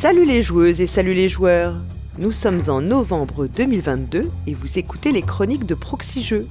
[0.00, 1.74] Salut les joueuses et salut les joueurs
[2.18, 6.46] Nous sommes en novembre 2022 et vous écoutez les chroniques de Proxy Jeux.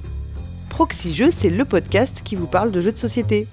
[1.32, 3.46] C'est le podcast qui vous parle de jeux de société.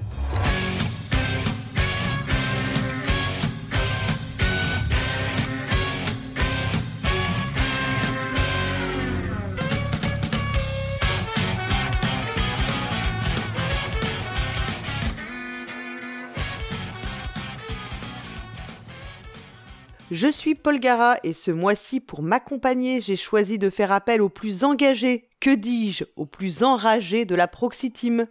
[20.15, 24.29] Je suis Paul Gara et ce mois-ci, pour m'accompagner, j'ai choisi de faire appel aux
[24.29, 28.25] plus engagés, que dis-je, aux plus enragés de la Proxy Team.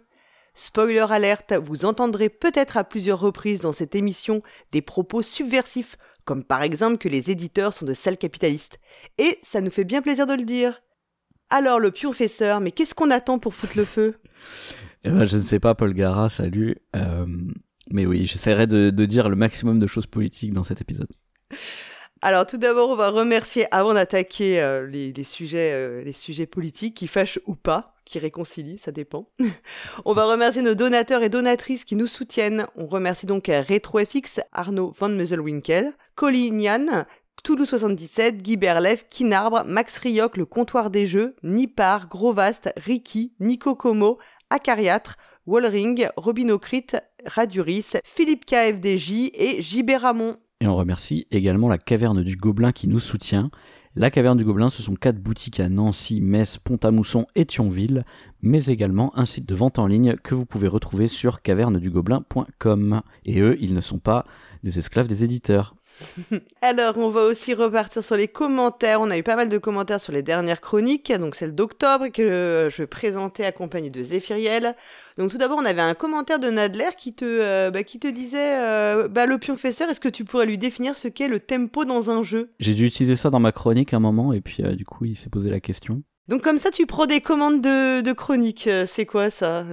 [0.55, 6.43] Spoiler alerte, vous entendrez peut-être à plusieurs reprises dans cette émission des propos subversifs, comme
[6.43, 8.79] par exemple que les éditeurs sont de sales capitalistes.
[9.19, 10.81] Et ça nous fait bien plaisir de le dire.
[11.51, 14.15] Alors le pionfesseur, mais qu'est-ce qu'on attend pour foutre le feu?
[15.03, 16.77] Eh ben, Je ne sais pas, Paul Gara, salut.
[16.95, 17.27] Euh,
[17.91, 21.09] mais oui, j'essaierai de dire le maximum de choses politiques dans cet épisode.
[22.21, 26.95] Alors tout d'abord, on va remercier, avant d'attaquer euh, les, sujets, euh, les sujets politiques
[26.95, 29.29] qui fâchent ou pas, qui réconcilient, ça dépend.
[30.05, 32.67] on va remercier nos donateurs et donatrices qui nous soutiennent.
[32.75, 37.05] On remercie donc RetroFX, Arnaud Van Meuselwinkel, Collignan,
[37.43, 44.17] Toulouse77, Guy Berlef, Kinarbre, Max Rioc, Le Comptoir des Jeux, Nipar, Grovast, Ricky, Nico Como,
[44.49, 46.87] Acariatre, Wallring, Robinocrit,
[47.25, 50.37] Raduris, Philippe KFDJ et JB Ramon.
[50.61, 53.51] Et on remercie également la Caverne du Gobelin qui nous soutient.
[53.97, 58.05] La Caverne du Gobelin, ce sont quatre boutiques à Nancy, Metz, Pont-à-Mousson et Thionville,
[58.41, 63.01] mais également un site de vente en ligne que vous pouvez retrouver sur cavernedugobelin.com.
[63.25, 64.25] Et eux, ils ne sont pas
[64.63, 65.75] des esclaves des éditeurs.
[66.61, 69.01] Alors, on va aussi repartir sur les commentaires.
[69.01, 72.69] On a eu pas mal de commentaires sur les dernières chroniques, donc celle d'octobre que
[72.69, 74.75] je présentais accompagnée de Zéphiriel.
[75.17, 78.07] Donc tout d'abord, on avait un commentaire de Nadler qui te, euh, bah, qui te
[78.07, 81.85] disait euh, bah, Le pionfesseur, est-ce que tu pourrais lui définir ce qu'est le tempo
[81.85, 82.51] dans un jeu?
[82.59, 85.15] J'ai dû utiliser ça dans ma chronique un moment, et puis euh, du coup, il
[85.15, 86.03] s'est posé la question.
[86.27, 88.67] Donc comme ça, tu prends des commandes de, de chronique.
[88.87, 89.63] C'est quoi ça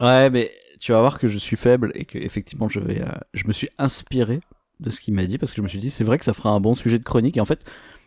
[0.00, 3.00] Ouais, mais tu vas voir que je suis faible et que effectivement, je vais,
[3.32, 4.40] je me suis inspiré
[4.80, 6.34] de ce qu'il m'a dit parce que je me suis dit c'est vrai que ça
[6.34, 7.64] fera un bon sujet de chronique et en fait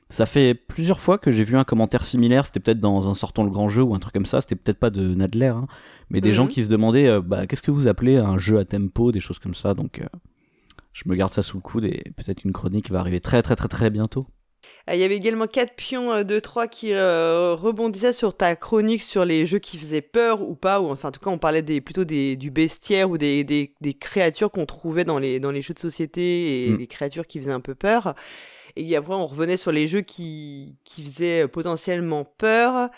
[0.10, 3.44] ça fait plusieurs fois que j'ai vu un commentaire similaire, c'était peut-être dans un sortant
[3.44, 5.68] le grand jeu ou un truc comme ça, c'était peut-être pas de Nadler, hein,
[6.10, 6.36] mais des mhm.
[6.36, 9.20] gens qui se demandaient euh, bah, qu'est-ce que vous appelez un jeu à tempo, des
[9.20, 10.06] choses comme ça, donc euh,
[10.94, 13.56] je me garde ça sous le coude et peut-être une chronique va arriver très très
[13.56, 14.28] très très bientôt.
[14.90, 19.02] Euh, il y avait également 4 pions de 3 qui euh, rebondissaient sur ta chronique
[19.02, 21.62] sur les jeux qui faisaient peur ou pas, ou enfin en tout cas on parlait
[21.62, 25.62] des, plutôt des, du bestiaire ou des, des, créatures qu'on trouvait dans les, dans les
[25.62, 26.78] jeux de société et mm.
[26.78, 28.16] les créatures qui faisaient un peu peur.
[28.78, 32.90] Et après on revenait sur les jeux qui, qui faisaient potentiellement peur.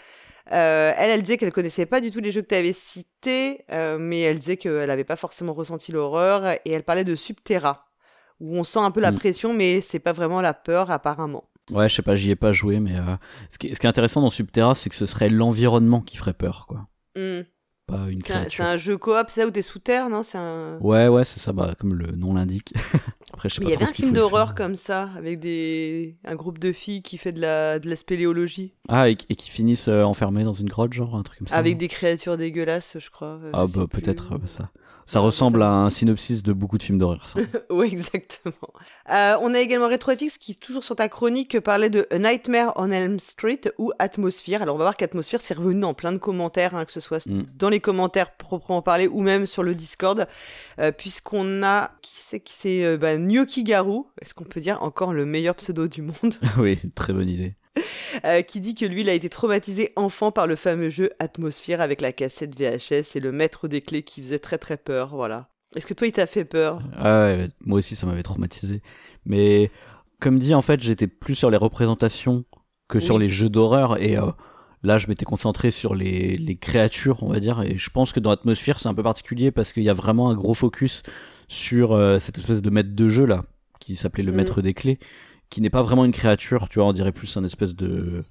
[0.52, 3.66] Euh, elle, elle disait qu'elle connaissait pas du tout les jeux que tu avais cités,
[3.70, 7.88] mais elle disait qu'elle n'avait pas forcément ressenti l'horreur, et elle parlait de Subterra,
[8.40, 9.20] où on sent un peu la mm.
[9.20, 11.50] pression, mais c'est pas vraiment la peur apparemment.
[11.70, 13.16] Ouais, je sais pas, j'y ai pas joué, mais euh,
[13.50, 16.34] ce, qui, ce, qui, est intéressant dans Subterra, c'est que ce serait l'environnement qui ferait
[16.34, 16.88] peur, quoi.
[17.16, 17.42] Hmm.
[17.90, 18.64] Pas une créature.
[18.64, 20.78] C'est un, jeu coop, c'est ça, où t'es sous terre, non c'est un...
[20.80, 22.74] Ouais, ouais, c'est ça, bah, comme le nom l'indique.
[23.34, 26.18] Après, je sais pas Il y avait un film d'horreur comme ça, avec des...
[26.26, 28.74] un groupe de filles qui fait de la, de la spéléologie.
[28.88, 31.56] Ah, et, qui finissent euh, enfermées dans une grotte, genre, un truc comme ça.
[31.56, 33.40] Avec des créatures dégueulasses, je crois.
[33.54, 34.72] ah, bah, peut-être ça.
[35.10, 37.34] Ça ressemble à un synopsis de beaucoup de films d'horreur.
[37.72, 38.54] oui, exactement.
[39.10, 42.92] Euh, on a également RetroFX qui, toujours sur ta chronique, parlait de A Nightmare on
[42.92, 44.62] Elm Street ou Atmosphere.
[44.62, 47.26] Alors on va voir qu'Atmosphere, c'est revenu dans plein de commentaires, hein, que ce soit
[47.26, 47.42] mm.
[47.56, 50.28] dans les commentaires proprement parlé ou même sur le Discord,
[50.78, 54.84] euh, puisqu'on a, qui c'est qui c'est, euh, bah, Gnocchi Garou, est-ce qu'on peut dire
[54.84, 56.36] encore le meilleur pseudo du monde?
[56.60, 57.56] Oui, très bonne idée.
[58.26, 61.80] Euh, qui dit que lui, il a été traumatisé enfant par le fameux jeu Atmosphère
[61.80, 65.48] avec la cassette VHS et le maître des clés qui faisait très très peur, voilà.
[65.76, 66.82] Est-ce que toi, il t'a fait peur?
[66.98, 68.82] Ah ouais, moi aussi, ça m'avait traumatisé.
[69.26, 69.70] Mais
[70.20, 72.46] comme dit, en fait, j'étais plus sur les représentations
[72.88, 74.32] que sur les jeux d'horreur et euh,
[74.82, 77.62] là, je m'étais concentré sur les, les créatures, on va dire.
[77.62, 80.32] Et je pense que dans Atmosphère, c'est un peu particulier parce qu'il y a vraiment
[80.32, 81.04] un gros focus
[81.48, 83.44] sur euh, cette espèce de maître de jeu là,
[83.80, 84.36] qui s'appelait le mm.
[84.36, 85.00] maître des clés
[85.50, 88.24] qui n'est pas vraiment une créature, tu vois, on dirait plus un espèce de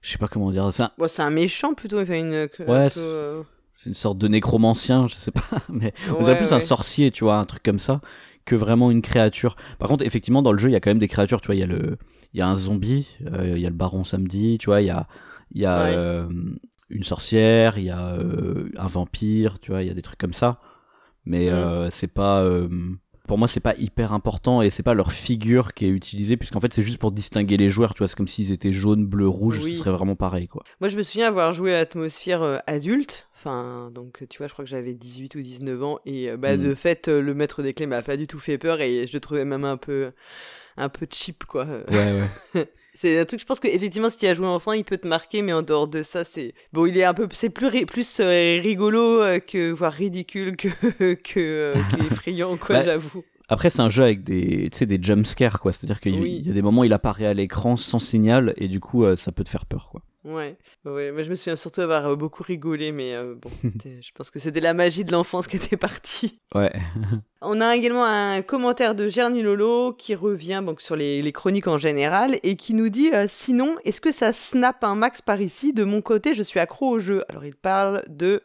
[0.00, 0.92] je sais pas comment dire ça.
[0.98, 5.14] Bon, c'est un méchant plutôt, il fait une Ouais, c'est une sorte de nécromancien, je
[5.14, 8.00] sais pas, mais on dirait plus un sorcier, tu vois, un truc comme ça
[8.44, 9.56] que vraiment une créature.
[9.78, 11.54] Par contre, effectivement dans le jeu, il y a quand même des créatures, tu vois,
[11.54, 11.96] il y a le
[12.32, 14.86] il y a un zombie, euh, il y a le baron samedi, tu vois, il
[14.86, 15.06] y a
[15.52, 16.28] il y a euh,
[16.90, 20.18] une sorcière, il y a euh, un vampire, tu vois, il y a des trucs
[20.18, 20.60] comme ça.
[21.24, 21.90] Mais mm.
[21.90, 22.46] c'est pas
[23.26, 26.60] pour moi c'est pas hyper important et c'est pas leur figure qui est utilisée puisqu'en
[26.60, 29.28] fait c'est juste pour distinguer les joueurs tu vois c'est comme s'ils étaient jaune bleu
[29.28, 32.58] rouge ce serait vraiment pareil quoi moi je me souviens avoir joué à Atmosphère euh,
[32.66, 36.56] adulte Enfin, donc tu vois, je crois que j'avais 18 ou 19 ans et bah,
[36.56, 36.76] de mm.
[36.76, 39.44] fait, le maître des clés m'a pas du tout fait peur et je le trouvais
[39.44, 40.12] même un peu
[40.78, 41.66] un peu cheap quoi.
[41.66, 42.22] Ouais
[42.54, 42.68] ouais.
[42.94, 45.06] c'est un truc je pense que effectivement si tu as joué enfant, il peut te
[45.06, 48.20] marquer mais en dehors de ça, c'est bon, il est un peu c'est plus plus
[48.20, 50.68] rigolo que voire ridicule que
[51.14, 51.74] que,
[52.12, 53.24] effrayant quoi, bah, j'avoue.
[53.48, 55.72] Après, c'est un jeu avec des, des jumpscares, quoi.
[55.72, 58.80] C'est-à-dire qu'il y a des moments où il apparaît à l'écran sans signal et du
[58.80, 60.02] coup, euh, ça peut te faire peur, quoi.
[60.24, 60.56] Ouais,
[60.86, 63.50] ouais, mais je me souviens surtout avoir euh, beaucoup rigolé, mais euh, bon,
[63.84, 66.40] je pense que c'était la magie de l'enfance qui était partie.
[66.54, 66.72] Ouais.
[67.40, 71.66] On a également un commentaire de Gerny Lolo qui revient donc sur les, les, chroniques
[71.66, 75.72] en général et qui nous dit Sinon, est-ce que ça snap un max par ici?
[75.72, 77.24] De mon côté, je suis accro au jeu.
[77.28, 78.40] Alors, il parle de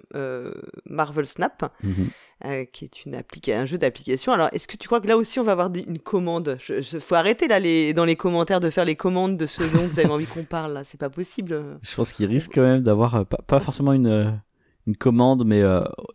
[0.85, 1.71] Marvel Snap.
[1.83, 2.09] Mhm.
[2.45, 4.31] Euh, qui est une un jeu d'application.
[4.31, 6.57] Alors, est-ce que tu crois que là aussi on va avoir une commande?
[6.69, 9.81] Il faut arrêter là les, dans les commentaires de faire les commandes de ce dont
[9.81, 11.77] vous avez envie qu'on parle là, c'est pas possible.
[11.81, 14.31] Je pense qu'il risque quand même d'avoir euh, pas, forcément une euh,
[14.87, 15.61] une commande, mais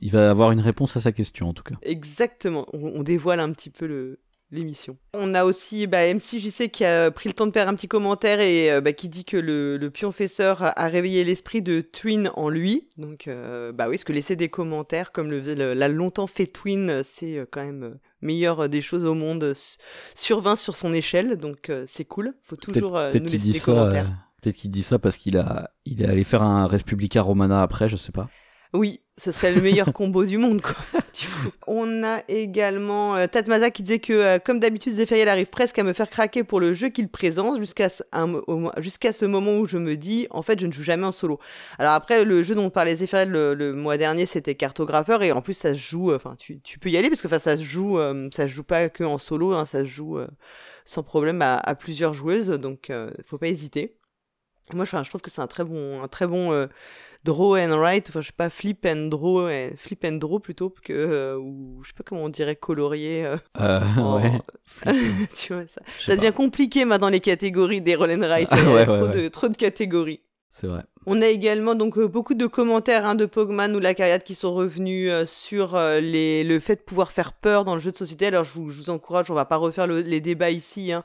[0.00, 1.76] il va avoir une réponse à sa question en tout cas.
[1.82, 2.66] Exactement.
[2.72, 4.18] on dévoile un petit peu le,
[4.54, 4.96] l'émission.
[5.12, 8.40] On a aussi bah, MCJC qui a pris le temps de faire un petit commentaire
[8.40, 12.48] et euh, bah, qui dit que le, le pionfesseur a réveillé l'esprit de Twin en
[12.48, 12.88] lui.
[12.96, 17.02] Donc, euh, bah oui, ce que laisser des commentaires, comme le, l'a longtemps fait Twin,
[17.04, 19.54] c'est euh, quand même meilleur des choses au monde
[20.14, 21.36] sur 20 sur son échelle.
[21.36, 22.32] Donc, c'est cool.
[22.42, 24.10] Faut toujours nous laisser des commentaires.
[24.40, 27.88] Peut-être qu'il dit ça parce qu'il a, il est allé faire un Respublica Romana après,
[27.88, 28.28] je sais pas.
[28.74, 30.74] Oui, ce serait le meilleur combo du monde, quoi.
[31.68, 35.84] On a également euh, Tatmaza qui disait que, euh, comme d'habitude, Zephyriel arrive presque à
[35.84, 40.26] me faire craquer pour le jeu qu'il présente jusqu'à ce moment où je me dis,
[40.30, 41.38] en fait, je ne joue jamais en solo.
[41.78, 45.40] Alors après, le jeu dont on parlait Zephyriel le, mois dernier, c'était Cartographeur et en
[45.40, 47.62] plus, ça se joue, euh, enfin, tu, tu, peux y aller parce que, ça se
[47.62, 47.98] joue,
[48.32, 50.18] ça se joue pas que en solo, hein, ça se joue
[50.84, 52.90] sans problème à, à, plusieurs joueuses, donc
[53.24, 53.96] faut pas hésiter.
[54.72, 56.66] Moi, je, je trouve que c'est un très bon, un très bon
[57.24, 60.92] draw and write, enfin je sais pas, flip and draw, flip and draw plutôt que,
[60.92, 63.24] euh, ou je sais pas comment on dirait colorier.
[63.24, 63.80] Euh, euh
[64.18, 64.32] ouais.
[65.36, 65.80] tu vois ça.
[65.98, 68.48] Ça devient compliqué maintenant les catégories des roll and write.
[68.52, 70.20] Il y a trop, De, trop de catégories.
[70.50, 70.82] C'est vrai.
[71.06, 74.34] On a également donc euh, beaucoup de commentaires hein, de Pogman ou la carrière qui
[74.34, 78.26] sont revenus sur les, le fait de pouvoir faire peur dans le jeu de société.
[78.26, 80.92] Alors je vous, je vous encourage, on va pas refaire les débats ici.
[80.92, 81.04] Hein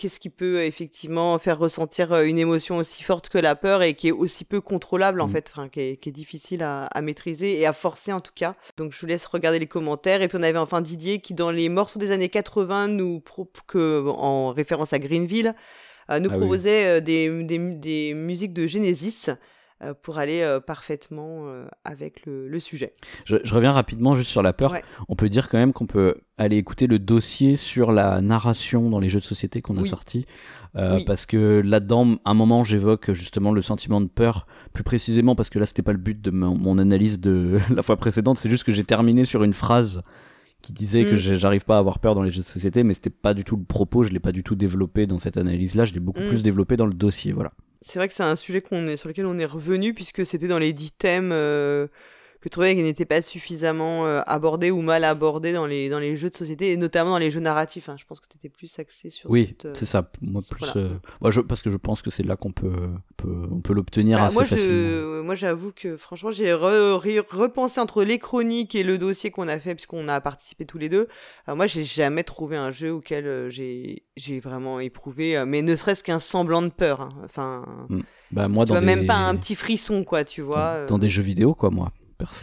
[0.00, 3.82] qu'est-ce qui peut euh, effectivement faire ressentir euh, une émotion aussi forte que la peur
[3.82, 5.32] et qui est aussi peu contrôlable en mm.
[5.32, 8.56] fait, enfin, qui, est, difficile à, maîtriser et à forcer en tout cas.
[8.78, 10.22] Donc je vous laisse regarder les commentaires.
[10.22, 13.22] Et puis on avait enfin Didier qui dans les morceaux des années 80 nous
[13.66, 15.54] que en référence à Greenville
[16.10, 19.26] euh, nous ah proposait des, des, musiques de Genesis.
[19.82, 22.92] Euh, pour aller euh, parfaitement euh, avec le, sujet.
[23.24, 24.74] Je, reviens rapidement juste sur la peur.
[25.08, 28.98] On peut dire quand même qu'on peut aller écouter le dossier sur la narration dans
[28.98, 30.26] les jeux de société qu'on a sorti.
[30.74, 35.48] Parce que là-dedans, à un moment, j'évoque justement le sentiment de peur, plus précisément parce
[35.48, 38.64] que là, c'était pas le but de mon, analyse de la fois précédente, c'est juste
[38.64, 40.02] que j'ai terminé sur une phrase
[40.60, 41.38] qui disait que mm.
[41.38, 43.56] j'arrive pas à avoir peur dans les jeux de société, mais c'était pas du tout
[43.56, 46.28] le propos, je l'ai pas du tout développé dans cette analyse-là, je l'ai beaucoup mm.
[46.28, 48.62] plus développé dans le dossier, voilà c'est vrai que c'est un sujet
[48.96, 51.86] sur lequel on est revenu puisque c'était dans les dix thèmes euh,
[52.40, 55.98] que je trouvais qu'ils n'étaient pas suffisamment euh, abordés ou mal abordés dans les, dans
[55.98, 57.90] les jeux de société, et notamment dans les jeux narratifs.
[57.90, 57.96] Hein.
[57.98, 60.10] Je pense que tu étais plus axé sur Oui, euh, c'est ça.
[60.22, 60.88] Moi, plus, euh,
[61.20, 62.88] moi, je, parce que je pense que c'est là qu'on peut,
[63.18, 64.72] peut, on peut l'obtenir bah, assez moi, facilement.
[64.72, 69.60] Je, moi, j'avoue que franchement, j'ai repensé entre les chroniques et le dossier qu'on a
[69.60, 71.08] fait, puisqu'on a participé tous les deux.
[71.46, 76.20] Alors, moi, j'ai jamais trouvé un jeu auquel j'ai vraiment éprouvé, mais ne serait-ce qu'un
[76.20, 77.02] semblant de peur.
[77.02, 77.12] Hein.
[77.24, 77.66] Enfin.
[77.90, 78.00] Hmm.
[78.30, 80.86] Bah, moi, tu vois, même pas un petit frisson, quoi, tu vois.
[80.86, 81.92] dans des jeux vidéo, quoi, moi.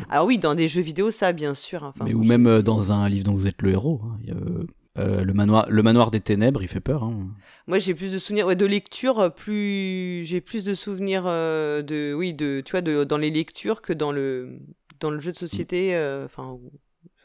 [0.09, 1.83] Ah oui, dans des jeux vidéo, ça, bien sûr.
[1.83, 4.01] Enfin, mais ou même euh, dans un livre dont vous êtes le héros.
[4.03, 4.17] Hein.
[4.29, 4.65] Euh,
[4.97, 7.03] euh, le manoir, le manoir des ténèbres, il fait peur.
[7.03, 7.29] Hein.
[7.67, 12.61] Moi, j'ai plus de souvenirs de lecture, plus j'ai plus de souvenirs de, oui, de,
[12.65, 14.57] tu vois, de, dans les lectures que dans le,
[14.99, 15.95] dans le jeu de société.
[16.25, 16.57] Enfin,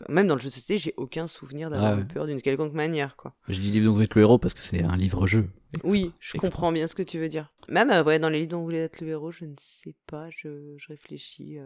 [0.09, 3.16] même dans le jeu de société, j'ai aucun souvenir d'avoir ah peur d'une quelconque manière,
[3.16, 3.35] quoi.
[3.49, 5.49] Je dis livre dont vous êtes le héros parce que c'est un livre-jeu.
[5.85, 7.50] Oui, je comprends bien ce que tu veux dire.
[7.68, 10.28] Même ouais, dans les livres dont vous voulez être le héros, je ne sais pas,
[10.30, 11.59] je, je réfléchis.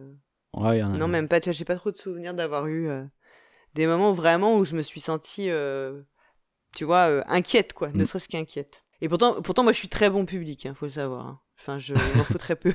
[0.56, 1.40] Non, même pas.
[1.40, 3.04] Tu vois, j'ai pas trop de souvenirs d'avoir eu euh,
[3.74, 6.02] des moments vraiment où je me suis sentie, euh,
[6.74, 7.88] tu vois, euh, inquiète, quoi.
[7.92, 8.06] Ne mm.
[8.06, 8.82] serait-ce qu'inquiète.
[9.00, 11.26] Et pourtant, pourtant, moi, je suis très bon public, il hein, faut le savoir.
[11.26, 11.40] Hein.
[11.60, 12.72] Enfin, je m'en faut très peu.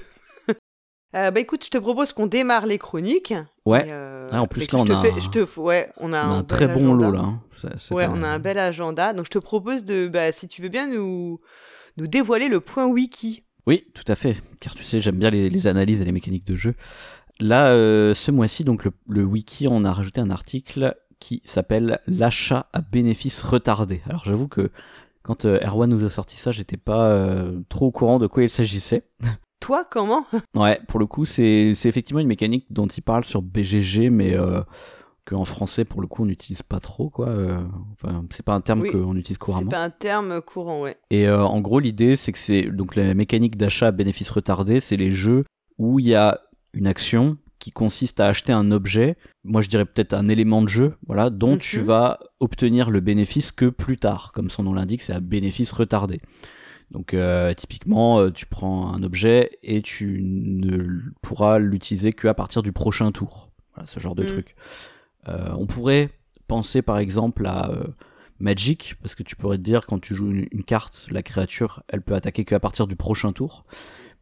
[1.14, 3.34] bah écoute, je te propose qu'on démarre les chroniques.
[3.66, 3.90] Ouais.
[4.32, 7.12] Ah, en plus là, on a, je te, ouais, on a, un, très bon lot
[7.12, 7.20] là.
[7.20, 7.42] Hein.
[7.92, 9.14] ouais, on a un bel agenda.
[9.14, 11.42] Donc je te propose de, bah, si tu veux bien nous,
[11.98, 13.44] nous dévoiler le point wiki.
[13.68, 14.38] Oui, tout à fait.
[14.60, 16.74] Car tu sais, j'aime bien les, les, analyses et les mécaniques de jeu.
[17.42, 22.68] Là, euh, ce mois-ci, donc le, wiki, on a rajouté un article qui s'appelle l'achat
[22.72, 24.02] à bénéfice retardé.
[24.08, 24.72] Alors j'avoue que
[25.24, 28.44] quand euh, Erwan nous a sorti ça, j'étais pas euh, trop au courant de quoi
[28.44, 29.04] il s'agissait.
[29.62, 30.26] toi, comment?
[30.56, 34.62] Ouais, pour le coup, c'est effectivement une mécanique dont il parle sur BGG, mais euh,
[35.26, 37.30] qu'en français, pour le coup, on n'utilise pas trop, quoi.
[37.30, 37.62] Euh,
[37.94, 39.70] enfin, c'est pas un terme qu'on utilise couramment.
[39.70, 40.98] C'est pas un terme courant, ouais.
[41.12, 44.80] Et euh, en gros, l'idée, c'est que c'est donc la mécanique d'achat à bénéfice retardé,
[44.80, 45.46] c'est les jeux
[45.78, 46.42] où il y a
[46.74, 50.68] une action qui consiste à acheter un objet, moi je dirais peut-être un élément de
[50.68, 51.86] jeu, voilà, dont tu mhm.
[51.86, 56.22] vas obtenir le bénéfice que plus tard, comme son nom l'indique, c'est à bénéfice retardé.
[56.90, 62.64] Donc euh, typiquement, euh, tu prends un objet et tu ne pourras l'utiliser qu'à partir
[62.64, 63.52] du prochain tour.
[63.76, 64.30] Voilà, ce genre de mhm.
[64.30, 64.56] truc.
[65.30, 66.10] Euh, on pourrait
[66.48, 67.72] penser par exemple à
[68.42, 72.02] Magic, parce que tu pourrais te dire quand tu joues une, carte, la créature, elle
[72.02, 73.66] peut attaquer qu'à partir du prochain tour.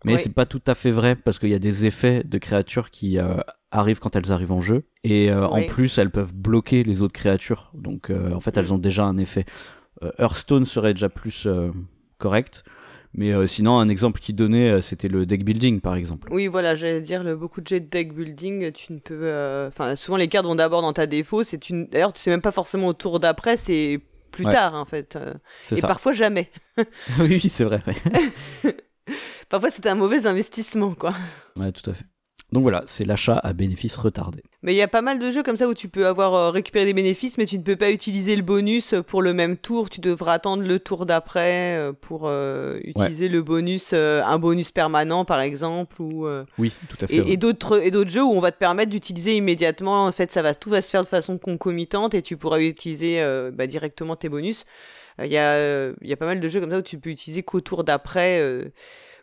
[0.05, 2.89] Mais c'est pas tout à fait vrai parce qu'il y a des effets de créatures
[2.89, 3.37] qui euh,
[3.71, 7.13] arrivent quand elles arrivent en jeu et euh, en plus elles peuvent bloquer les autres
[7.13, 7.71] créatures.
[7.73, 9.45] Donc euh, en fait elles ont déjà un effet.
[10.17, 11.47] Hearthstone serait déjà plus
[12.17, 12.63] correct.
[13.15, 16.29] Mais sinon, un exemple qui donnait, c'était le deck building, par exemple.
[16.31, 19.67] Oui, voilà, j'allais dire, le, beaucoup de jets de deck building, tu ne peux...
[19.67, 21.43] Enfin, souvent, les cartes vont d'abord dans ta défaut.
[21.43, 21.87] C'est une...
[21.87, 23.99] D'ailleurs, tu sais même pas forcément au tour d'après, c'est
[24.31, 25.17] plus tard, en fait.
[25.75, 26.51] Et parfois, jamais.
[27.19, 27.81] oui, c'est vrai.
[29.49, 31.13] Parfois, c'est un mauvais investissement, quoi.
[31.57, 32.05] Ouais, tout à fait.
[32.51, 34.41] Donc voilà, c'est l'achat à bénéfice retardé.
[34.63, 36.49] Mais il y a pas mal de jeux comme ça où tu peux avoir euh,
[36.49, 39.89] récupéré des bénéfices, mais tu ne peux pas utiliser le bonus pour le même tour.
[39.89, 45.25] Tu devras attendre le tour d'après euh, pour euh, utiliser le bonus, un bonus permanent
[45.25, 46.01] par exemple.
[46.01, 47.17] Ou, oui, tout à fait.
[47.17, 50.07] Et, et d'autres jeux où on va te permettre d'utiliser immédiatement.
[50.07, 53.23] En fait, ça va tout va se faire de façon concomitante et tu pourras utiliser
[53.53, 54.65] bah, directement tes bonus.
[55.23, 57.09] Il y a il y a pas mal de jeux comme ça où tu peux
[57.09, 58.41] utiliser qu'au tour d'après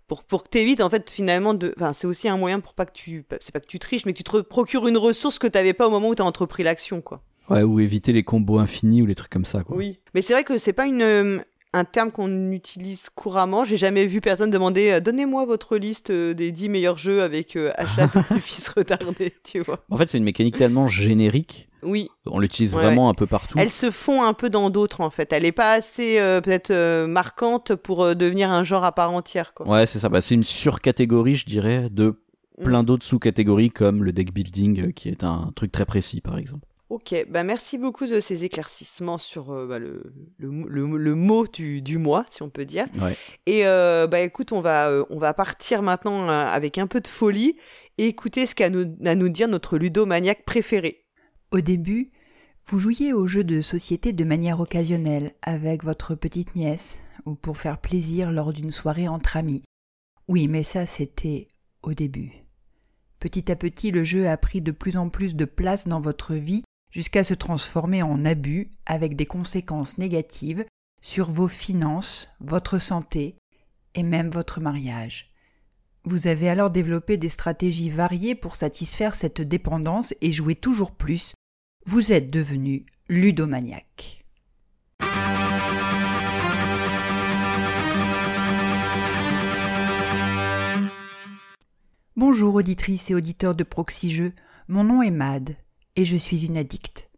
[0.07, 1.75] pour, pour que tu évites, en fait, finalement, de...
[1.77, 3.25] enfin, c'est aussi un moyen pour pas que tu.
[3.41, 5.73] C'est pas que tu triches, mais que tu te procures une ressource que tu n'avais
[5.73, 7.23] pas au moment où tu as entrepris l'action, quoi.
[7.51, 9.77] Ouais, ou éviter les combos infinis ou les trucs comme ça, quoi.
[9.77, 9.99] Oui.
[10.15, 11.39] Mais c'est vrai que c'est pas une, euh,
[11.77, 13.65] un terme qu'on utilise couramment.
[13.65, 17.57] J'ai jamais vu personne demander euh, donnez-moi votre liste euh, des 10 meilleurs jeux avec
[17.77, 19.79] achat de fils retardé, tu vois.
[19.91, 22.11] En fait, c'est une mécanique tellement générique oui.
[22.27, 23.59] On l'utilise vraiment un peu partout.
[23.59, 25.33] Elle se fond un peu dans d'autres en fait.
[25.33, 29.13] Elle n'est pas assez euh, peut-être euh, marquante pour euh, devenir un genre à part
[29.13, 29.55] entière.
[29.55, 29.67] Quoi.
[29.69, 30.09] Ouais, c'est ça.
[30.09, 32.21] Bah, c'est une surcatégorie, je dirais, de
[32.63, 32.87] plein mm.
[32.87, 36.67] d'autres sous-catégories comme le deck building, qui est un truc très précis par exemple.
[36.89, 40.05] Ok, bah merci beaucoup de ces éclaircissements sur bah, le,
[40.39, 42.87] le, mot du, du, mois, si on peut dire.
[43.47, 47.57] Et bah écoute, on va, on va partir maintenant avec un peu de folie
[47.99, 51.05] et écouter ce qu'a nous, à nous dire notre ludomaniaque préféré.
[51.51, 52.11] Au début,
[52.67, 57.59] vous jouiez aux jeux de société de manière occasionnelle avec votre petite nièce ou pour
[57.59, 59.63] faire plaisir lors d'une soirée entre amis.
[60.29, 61.47] Oui, mais ça c'était
[61.83, 62.33] au début.
[63.21, 66.35] Petit à petit, le jeu a pris de plus en plus de place dans votre
[66.35, 70.65] vie jusqu'à se transformer en abus avec des conséquences négatives
[71.03, 73.37] sur vos finances, votre santé
[73.95, 75.31] et même votre mariage.
[76.05, 81.35] Vous avez alors développé des stratégies variées pour satisfaire cette dépendance et jouer toujours plus.
[81.85, 84.25] Vous êtes devenu ludomaniaque.
[92.15, 94.33] Bonjour auditrices et auditeurs de Proxy Jeux,
[94.69, 95.57] mon nom est Mad
[95.97, 97.11] et je suis une addicte.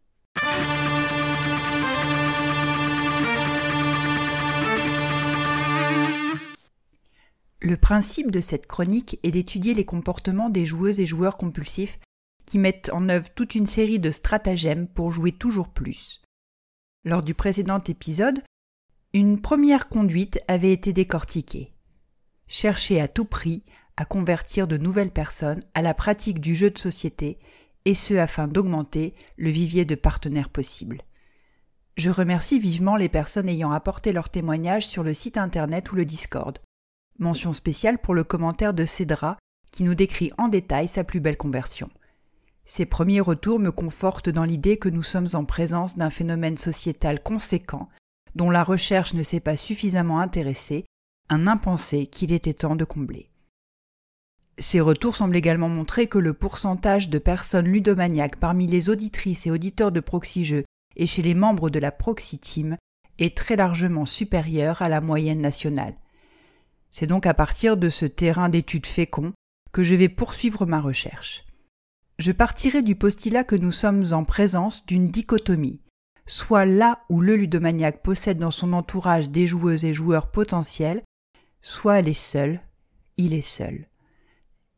[7.61, 11.99] Le principe de cette chronique est d'étudier les comportements des joueuses et joueurs compulsifs
[12.45, 16.21] qui mettent en œuvre toute une série de stratagèmes pour jouer toujours plus.
[17.03, 18.41] Lors du précédent épisode,
[19.13, 21.73] une première conduite avait été décortiquée.
[22.47, 23.63] Chercher à tout prix
[23.97, 27.39] à convertir de nouvelles personnes à la pratique du jeu de société,
[27.89, 31.01] et ce afin d'augmenter le vivier de partenaires possibles.
[31.97, 36.05] Je remercie vivement les personnes ayant apporté leur témoignage sur le site internet ou le
[36.05, 36.59] Discord.
[37.17, 39.39] Mention spéciale pour le commentaire de Cédra
[39.71, 41.89] qui nous décrit en détail sa plus belle conversion.
[42.63, 47.23] Ces premiers retours me confortent dans l'idée que nous sommes en présence d'un phénomène sociétal
[47.23, 47.89] conséquent
[48.35, 50.85] dont la recherche ne s'est pas suffisamment intéressée,
[51.29, 53.31] un impensé qu'il était temps de combler.
[54.59, 59.51] Ces retours semblent également montrer que le pourcentage de personnes ludomaniaques parmi les auditrices et
[59.51, 60.65] auditeurs de Proxy
[60.97, 62.77] et chez les membres de la Proxy Team
[63.19, 65.95] est très largement supérieur à la moyenne nationale.
[66.91, 69.31] C'est donc à partir de ce terrain d'études fécond
[69.71, 71.45] que je vais poursuivre ma recherche.
[72.17, 75.79] Je partirai du postulat que nous sommes en présence d'une dichotomie,
[76.25, 81.01] soit là où le ludomaniaque possède dans son entourage des joueuses et joueurs potentiels,
[81.61, 82.59] soit elle est seule,
[83.15, 83.88] il est seul.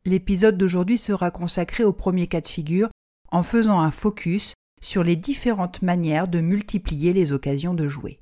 [0.06, 2.90] L'épisode d'aujourd'hui sera consacré au premier cas de figure
[3.32, 8.20] en faisant un focus sur les différentes manières de multiplier les occasions de jouer.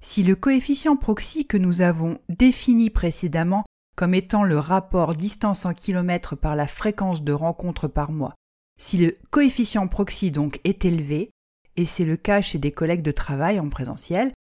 [0.00, 3.64] Si le coefficient proxy que nous avons défini précédemment
[3.98, 8.36] comme étant le rapport distance en kilomètres par la fréquence de rencontres par mois.
[8.80, 11.30] Si le coefficient proxy donc est élevé,
[11.76, 14.32] et c'est le cas chez des collègues de travail en présentiel,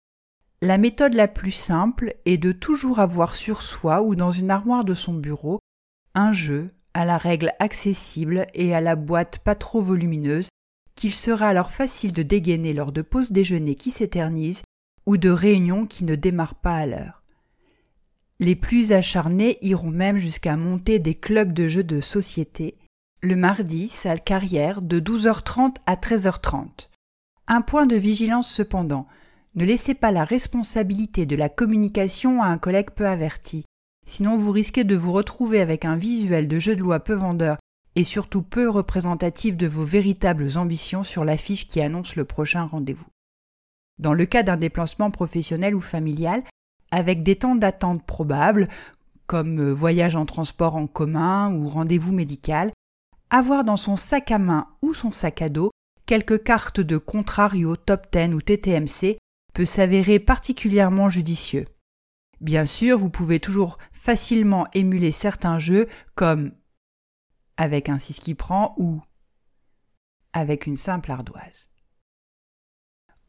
[0.61, 4.85] la méthode la plus simple est de toujours avoir sur soi ou dans une armoire
[4.85, 5.59] de son bureau
[6.17, 10.49] un jeu à la règle accessible et à la boîte pas trop volumineuse
[10.97, 14.65] qu'il sera alors facile de dégainer lors de pauses déjeuner qui s'éternisent
[15.07, 17.23] ou de réunions qui ne démarrent pas à l'heure.
[18.41, 22.77] Les plus acharnés iront même jusqu'à monter des clubs de jeux de société
[23.23, 26.89] le mardi, salle carrière de 12h30 à 13h30.
[27.49, 29.07] Un point de vigilance cependant,
[29.55, 33.65] ne laissez pas la responsabilité de la communication à un collègue peu averti.
[34.07, 37.59] Sinon, vous risquez de vous retrouver avec un visuel de jeu de loi peu vendeur
[37.97, 43.07] et surtout peu représentatif de vos véritables ambitions sur l'affiche qui annonce le prochain rendez-vous.
[43.99, 46.43] Dans le cas d'un déplacement professionnel ou familial,
[46.91, 48.69] avec des temps d'attente probables,
[49.27, 52.71] comme euh, voyage en transport en commun ou rendez-vous médical,
[53.31, 55.71] avoir dans son sac à main ou son sac à dos
[56.07, 59.19] quelques cartes de contrario, top 10 ou TTMC
[59.53, 61.65] peut s'avérer particulièrement judicieux.
[62.41, 66.53] Bien sûr, vous pouvez toujours facilement émuler certains jeux comme
[67.57, 69.03] avec un 6 qui prend ou
[70.33, 71.71] avec une simple ardoise.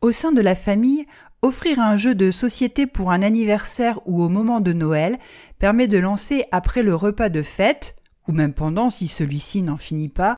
[0.01, 1.05] Au sein de la famille,
[1.41, 5.17] offrir un jeu de société pour un anniversaire ou au moment de Noël
[5.57, 7.95] permet de lancer après le repas de fête,
[8.27, 10.35] ou même pendant si celui-ci n'en finit pas,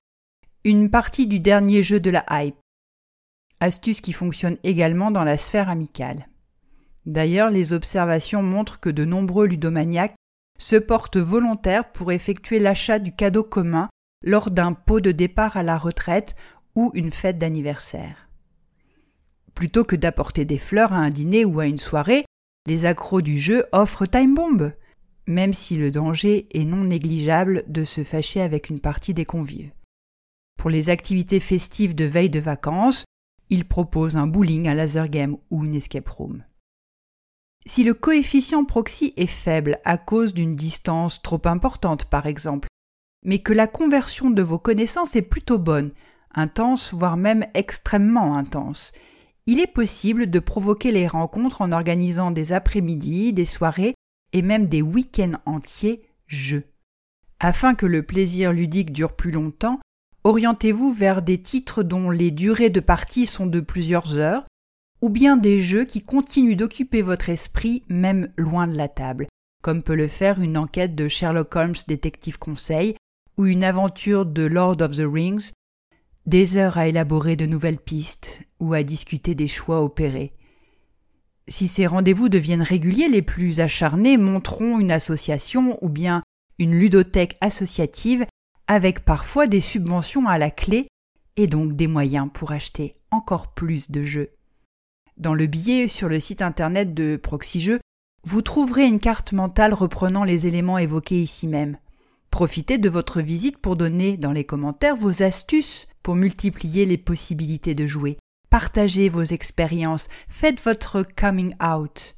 [0.64, 2.56] une partie du dernier jeu de la hype.
[3.60, 6.28] Astuce qui fonctionne également dans la sphère amicale.
[7.06, 10.16] D'ailleurs, les observations montrent que de nombreux ludomaniaques
[10.58, 13.90] se portent volontaires pour effectuer l'achat du cadeau commun
[14.24, 16.36] lors d'un pot de départ à la retraite
[16.76, 18.30] ou une fête d'anniversaire.
[19.54, 22.26] Plutôt que d'apporter des fleurs à un dîner ou à une soirée,
[22.66, 24.74] les accros du jeu offrent Time Bomb,
[25.28, 29.72] même si le danger est non négligeable de se fâcher avec une partie des convives.
[30.58, 33.06] Pour les activités festives de veille de vacances,
[33.50, 36.44] ils proposent un bowling, un laser game ou une escape room.
[37.70, 42.68] Si le coefficient proxy est faible à cause d'une distance trop importante par exemple,
[43.24, 45.92] mais que la conversion de vos connaissances est plutôt bonne,
[46.34, 48.92] intense voire même extrêmement intense,
[49.46, 53.94] il est possible de provoquer les rencontres en organisant des après-midi, des soirées
[54.34, 56.64] et même des week-ends entiers jeux.
[57.40, 59.80] Afin que le plaisir ludique dure plus longtemps,
[60.24, 64.48] orientez-vous vers des titres dont les durées de partie sont de plusieurs heures,
[65.02, 69.28] ou bien des jeux qui continuent d'occuper votre esprit même loin de la table,
[69.64, 72.96] comme peut le faire une enquête de Sherlock Holmes Détective Conseil
[73.38, 75.52] ou une aventure de Lord of the Rings,
[76.26, 80.34] des heures à élaborer de nouvelles pistes ou à discuter des choix opérés.
[81.48, 86.22] Si ces rendez-vous deviennent réguliers, les plus acharnés montreront une association ou bien
[86.60, 88.28] une ludothèque associative
[88.68, 90.88] avec parfois des subventions à la clé
[91.38, 94.30] et donc des moyens pour acheter encore plus de jeux.
[95.20, 97.72] Dans le billet sur le site internet de Proxy
[98.24, 101.78] vous trouverez une carte mentale reprenant les éléments évoqués ici même.
[102.32, 107.76] Profitez de votre visite pour donner dans les commentaires vos astuces pour multiplier les possibilités
[107.76, 108.18] de jouer.
[108.50, 112.16] Partagez vos expériences, faites votre coming out.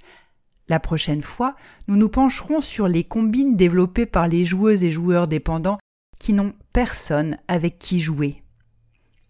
[0.67, 1.55] La prochaine fois,
[1.87, 5.79] nous nous pencherons sur les combines développées par les joueuses et joueurs dépendants
[6.19, 8.43] qui n'ont personne avec qui jouer.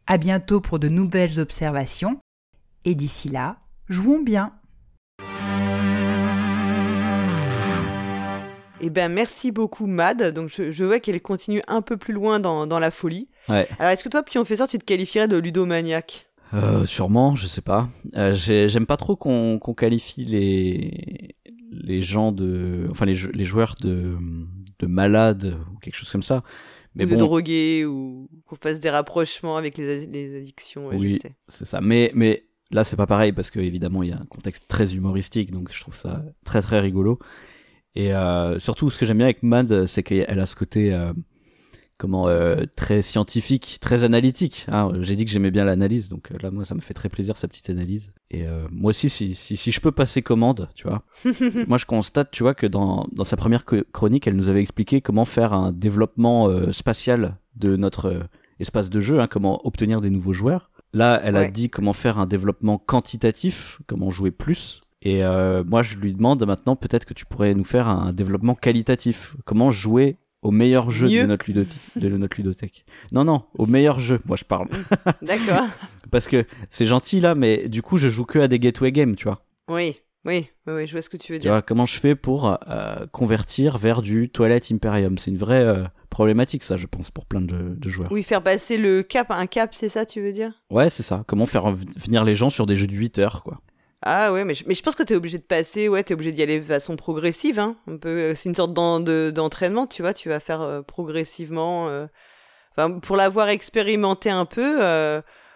[0.08, 2.20] À bientôt pour de nouvelles observations
[2.84, 3.61] et d'ici là,
[3.92, 4.54] jouons bien.
[8.84, 10.34] Eh ben merci beaucoup Mad.
[10.34, 13.30] Donc je, vois qu'elle continue un peu plus loin dans, la folie.
[13.48, 13.68] Ouais.
[13.78, 16.28] Alors est-ce que toi, puis on fait ça, tu te qualifierais de ludomaniaque?
[16.54, 17.90] Euh, Sûrement, je sais pas.
[18.16, 21.36] Euh, j'aime pas trop qu'on qualifie les
[21.74, 24.18] les gens de, enfin les, les joueurs de
[24.80, 26.44] de malades ou quelque chose comme ça.
[26.96, 30.88] Mais ou de drogués ou qu'on fasse des rapprochements avec les, les addictions.
[30.88, 31.80] oui, c'est ça.
[31.80, 34.96] Mais mais Là, c'est pas pareil parce que évidemment, il y a un contexte très
[34.96, 37.20] humoristique, donc je trouve ça très très rigolo.
[37.96, 41.12] Et euh, surtout, ce que j'aime bien avec Mad, c'est qu'elle a ce côté euh,
[42.02, 44.66] comment euh, très scientifique, très analytique.
[44.70, 44.92] Hein.
[45.02, 47.38] J'ai dit que j'aimais bien l'analyse, donc euh, là, moi, ça me fait très plaisir
[47.38, 48.12] sa petite analyse.
[48.32, 51.04] Et euh, moi aussi, si, si, si je peux passer commande, tu vois.
[51.68, 55.00] moi, je constate, tu vois, que dans, dans sa première chronique, elle nous avait expliqué
[55.00, 58.24] comment faire un développement euh, spatial de notre
[58.60, 60.71] espace de jeu, hein, comment obtenir des nouveaux joueurs.
[60.94, 64.82] Là, elle a dit comment faire un développement quantitatif, comment jouer plus.
[65.02, 68.56] Et euh, moi, je lui demande maintenant, peut-être que tu pourrais nous faire un développement
[68.56, 69.36] qualitatif.
[69.46, 72.86] Comment jouer au meilleur jeu de notre, de notre ludothèque?
[73.12, 74.68] Non, non, au meilleur jeu, moi je parle.
[75.22, 75.68] D'accord.
[76.12, 79.16] Parce que c'est gentil là, mais du coup, je joue que à des gateway games,
[79.16, 79.46] tu vois.
[79.70, 79.98] Oui.
[80.24, 81.52] Oui, oui, je vois ce que tu veux tu dire.
[81.52, 85.18] Vois, comment je fais pour euh, convertir vers du Toilette Imperium?
[85.18, 88.12] C'est une vraie euh, problématique, ça, je pense, pour plein de, joueurs.
[88.12, 90.52] Oui, faire passer le cap, un cap, c'est ça, tu veux dire?
[90.70, 91.24] Ouais, c'est ça.
[91.26, 93.62] Comment faire venir les gens sur des jeux de 8 heures, quoi.
[94.04, 96.12] Ah ouais, mais je, mais je pense que tu es obligé de passer, ouais, tu
[96.12, 97.60] es obligé d'y aller de façon progressive.
[97.60, 97.76] Hein.
[98.04, 101.88] C'est une sorte d'entraînement, tu vois, tu vas faire euh, progressivement.
[102.76, 104.82] Enfin, pour l'avoir expérimenté un peu,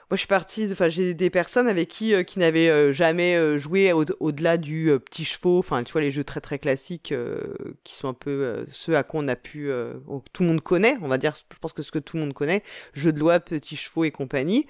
[0.09, 3.35] moi je suis partie, enfin j'ai des personnes avec qui euh, qui n'avaient euh, jamais
[3.35, 7.13] euh, joué au-delà du petit chevaux, enfin tu vois les jeux très très classiques
[7.83, 9.69] qui sont un peu ceux à quoi on a pu,
[10.33, 12.33] tout le monde connaît, on va dire, je pense que ce que tout le monde
[12.33, 12.61] connaît,
[12.93, 14.67] jeux de loi, petits chevaux et compagnie,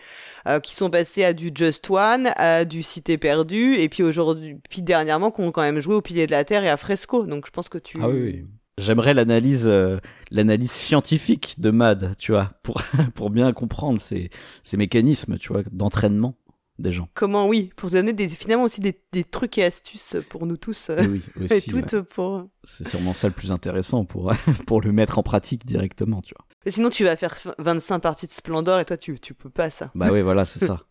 [0.63, 4.81] qui sont passés à du Just One, à du Cité perdue, et puis aujourd'hui, puis
[4.81, 7.51] dernièrement qu'on quand même joué au Pilier de la Terre et à Fresco, donc je
[7.51, 8.45] pense que tu ah oui.
[8.77, 9.99] J'aimerais l'analyse, euh,
[10.31, 12.81] l'analyse scientifique de MAD, tu vois, pour,
[13.15, 14.29] pour bien comprendre ces,
[14.63, 16.35] ces mécanismes, tu vois, d'entraînement
[16.77, 17.07] des gens.
[17.13, 20.89] Comment, oui, pour donner des, finalement aussi des, des trucs et astuces pour nous tous.
[20.89, 22.49] Euh, oui, aussi, toutes pour...
[22.65, 24.33] C'est sûrement ça le plus intéressant pour,
[24.67, 26.45] pour le mettre en pratique directement, tu vois.
[26.65, 29.69] Mais sinon, tu vas faire 25 parties de Splendor et toi, tu, tu peux pas
[29.69, 29.91] ça.
[29.95, 30.81] Bah oui, voilà, c'est ça.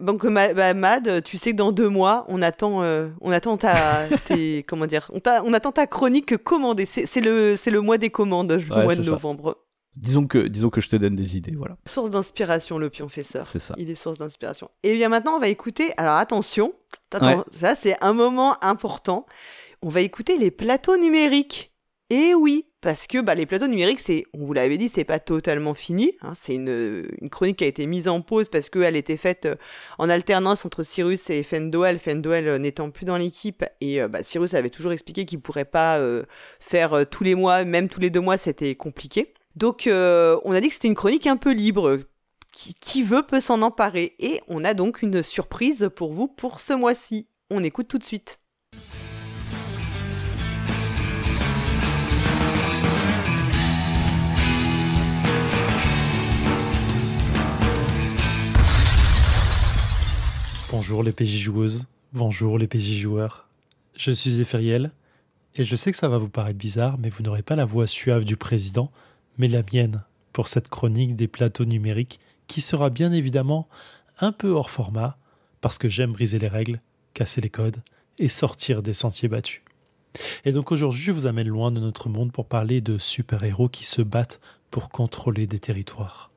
[0.00, 4.08] Donc bah, Mad, tu sais que dans deux mois, on attend, euh, on attend ta,
[4.66, 6.86] comment dire, on, on, attend ta chronique commandée.
[6.86, 9.58] C'est le, c'est le mois des commandes, le mois de novembre.
[9.96, 11.78] Disons que, disons que je te donne des idées, voilà.
[11.86, 13.46] Source d'inspiration, le pionfesseur.
[13.46, 13.74] C'est ça.
[13.78, 14.70] Il est source d'inspiration.
[14.82, 15.94] Et bien maintenant, on va écouter.
[15.96, 16.74] Alors attention,
[17.10, 19.24] ça c'est un moment important.
[19.82, 21.72] On va écouter les plateaux numériques.
[22.10, 24.00] Et oui, parce que bah, les plateaux numériques,
[24.32, 26.12] on vous l'avait dit, c'est pas totalement fini.
[26.22, 26.34] Hein.
[26.36, 29.56] c'est une, chronique qui a été mise en pause parce qu'elle était faite euh,
[29.98, 31.98] en alternance entre Cyrus et Fendoel.
[31.98, 35.64] Fendoel euh, n'étant plus dans l'équipe et euh, bah, Cyrus avait toujours expliqué qu'il pourrait
[35.64, 36.00] pas
[36.60, 39.34] faire tous les mois, même tous les deux mois, c'était compliqué.
[39.56, 41.98] Donc on a dit que c'était une chronique un peu libre.
[42.52, 44.14] Qui veut peut s'en emparer.
[44.20, 47.26] Et on a donc une surprise pour vous pour ce mois-ci.
[47.50, 48.38] On écoute tout de suite.
[60.72, 63.46] Bonjour les PJ joueuses, bonjour les PJ joueurs.
[63.96, 64.90] Je suis Ephériel,
[65.54, 67.86] et je sais que ça va vous paraître bizarre, mais vous n'aurez pas la voix
[67.86, 68.90] suave du président,
[69.38, 70.02] mais la mienne
[70.32, 73.68] pour cette chronique des plateaux numériques qui sera bien évidemment
[74.18, 75.16] un peu hors format,
[75.60, 76.80] parce que j'aime briser les règles,
[77.14, 77.80] casser les codes
[78.18, 79.62] et sortir des sentiers battus.
[80.44, 83.84] Et donc aujourd'hui, je vous amène loin de notre monde pour parler de super-héros qui
[83.84, 84.40] se battent
[84.72, 86.32] pour contrôler des territoires.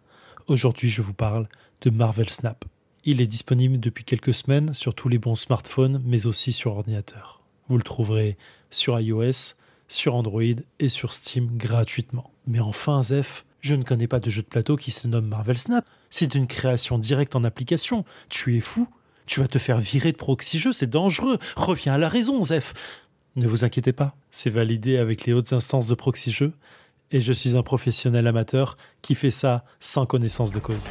[0.46, 1.50] Aujourd'hui, je vous parle
[1.82, 2.64] de Marvel Snap.
[3.06, 7.42] Il est disponible depuis quelques semaines sur tous les bons smartphones, mais aussi sur ordinateur.
[7.70, 8.38] Vous le trouverez
[8.72, 9.56] sur iOS,
[9.88, 10.42] sur Android
[10.80, 12.32] et sur Steam gratuitement.
[12.46, 15.58] Mais enfin, Zef, je ne connais pas de jeu de plateau qui se nomme Marvel
[15.58, 15.86] Snap.
[16.10, 18.04] C'est une création directe en application.
[18.30, 18.88] Tu es fou.
[19.26, 21.38] Tu vas te faire virer de proxy jeu, c'est dangereux.
[21.56, 22.74] Reviens à la raison, Zef.
[23.36, 26.52] Ne vous inquiétez pas, c'est validé avec les hautes instances de proxy jeu.
[27.12, 30.90] Et je suis un professionnel amateur qui fait ça sans connaissance de cause.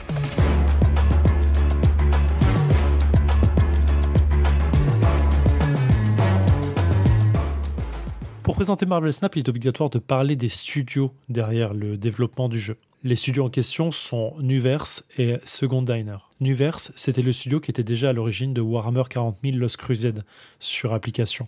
[8.48, 12.58] Pour présenter Marvel Snap, il est obligatoire de parler des studios derrière le développement du
[12.58, 12.78] jeu.
[13.04, 16.16] Les studios en question sont Nuverse et Second Diner.
[16.40, 20.24] Nuverse, c'était le studio qui était déjà à l'origine de Warhammer 40 000 Lost Crusade
[20.60, 21.46] sur application.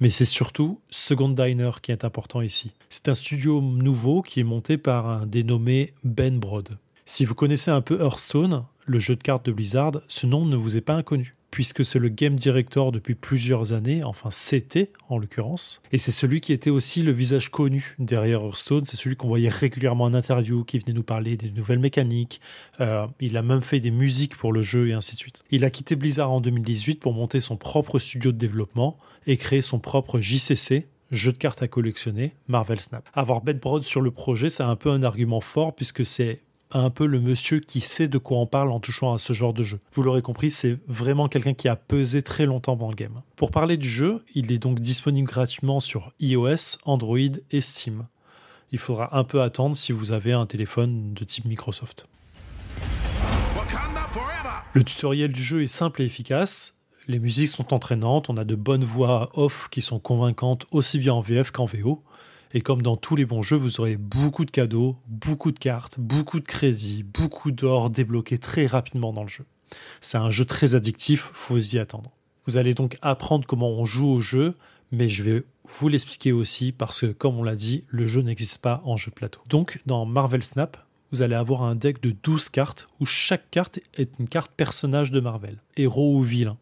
[0.00, 2.74] Mais c'est surtout Second Diner qui est important ici.
[2.90, 6.76] C'est un studio nouveau qui est monté par un dénommé Ben Brod.
[7.06, 10.56] Si vous connaissez un peu Hearthstone, le jeu de cartes de Blizzard, ce nom ne
[10.56, 15.18] vous est pas inconnu puisque c'est le game director depuis plusieurs années, enfin c'était en
[15.18, 19.28] l'occurrence, et c'est celui qui était aussi le visage connu derrière Hearthstone, c'est celui qu'on
[19.28, 22.40] voyait régulièrement en interview, qui venait nous parler des nouvelles mécaniques,
[22.80, 25.44] euh, il a même fait des musiques pour le jeu et ainsi de suite.
[25.52, 28.96] Il a quitté Blizzard en 2018 pour monter son propre studio de développement
[29.28, 33.08] et créer son propre JCC, jeu de cartes à collectionner, Marvel Snap.
[33.14, 36.40] Avoir Ben Brod sur le projet, c'est un peu un argument fort puisque c'est
[36.78, 39.52] un peu le monsieur qui sait de quoi on parle en touchant à ce genre
[39.52, 39.80] de jeu.
[39.92, 43.14] Vous l'aurez compris, c'est vraiment quelqu'un qui a pesé très longtemps dans le game.
[43.36, 47.18] Pour parler du jeu, il est donc disponible gratuitement sur iOS, Android
[47.50, 48.06] et Steam.
[48.72, 52.08] Il faudra un peu attendre si vous avez un téléphone de type Microsoft.
[54.72, 56.76] Le tutoriel du jeu est simple et efficace.
[57.06, 61.14] Les musiques sont entraînantes, on a de bonnes voix off qui sont convaincantes aussi bien
[61.14, 62.02] en VF qu'en VO.
[62.54, 65.98] Et comme dans tous les bons jeux, vous aurez beaucoup de cadeaux, beaucoup de cartes,
[65.98, 69.44] beaucoup de crédits, beaucoup d'or débloqué très rapidement dans le jeu.
[70.00, 72.12] C'est un jeu très addictif, faut y attendre.
[72.46, 74.54] Vous allez donc apprendre comment on joue au jeu,
[74.92, 78.58] mais je vais vous l'expliquer aussi parce que, comme on l'a dit, le jeu n'existe
[78.58, 79.40] pas en jeu plateau.
[79.48, 80.76] Donc, dans Marvel Snap,
[81.10, 85.10] vous allez avoir un deck de 12 cartes où chaque carte est une carte personnage
[85.10, 86.56] de Marvel, héros ou vilain.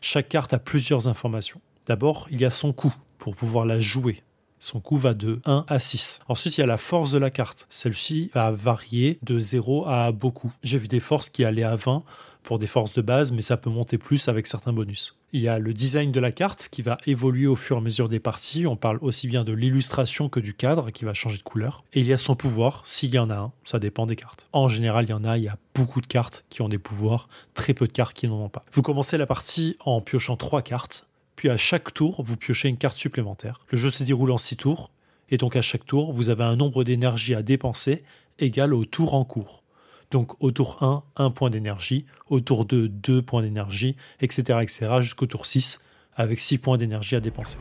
[0.00, 1.60] Chaque carte a plusieurs informations.
[1.86, 4.22] D'abord, il y a son coût pour pouvoir la jouer.
[4.58, 6.20] Son coût va de 1 à 6.
[6.28, 7.66] Ensuite, il y a la force de la carte.
[7.68, 10.52] Celle-ci va varier de 0 à beaucoup.
[10.62, 12.02] J'ai vu des forces qui allaient à 20
[12.42, 15.16] pour des forces de base, mais ça peut monter plus avec certains bonus.
[15.32, 17.82] Il y a le design de la carte qui va évoluer au fur et à
[17.82, 18.66] mesure des parties.
[18.66, 21.84] On parle aussi bien de l'illustration que du cadre qui va changer de couleur.
[21.92, 24.48] Et il y a son pouvoir, s'il y en a un, ça dépend des cartes.
[24.52, 26.78] En général, il y en a, il y a beaucoup de cartes qui ont des
[26.78, 28.64] pouvoirs, très peu de cartes qui n'en ont pas.
[28.72, 31.06] Vous commencez la partie en piochant 3 cartes
[31.38, 33.60] puis à chaque tour, vous piochez une carte supplémentaire.
[33.70, 34.90] Le jeu se déroule en 6 tours,
[35.30, 38.02] et donc à chaque tour, vous avez un nombre d'énergie à dépenser
[38.40, 39.62] égal au tour en cours.
[40.10, 44.58] Donc au tour 1, 1 point d'énergie, au tour 2, 2 points d'énergie, etc.
[44.62, 44.96] etc.
[44.98, 45.84] jusqu'au tour 6,
[46.16, 47.58] avec 6 points d'énergie à dépenser.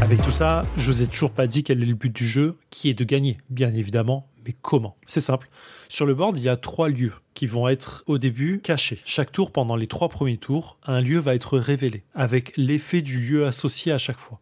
[0.00, 2.58] Avec tout ça, je vous ai toujours pas dit quel est le but du jeu,
[2.70, 4.96] qui est de gagner, bien évidemment, mais comment?
[5.06, 5.48] C'est simple.
[5.88, 9.00] Sur le board, il y a trois lieux qui vont être au début cachés.
[9.04, 13.18] Chaque tour, pendant les trois premiers tours, un lieu va être révélé, avec l'effet du
[13.18, 14.40] lieu associé à chaque fois.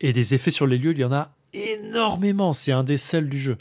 [0.00, 3.28] Et des effets sur les lieux, il y en a énormément, c'est un des sels
[3.28, 3.58] du jeu.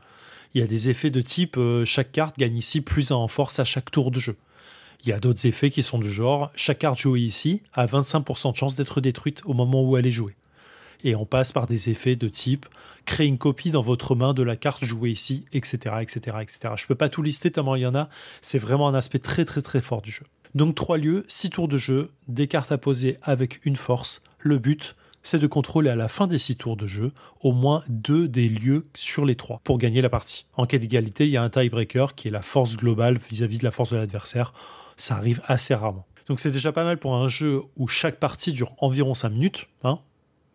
[0.54, 3.28] Il y a des effets de type euh, chaque carte gagne ici plus 1 en
[3.28, 4.38] force à chaque tour de jeu.
[5.04, 8.54] Il y a d'autres effets qui sont du genre chaque carte jouée ici a 25%
[8.54, 10.36] de chance d'être détruite au moment où elle est jouée
[11.04, 12.66] et on passe par des effets de type
[13.06, 16.74] créer une copie dans votre main de la carte jouée ici, etc., etc., etc.
[16.76, 18.10] Je peux pas tout lister tellement il y en a.
[18.42, 20.26] C'est vraiment un aspect très très très fort du jeu.
[20.56, 24.24] Donc trois lieux, six tours de jeu, des cartes à poser avec une force.
[24.40, 27.84] Le but, c'est de contrôler à la fin des six tours de jeu au moins
[27.90, 30.46] deux des lieux sur les trois pour gagner la partie.
[30.56, 33.60] En cas d'égalité, il y a un tiebreaker qui est la force globale vis-à-vis -vis
[33.60, 34.54] de la force de l'adversaire.
[34.98, 36.06] Ça arrive assez rarement.
[36.28, 39.68] Donc c'est déjà pas mal pour un jeu où chaque partie dure environ 5 minutes,
[39.84, 40.00] hein,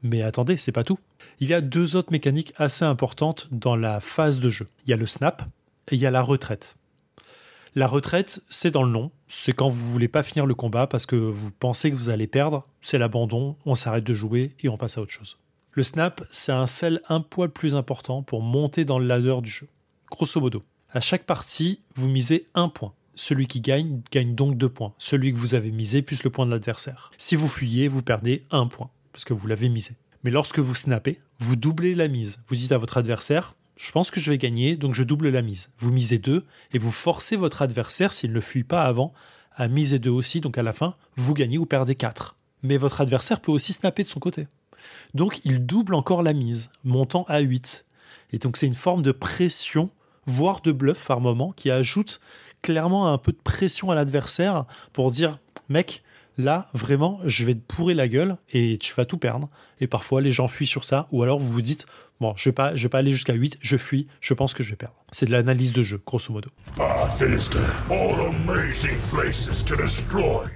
[0.03, 0.99] mais attendez, c'est pas tout.
[1.41, 4.69] Il y a deux autres mécaniques assez importantes dans la phase de jeu.
[4.85, 5.43] Il y a le snap
[5.89, 6.77] et il y a la retraite.
[7.75, 9.13] La retraite, c'est dans le nom.
[9.29, 12.27] C'est quand vous voulez pas finir le combat parce que vous pensez que vous allez
[12.27, 12.67] perdre.
[12.81, 15.39] C'est l'abandon, on s'arrête de jouer et on passe à autre chose.
[15.73, 19.51] Le snap, c'est un sel un poil plus important pour monter dans le ladder du
[19.51, 19.69] jeu.
[20.11, 22.93] Grosso modo, à chaque partie, vous misez un point.
[23.15, 24.95] Celui qui gagne gagne donc deux points.
[24.99, 27.13] Celui que vous avez misé plus le point de l'adversaire.
[27.19, 29.93] Si vous fuyez, vous perdez un point parce que vous l'avez misé.
[30.23, 32.43] Mais lorsque vous snappez, vous doublez la mise.
[32.47, 35.41] Vous dites à votre adversaire, je pense que je vais gagner, donc je double la
[35.41, 35.71] mise.
[35.79, 36.45] Vous misez 2
[36.75, 39.15] et vous forcez votre adversaire, s'il ne fuit pas avant,
[39.55, 42.37] à miser 2 aussi, donc à la fin, vous gagnez ou perdez 4.
[42.63, 44.49] Mais votre adversaire peut aussi snapper de son côté.
[45.15, 47.87] Donc il double encore la mise, montant à 8.
[48.33, 49.91] Et donc c'est une forme de pression,
[50.27, 52.21] voire de bluff par moment, qui ajoute
[52.63, 55.39] clairement un peu de pression à l'adversaire pour dire,
[55.71, 56.03] mec,
[56.43, 59.51] Là, vraiment, je vais te pourrir la gueule et tu vas tout perdre.
[59.79, 61.07] Et parfois, les gens fuient sur ça.
[61.13, 61.85] Ou alors, vous vous dites,
[62.19, 64.63] bon, je vais pas, je vais pas aller jusqu'à 8, je fuis, je pense que
[64.63, 64.95] je vais perdre.
[65.13, 66.49] C'est de l'analyse de jeu, grosso modo.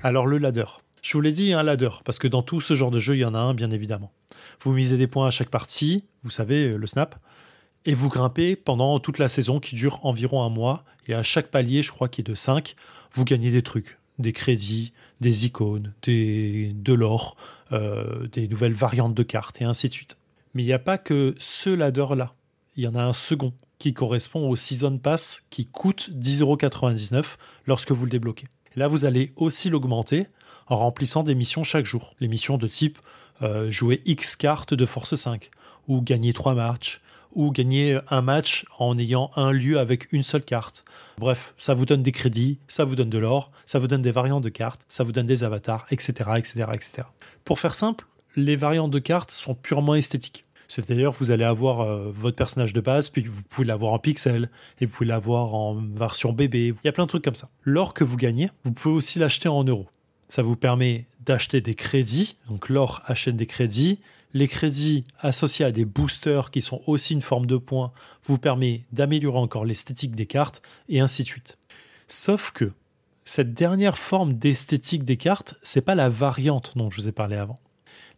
[0.02, 0.64] Alors, le ladder.
[1.02, 3.20] Je vous l'ai dit, un ladder, parce que dans tout ce genre de jeu, il
[3.20, 4.10] y en a un, bien évidemment.
[4.60, 7.16] Vous misez des points à chaque partie, vous savez, le snap,
[7.84, 10.86] et vous grimpez pendant toute la saison qui dure environ un mois.
[11.08, 12.74] Et à chaque palier, je crois qu'il est de 5,
[13.12, 17.36] vous gagnez des trucs des crédits, des icônes, de l'or,
[17.72, 20.16] euh, des nouvelles variantes de cartes et ainsi de suite.
[20.54, 22.34] Mais il n'y a pas que ce ladder-là.
[22.76, 27.92] Il y en a un second qui correspond au Season Pass qui coûte 10,99€ lorsque
[27.92, 28.46] vous le débloquez.
[28.76, 30.26] là, vous allez aussi l'augmenter
[30.66, 32.14] en remplissant des missions chaque jour.
[32.20, 32.98] Les missions de type
[33.42, 35.50] euh, jouer X cartes de force 5
[35.88, 37.00] ou gagner 3 matchs
[37.34, 40.84] ou gagner un match en ayant un lieu avec une seule carte.
[41.18, 44.10] Bref, ça vous donne des crédits, ça vous donne de l'or, ça vous donne des
[44.10, 47.08] variantes de cartes, ça vous donne des avatars, etc., etc., etc.
[47.44, 50.44] Pour faire simple, les variantes de cartes sont purement esthétiques.
[50.68, 54.50] C'est-à-dire vous allez avoir euh, votre personnage de base, puis vous pouvez l'avoir en pixel,
[54.80, 56.74] et vous pouvez l'avoir en version bébé.
[56.82, 57.48] Il y a plein de trucs comme ça.
[57.62, 59.86] L'or que vous gagnez, vous pouvez aussi l'acheter en euros.
[60.28, 63.98] Ça vous permet d'acheter des crédits, donc l'or achète des crédits,
[64.34, 67.92] les crédits associés à des boosters qui sont aussi une forme de points
[68.24, 71.56] vous permet d'améliorer encore l'esthétique des cartes et ainsi de suite.
[72.08, 72.72] Sauf que
[73.24, 77.36] cette dernière forme d'esthétique des cartes, c'est pas la variante dont je vous ai parlé
[77.36, 77.58] avant.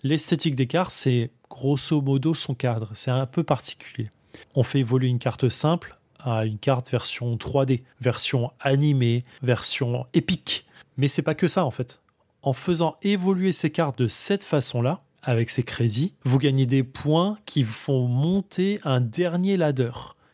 [0.02, 4.10] L'esthétique des cartes, c'est grosso modo son cadre, c'est un peu particulier.
[4.54, 10.66] On fait évoluer une carte simple à une carte version 3D, version animée, version épique.
[10.96, 12.00] Mais c'est pas que ça en fait.
[12.42, 17.36] En faisant évoluer ces cartes de cette façon-là, avec ces crédits, vous gagnez des points
[17.46, 19.90] qui font monter un dernier ladder,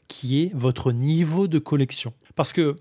[0.06, 2.12] qui est votre niveau de collection.
[2.36, 2.76] Parce que,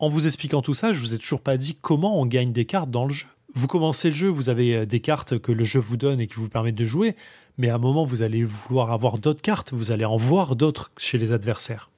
[0.00, 2.64] en vous expliquant tout ça, je vous ai toujours pas dit comment on gagne des
[2.64, 3.28] cartes dans le jeu.
[3.54, 6.26] Vous commencez le jeu, vous avez euh, des cartes que le jeu vous donne et
[6.26, 7.14] qui vous permettent de jouer,
[7.56, 10.90] Mais à un moment, vous allez vouloir avoir d'autres cartes, vous allez en voir d'autres
[10.98, 11.88] chez les adversaires.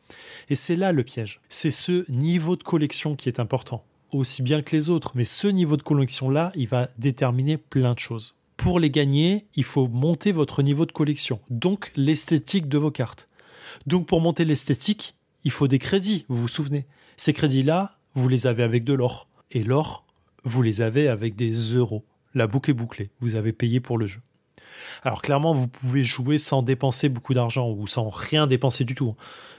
[0.51, 1.41] Et c'est là le piège.
[1.49, 5.13] C'est ce niveau de collection qui est important, aussi bien que les autres.
[5.15, 8.37] Mais ce niveau de collection-là, il va déterminer plein de choses.
[8.57, 13.29] Pour les gagner, il faut monter votre niveau de collection, donc l'esthétique de vos cartes.
[13.87, 15.15] Donc pour monter l'esthétique,
[15.45, 16.87] il faut des crédits, vous vous souvenez.
[17.17, 19.29] Ces crédits-là, vous les avez avec de l'or.
[19.53, 20.05] Et l'or,
[20.45, 22.05] vous les avez avec des euros.
[22.35, 24.21] La boucle est bouclée, vous avez payé pour le jeu.
[25.03, 29.15] Alors clairement, vous pouvez jouer sans dépenser beaucoup d'argent ou sans rien dépenser du tout.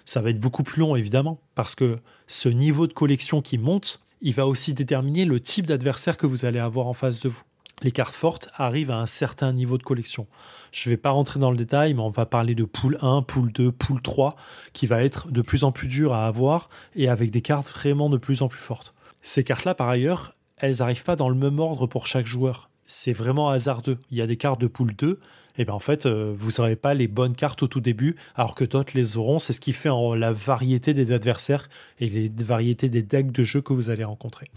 [0.05, 4.05] Ça va être beaucoup plus long, évidemment, parce que ce niveau de collection qui monte,
[4.21, 7.43] il va aussi déterminer le type d'adversaire que vous allez avoir en face de vous.
[7.83, 10.27] Les cartes fortes arrivent à un certain niveau de collection.
[10.71, 13.21] Je ne vais pas rentrer dans le détail, mais on va parler de pool 1,
[13.21, 14.35] pool 2, pool 3,
[14.73, 18.09] qui va être de plus en plus dur à avoir et avec des cartes vraiment
[18.09, 18.95] de plus en plus fortes.
[19.21, 22.71] Ces cartes-là, par ailleurs, elles n'arrivent pas dans le même ordre pour chaque joueur.
[22.83, 23.99] C'est vraiment hasardeux.
[24.09, 25.19] Il y a des cartes de pool 2
[25.58, 28.56] et bien en fait, euh, vous n'aurez pas les bonnes cartes au tout début, alors
[28.56, 29.39] que d'autres les auront.
[29.39, 33.43] C'est ce qui fait en, la variété des adversaires et les variétés des decks de
[33.43, 34.50] jeu que vous allez rencontrer.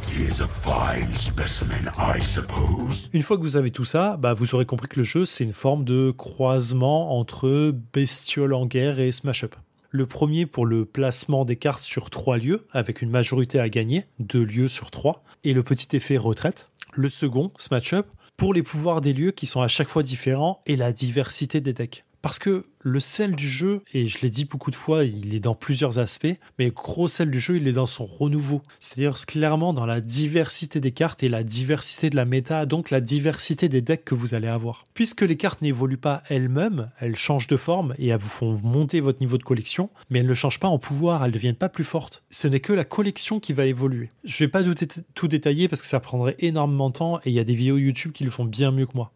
[3.12, 5.44] Une fois que vous avez tout ça, bah, vous aurez compris que le jeu, c'est
[5.44, 9.54] une forme de croisement entre bestiole en guerre et smash up.
[9.92, 14.06] Le premier pour le placement des cartes sur trois lieux, avec une majorité à gagner,
[14.20, 16.70] deux lieux sur trois, et le petit effet retraite.
[16.92, 18.06] Le second, Smash Up,
[18.40, 21.74] pour les pouvoirs des lieux qui sont à chaque fois différents et la diversité des
[21.74, 22.06] decks.
[22.22, 25.40] Parce que le sel du jeu, et je l'ai dit beaucoup de fois, il est
[25.40, 28.62] dans plusieurs aspects, mais gros sel du jeu, il est dans son renouveau.
[28.78, 33.00] C'est-à-dire clairement dans la diversité des cartes et la diversité de la méta, donc la
[33.00, 34.86] diversité des decks que vous allez avoir.
[34.94, 39.00] Puisque les cartes n'évoluent pas elles-mêmes, elles changent de forme et elles vous font monter
[39.00, 41.68] votre niveau de collection, mais elles ne changent pas en pouvoir, elles ne deviennent pas
[41.68, 42.22] plus fortes.
[42.30, 44.10] Ce n'est que la collection qui va évoluer.
[44.24, 44.62] Je ne vais pas
[45.14, 47.76] tout détailler parce que ça prendrait énormément de temps et il y a des vidéos
[47.76, 49.12] YouTube qui le font bien mieux que moi.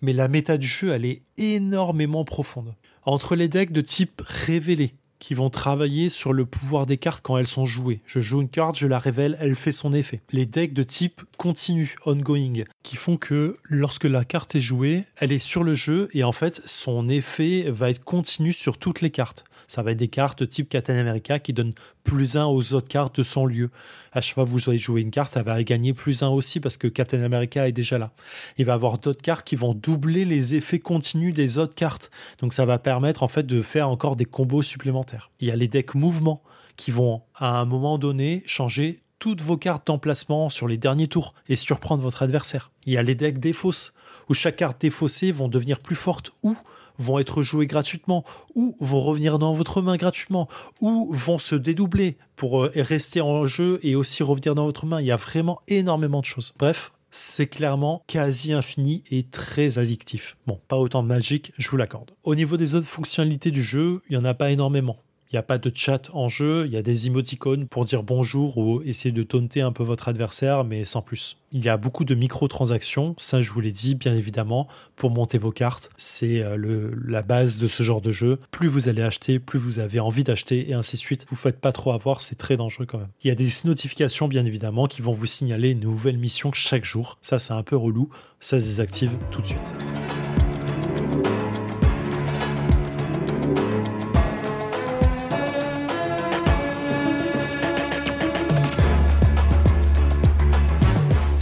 [0.00, 2.74] Mais la méta du jeu, elle est énormément profonde
[3.08, 7.38] entre les decks de type révélé, qui vont travailler sur le pouvoir des cartes quand
[7.38, 8.02] elles sont jouées.
[8.04, 10.20] Je joue une carte, je la révèle, elle fait son effet.
[10.30, 15.32] Les decks de type continu, ongoing, qui font que lorsque la carte est jouée, elle
[15.32, 19.10] est sur le jeu et en fait son effet va être continu sur toutes les
[19.10, 19.44] cartes.
[19.68, 23.18] Ça va être des cartes type Captain America qui donnent plus un aux autres cartes
[23.18, 23.70] de son lieu.
[24.12, 26.58] À chaque fois que vous allez jouer une carte, elle va gagner plus un aussi
[26.58, 28.10] parce que Captain America est déjà là.
[28.56, 32.10] Il va avoir d'autres cartes qui vont doubler les effets continus des autres cartes.
[32.40, 35.30] Donc ça va permettre en fait de faire encore des combos supplémentaires.
[35.38, 36.42] Il y a les decks mouvements
[36.76, 41.34] qui vont à un moment donné changer toutes vos cartes d'emplacement sur les derniers tours
[41.48, 42.70] et surprendre votre adversaire.
[42.86, 43.92] Il y a les decks défausses
[44.30, 46.56] où chaque carte défaussée vont devenir plus forte ou
[46.98, 50.48] vont être joués gratuitement, ou vont revenir dans votre main gratuitement,
[50.80, 55.00] ou vont se dédoubler pour euh, rester en jeu et aussi revenir dans votre main.
[55.00, 56.52] Il y a vraiment énormément de choses.
[56.58, 60.36] Bref, c'est clairement quasi infini et très addictif.
[60.46, 62.10] Bon, pas autant de magique, je vous l'accorde.
[62.22, 64.98] Au niveau des autres fonctionnalités du jeu, il n'y en a pas énormément.
[65.30, 68.02] Il n'y a pas de chat en jeu, il y a des émoticônes pour dire
[68.02, 71.36] bonjour ou essayer de taunter un peu votre adversaire, mais sans plus.
[71.52, 75.36] Il y a beaucoup de microtransactions, ça je vous l'ai dit bien évidemment, pour monter
[75.36, 75.90] vos cartes.
[75.98, 78.38] C'est euh, la base de ce genre de jeu.
[78.50, 81.26] Plus vous allez acheter, plus vous avez envie d'acheter et ainsi de suite.
[81.28, 83.08] Vous ne faites pas trop avoir, c'est très dangereux quand même.
[83.22, 86.86] Il y a des notifications bien évidemment qui vont vous signaler une nouvelle mission chaque
[86.86, 87.18] jour.
[87.20, 88.08] Ça c'est un peu relou,
[88.40, 89.74] ça se désactive tout de suite.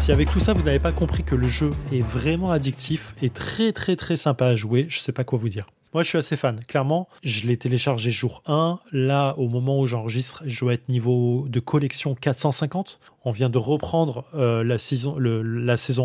[0.07, 3.29] Si avec tout ça vous n'avez pas compris que le jeu est vraiment addictif et
[3.29, 5.67] très très très sympa à jouer, je sais pas quoi vous dire.
[5.93, 9.89] Moi je suis assez fan, clairement, je l'ai téléchargé jour 1, là au moment où
[9.89, 13.01] j'enregistre, je dois être niveau de collection 450.
[13.25, 15.19] On vient de reprendre euh, la, saison,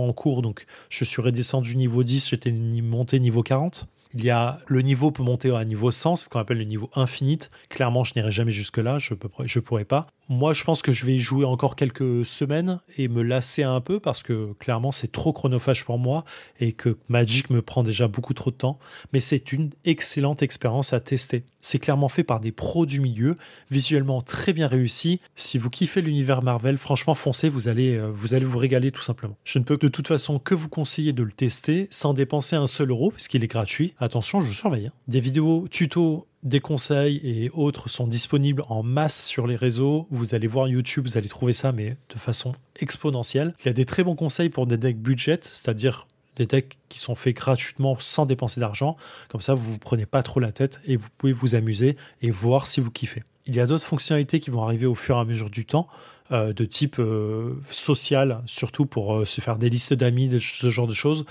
[0.10, 3.86] en cours, donc je suis redescendu niveau 10, j'étais monté niveau 40.
[4.16, 6.90] Il y a le niveau peut monter à niveau 100, ce qu'on appelle le niveau
[6.96, 7.50] infinite.
[7.70, 10.08] Clairement, je n'irai jamais jusque là, je ne pourrais pas.
[10.32, 13.82] Moi, je pense que je vais y jouer encore quelques semaines et me lasser un
[13.82, 16.24] peu parce que clairement, c'est trop chronophage pour moi
[16.62, 18.80] et que Magic me prend déjà beaucoup trop de temps.
[19.12, 21.44] Mais c'est une excellente expérience à tester.
[21.60, 23.36] C'est clairement fait par des pros du milieu,
[23.72, 25.20] visuellement très bien réussi.
[25.36, 29.36] Si vous kiffez l'univers Marvel, franchement, foncez, vous allez, euh, vous régaler tout simplement.
[29.44, 32.68] Je ne peux de toute façon que vous conseiller de le tester sans dépenser un
[32.68, 33.96] seul euro puisqu'il est gratuit.
[34.00, 34.88] Attention, je surveille.
[34.88, 34.94] Hein.
[35.10, 40.08] Des vidéos tuto des conseils et autres sont disponibles en masse sur les réseaux.
[40.10, 43.54] Vous allez voir YouTube, vous allez trouver ça, mais de façon exponentielle.
[43.62, 47.00] Il y a des très bons conseils pour des decks budget, c'est-à-dire des decks qui
[47.00, 48.98] sont faits gratuitement sans dépenser d'argent.
[49.30, 52.32] Comme ça, vous vous prenez pas trop la tête et vous pouvez vous amuser et
[52.32, 53.24] voir si vous kiffez.
[53.46, 55.88] Il y a d'autres fonctionnalités qui vont arriver au fur et à mesure du temps,
[56.32, 60.88] euh, de type euh, social, surtout pour euh, se faire des listes d'amis, ce genre
[60.88, 61.26] de choses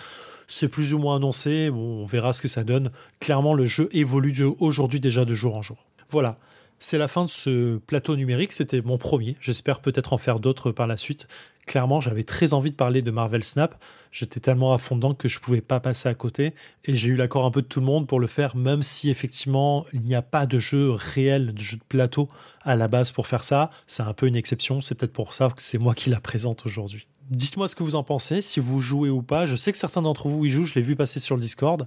[0.52, 2.90] C'est plus ou moins annoncé, on verra ce que ça donne.
[3.20, 5.86] Clairement, le jeu évolue aujourd'hui déjà de jour en jour.
[6.10, 6.38] Voilà,
[6.80, 8.52] c'est la fin de ce plateau numérique.
[8.52, 9.36] C'était mon premier.
[9.40, 11.28] J'espère peut-être en faire d'autres par la suite.
[11.68, 13.76] Clairement, j'avais très envie de parler de Marvel Snap.
[14.10, 14.78] J'étais tellement à
[15.16, 16.52] que je pouvais pas passer à côté.
[16.84, 19.08] Et j'ai eu l'accord un peu de tout le monde pour le faire, même si
[19.08, 22.28] effectivement il n'y a pas de jeu réel, de jeu de plateau
[22.62, 23.70] à la base pour faire ça.
[23.86, 24.80] C'est un peu une exception.
[24.80, 27.06] C'est peut-être pour ça que c'est moi qui la présente aujourd'hui.
[27.30, 29.46] Dites-moi ce que vous en pensez, si vous jouez ou pas.
[29.46, 31.86] Je sais que certains d'entre vous y jouent, je l'ai vu passer sur le Discord.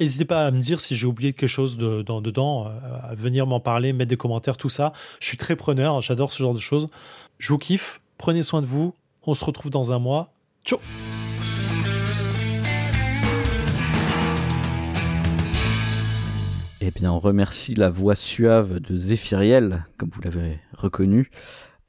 [0.00, 2.70] N'hésitez pas à me dire si j'ai oublié quelque chose dedans, euh,
[3.02, 4.94] à venir m'en parler, mettre des commentaires, tout ça.
[5.20, 6.88] Je suis très preneur, j'adore ce genre de choses.
[7.36, 8.94] Je vous kiffe, prenez soin de vous,
[9.26, 10.32] on se retrouve dans un mois.
[10.64, 10.80] Ciao
[16.80, 21.30] Eh bien, on remercie la voix suave de Zéphiriel, comme vous l'avez reconnu.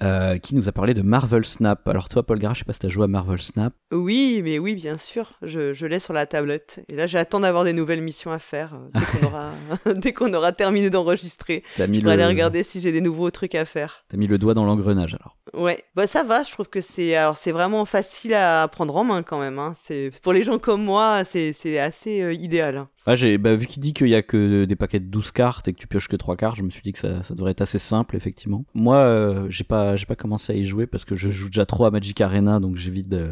[0.01, 1.87] Euh, qui nous a parlé de Marvel Snap.
[1.87, 3.73] Alors toi, Paul Gara, je sais pas si tu as joué à Marvel Snap.
[3.91, 5.33] Oui, mais oui, bien sûr.
[5.43, 6.83] Je, je l'ai sur la tablette.
[6.89, 10.89] Et là, j'attends d'avoir des nouvelles missions à faire euh, dès qu'on aura, aura, terminé
[10.89, 11.63] d'enregistrer.
[11.77, 14.05] Je vais aller regarder si j'ai des nouveaux trucs à faire.
[14.09, 15.37] T'as mis le doigt dans l'engrenage alors.
[15.53, 16.43] Ouais, bah ça va.
[16.43, 19.59] Je trouve que c'est alors c'est vraiment facile à prendre en main quand même.
[19.59, 19.73] Hein.
[19.75, 22.87] C'est pour les gens comme moi, c'est assez euh, idéal.
[23.07, 25.67] Ah, j'ai, bah, vu qu'il dit qu'il y a que des paquets de 12 cartes
[25.67, 27.51] et que tu pioches que 3 cartes, je me suis dit que ça, ça devrait
[27.51, 28.63] être assez simple, effectivement.
[28.75, 31.65] Moi, euh, j'ai pas, j'ai pas commencé à y jouer parce que je joue déjà
[31.65, 33.31] trop à Magic Arena, donc j'évite de,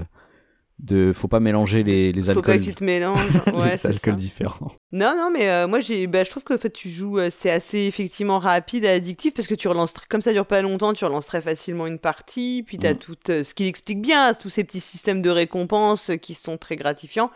[0.79, 2.43] de, faut pas mélanger les, les alcools.
[2.43, 3.19] Faut pas que tu te mélanges.
[3.53, 4.71] Ouais, les alcools différents.
[4.91, 7.29] Non, non, mais euh, moi, j'ai, bah, je trouve que en fait, tu joues, euh,
[7.31, 10.93] c'est assez effectivement rapide et addictif parce que tu relances, comme ça dure pas longtemps,
[10.93, 12.97] tu relances très facilement une partie, puis t'as as mm.
[12.97, 17.29] tout, ce qui explique bien, tous ces petits systèmes de récompenses qui sont très gratifiants.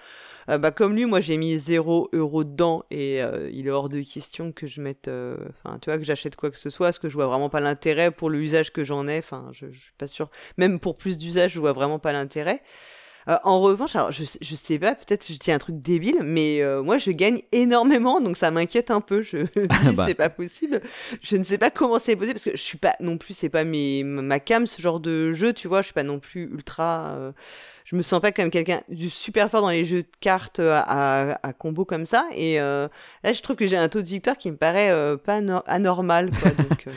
[0.49, 3.89] Euh, bah, comme lui, moi j'ai mis 0 euros dedans et euh, il est hors
[3.89, 6.87] de question que je mette, euh, enfin tu vois, que j'achète quoi que ce soit,
[6.87, 9.19] parce que je vois vraiment pas l'intérêt pour le usage que j'en ai.
[9.19, 10.29] Enfin, je, je, suis pas sûr.
[10.57, 12.61] Même pour plus d'usage, je vois vraiment pas l'intérêt.
[13.27, 16.97] en revanche, alors je, je sais pas, peut-être je dis un truc débile, mais moi
[16.97, 19.23] je gagne énormément, donc ça m'inquiète un peu.
[19.23, 20.05] Je dis bah.
[20.07, 20.81] c'est pas possible.
[21.21, 23.49] Je ne sais pas comment c'est possible parce que je suis pas non plus, c'est
[23.49, 25.81] pas mes, ma cam ce genre de jeu, tu vois.
[25.81, 27.33] Je suis pas non plus ultra
[27.93, 30.81] je me sens pas comme quelqu'un du super fort dans les jeux de cartes euh,
[30.83, 32.25] à, à, combo comme ça.
[32.35, 32.87] Et euh,
[33.23, 36.31] là, je trouve que j'ai un taux de victoire qui me paraît euh, pas anormal.
[36.31, 36.87] Quoi, donc,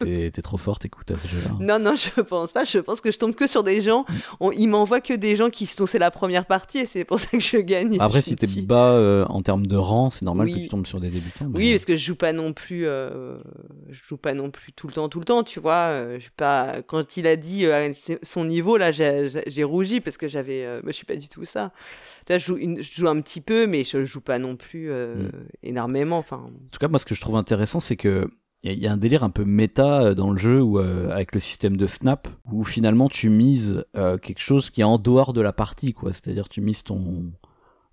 [0.00, 1.50] t'es, trop fort, écoute à ce jeu-là.
[1.60, 2.64] Non, non, je pense pas.
[2.64, 4.04] Je pense que je tombe que sur des gens.
[4.40, 7.20] On, ils m'envoient que des gens qui sont c'est la première partie et c'est pour
[7.20, 7.96] ça que je gagne.
[8.00, 11.10] Après, si t'es bas en termes de rang, c'est normal que tu tombes sur des
[11.10, 11.46] débutants.
[11.54, 12.86] Oui, parce que je joue pas non plus.
[12.86, 16.18] je joue pas non plus tout le temps, tout le temps, tu vois.
[16.18, 16.82] je pas.
[16.84, 17.66] Quand il a dit
[18.24, 20.64] son niveau là, j'ai rougi parce que j'avais.
[20.64, 21.72] Euh, moi, je suis pas du tout ça.
[22.28, 25.30] je, joue je joue un petit peu, mais je joue pas non plus euh, mm.
[25.62, 26.18] énormément.
[26.18, 26.36] Enfin.
[26.36, 28.28] En tout cas, moi, ce que je trouve intéressant, c'est que
[28.66, 31.40] il y, a un délire un peu méta euh, dans le jeu où, avec le
[31.40, 35.52] système de snap où finalement tu mises quelque chose qui est en dehors de la
[35.52, 37.30] partie quoi c'est-à-dire tu mises ton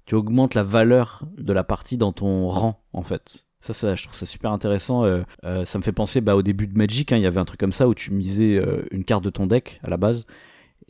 [0.06, 4.04] tu augmentes la valeur de la partie dans ton rang en fait ça, ça, je
[4.06, 5.04] trouve ça super intéressant.
[5.44, 7.60] ça me fait penser bah, au début de Magic, hein, il y avait un truc
[7.60, 8.58] comme ça où tu misais
[8.92, 10.26] une carte de ton deck à la base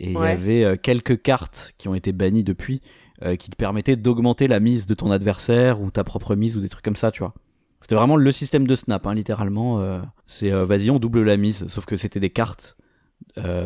[0.01, 2.81] et il y avait euh, quelques cartes qui ont été bannies depuis
[3.23, 6.59] euh, qui te permettaient d'augmenter la mise de ton adversaire ou ta propre mise ou
[6.59, 7.35] des trucs comme ça, tu vois.
[7.81, 9.79] C'était vraiment le système de snap, hein, littéralement.
[9.79, 12.75] Euh, c'est vas-y, on double la mise, sauf que c'était des cartes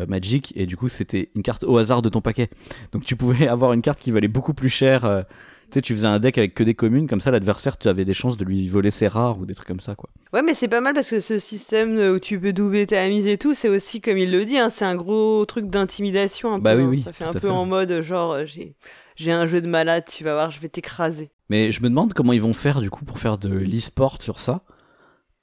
[0.06, 2.50] Magic et du coup c'était une carte au hasard de ton paquet.
[2.92, 5.24] Donc tu pouvais avoir une carte qui valait beaucoup plus cher
[5.70, 8.04] tu sais, tu faisais un deck avec que des communes, comme ça l'adversaire, tu avais
[8.04, 10.10] des chances de lui voler ses rares ou des trucs comme ça, quoi.
[10.32, 13.26] Ouais, mais c'est pas mal parce que ce système où tu peux doubler ta mise
[13.26, 16.54] et tout, c'est aussi, comme il le dit, hein, c'est un gros truc d'intimidation.
[16.54, 16.88] Un bah peu, oui, hein.
[16.90, 17.02] oui.
[17.02, 18.74] Ça fait un peu en mode genre, euh, j'ai,
[19.16, 21.30] j'ai un jeu de malade, tu vas voir, je vais t'écraser.
[21.48, 24.40] Mais je me demande comment ils vont faire du coup pour faire de l'e-sport sur
[24.40, 24.62] ça.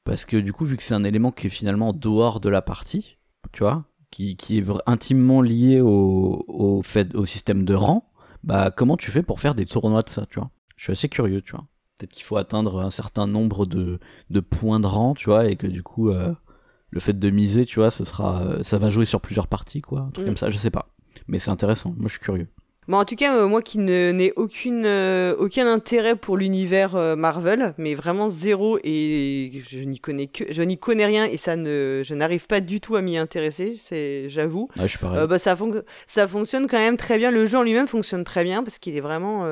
[0.04, 2.62] Parce que du coup, vu que c'est un élément qui est finalement dehors de la
[2.62, 3.18] partie,
[3.52, 8.12] tu vois, qui, qui est intimement lié au, au, fait, au système de rang,
[8.44, 10.52] bah comment tu fais pour faire des tournois de ça, tu vois?
[10.76, 11.66] Je suis assez curieux, tu vois.
[11.98, 15.56] Peut-être qu'il faut atteindre un certain nombre de, de points de rang, tu vois, et
[15.56, 16.34] que du coup, euh,
[16.90, 19.82] le fait de miser, tu vois, ce sera, euh, ça va jouer sur plusieurs parties,
[19.82, 20.30] quoi, un truc mm.
[20.30, 20.90] comme ça, je sais pas.
[21.28, 22.48] Mais c'est intéressant, moi je suis curieux.
[22.88, 27.16] Bon, en tout cas, euh, moi qui n'ai aucune, euh, aucun intérêt pour l'univers euh,
[27.16, 31.56] Marvel, mais vraiment zéro, et je n'y connais que, je n'y connais rien, et ça
[31.56, 34.68] ne, je n'arrive pas du tout à m'y intéresser, c'est, j'avoue.
[34.76, 35.58] Je bah, ça,
[36.08, 37.32] ça fonctionne quand même très bien.
[37.32, 39.48] Le jeu en lui-même fonctionne très bien parce qu'il est vraiment,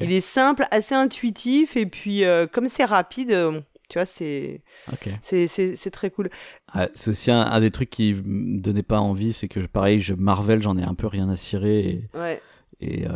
[0.00, 3.30] il est simple, assez intuitif, et puis comme c'est rapide,
[3.88, 4.62] tu vois, c'est
[5.22, 6.28] c'est très cool.
[6.72, 10.14] Ah, c'est aussi un, des trucs qui me donnait pas envie, c'est que pareil, je
[10.14, 11.78] Marvel, j'en ai un peu rien à cirer.
[11.80, 12.08] Et...
[12.14, 12.40] Ouais.
[12.80, 13.10] Et euh,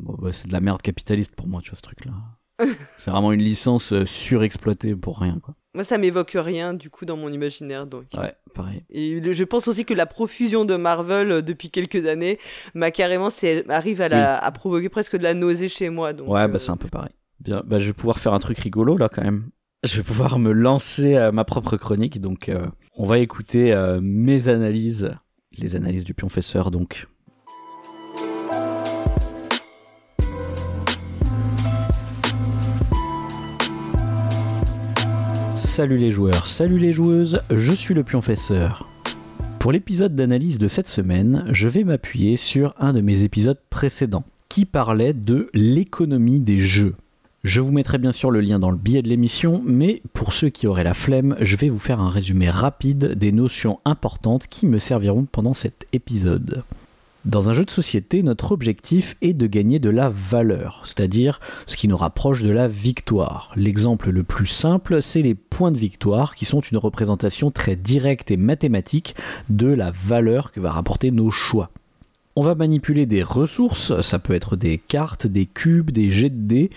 [0.00, 2.12] bah, c'est de la merde capitaliste pour moi, tu vois, ce truc-là.
[2.98, 5.54] c'est vraiment une licence euh, surexploitée pour rien, quoi.
[5.74, 8.04] Moi, ça m'évoque rien, du coup, dans mon imaginaire, donc.
[8.16, 8.84] Ouais, pareil.
[8.90, 12.38] Et je pense aussi que la profusion de Marvel euh, depuis quelques années
[12.74, 16.12] m'a carrément, c'est, arrive à, la, à provoquer presque de la nausée chez moi.
[16.12, 17.12] Donc, ouais, bah c'est un peu pareil.
[17.40, 19.50] Bien, bah je vais pouvoir faire un truc rigolo là quand même.
[19.82, 22.50] Je vais pouvoir me lancer à ma propre chronique, donc
[22.96, 25.10] on va écouter mes analyses,
[25.58, 27.06] les analyses du pionfesseur donc.
[35.64, 38.88] Salut les joueurs, salut les joueuses, je suis le pionfesseur.
[39.58, 44.24] Pour l'épisode d'analyse de cette semaine, je vais m'appuyer sur un de mes épisodes précédents,
[44.48, 46.94] qui parlait de l'économie des jeux.
[47.42, 50.50] Je vous mettrai bien sûr le lien dans le billet de l'émission, mais pour ceux
[50.50, 54.66] qui auraient la flemme, je vais vous faire un résumé rapide des notions importantes qui
[54.66, 56.62] me serviront pendant cet épisode.
[57.24, 61.78] Dans un jeu de société, notre objectif est de gagner de la valeur, c'est-à-dire ce
[61.78, 63.50] qui nous rapproche de la victoire.
[63.56, 68.30] L'exemple le plus simple, c'est les points de victoire, qui sont une représentation très directe
[68.30, 69.16] et mathématique
[69.48, 71.70] de la valeur que va rapporter nos choix.
[72.36, 76.46] On va manipuler des ressources, ça peut être des cartes, des cubes, des jets de
[76.46, 76.70] dés,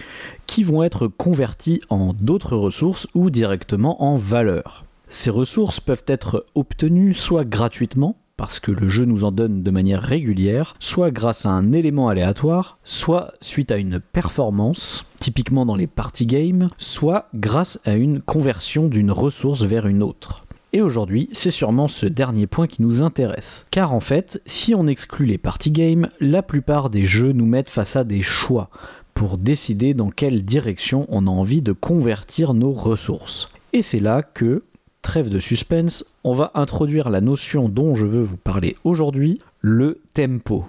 [0.46, 4.86] qui vont être convertis en d'autres ressources ou directement en valeur.
[5.10, 9.72] Ces ressources peuvent être obtenues soit gratuitement, parce que le jeu nous en donne de
[9.72, 15.76] manière régulière, soit grâce à un élément aléatoire, soit suite à une performance, typiquement dans
[15.76, 20.46] les party games, soit grâce à une conversion d'une ressource vers une autre.
[20.74, 23.66] Et aujourd'hui, c'est sûrement ce dernier point qui nous intéresse.
[23.72, 27.70] Car en fait, si on exclut les party games, la plupart des jeux nous mettent
[27.70, 28.70] face à des choix
[29.14, 33.50] pour décider dans quelle direction on a envie de convertir nos ressources.
[33.74, 34.64] Et c'est là que,
[35.08, 40.02] trêve de suspense, on va introduire la notion dont je veux vous parler aujourd'hui, le
[40.14, 40.66] tempo.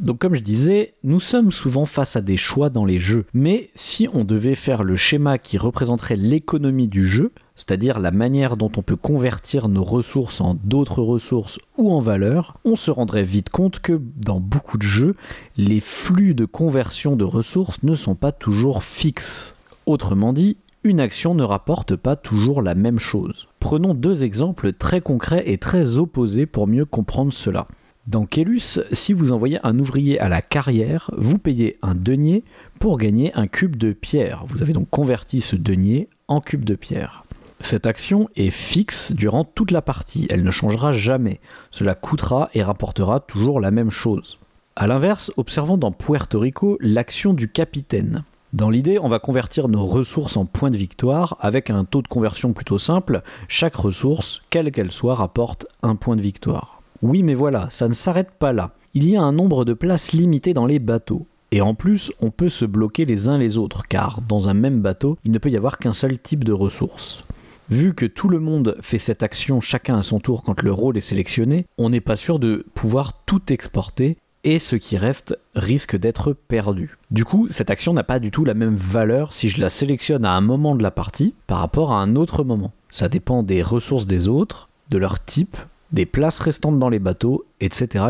[0.00, 3.68] Donc comme je disais, nous sommes souvent face à des choix dans les jeux, mais
[3.74, 8.70] si on devait faire le schéma qui représenterait l'économie du jeu, c'est-à-dire la manière dont
[8.76, 13.50] on peut convertir nos ressources en d'autres ressources ou en valeurs, on se rendrait vite
[13.50, 15.16] compte que dans beaucoup de jeux,
[15.56, 19.56] les flux de conversion de ressources ne sont pas toujours fixes.
[19.86, 23.48] Autrement dit, une action ne rapporte pas toujours la même chose.
[23.60, 27.68] Prenons deux exemples très concrets et très opposés pour mieux comprendre cela.
[28.06, 32.44] Dans Kélus, si vous envoyez un ouvrier à la carrière, vous payez un denier
[32.78, 34.44] pour gagner un cube de pierre.
[34.46, 37.24] Vous avez donc converti ce denier en cube de pierre.
[37.60, 41.40] Cette action est fixe durant toute la partie, elle ne changera jamais.
[41.70, 44.38] Cela coûtera et rapportera toujours la même chose.
[44.76, 48.24] A l'inverse, observons dans Puerto Rico l'action du capitaine.
[48.52, 52.08] Dans l'idée, on va convertir nos ressources en points de victoire avec un taux de
[52.08, 53.22] conversion plutôt simple.
[53.46, 56.82] Chaque ressource, quelle qu'elle soit, rapporte un point de victoire.
[57.00, 58.72] Oui, mais voilà, ça ne s'arrête pas là.
[58.92, 61.28] Il y a un nombre de places limité dans les bateaux.
[61.52, 64.80] Et en plus, on peut se bloquer les uns les autres, car dans un même
[64.80, 67.22] bateau, il ne peut y avoir qu'un seul type de ressources.
[67.68, 70.96] Vu que tout le monde fait cette action chacun à son tour quand le rôle
[70.96, 75.96] est sélectionné, on n'est pas sûr de pouvoir tout exporter et ce qui reste risque
[75.96, 76.96] d'être perdu.
[77.10, 80.24] Du coup, cette action n'a pas du tout la même valeur si je la sélectionne
[80.24, 82.72] à un moment de la partie par rapport à un autre moment.
[82.90, 85.56] Ça dépend des ressources des autres, de leur type,
[85.92, 88.04] des places restantes dans les bateaux, etc.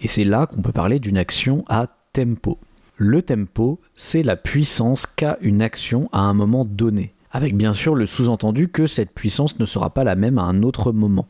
[0.00, 2.58] Et c'est là qu'on peut parler d'une action à tempo.
[2.96, 7.96] Le tempo, c'est la puissance qu'a une action à un moment donné, avec bien sûr
[7.96, 11.26] le sous-entendu que cette puissance ne sera pas la même à un autre moment.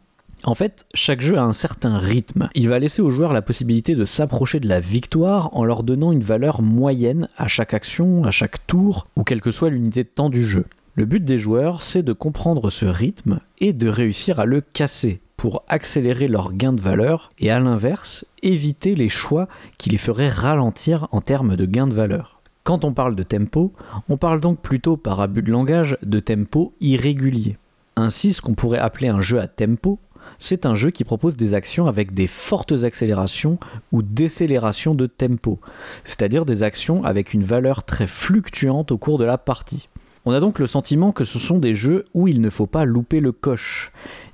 [0.47, 2.51] En fait, chaque jeu a un certain rythme.
[2.55, 6.13] Il va laisser aux joueurs la possibilité de s'approcher de la victoire en leur donnant
[6.13, 10.09] une valeur moyenne à chaque action, à chaque tour, ou quelle que soit l'unité de
[10.09, 10.67] temps du jeu.
[10.97, 15.21] Le but des joueurs, c'est de comprendre ce rythme et de réussir à le casser
[15.39, 20.29] pour accélérer leur gain de valeur et à l'inverse, éviter les choix qui les feraient
[20.29, 22.43] ralentir en termes de gain de valeur.
[22.65, 23.73] Quand on parle de tempo,
[24.09, 27.57] on parle donc plutôt par abus de langage de tempo irrégulier.
[27.97, 29.99] Ainsi, ce qu'on pourrait appeler un jeu à tempo
[30.39, 33.59] c'est un jeu qui propose des actions avec des fortes accélérations
[33.93, 35.59] ou décélérations de tempo,
[36.05, 39.89] c'est-à-dire des actions avec une valeur très fluctuante au cours de la partie.
[40.25, 42.85] On a donc le sentiment que ce sont des jeux où il ne faut pas
[42.85, 43.93] louper le coche.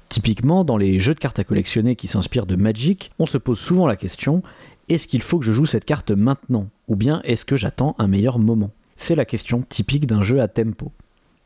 [0.09, 3.59] Typiquement, dans les jeux de cartes à collectionner qui s'inspirent de Magic, on se pose
[3.59, 4.43] souvent la question
[4.91, 6.69] est-ce qu'il faut que je joue cette carte maintenant?
[6.89, 8.73] Ou bien est-ce que j'attends un meilleur moment?
[8.97, 10.91] C'est la question typique d'un jeu à tempo.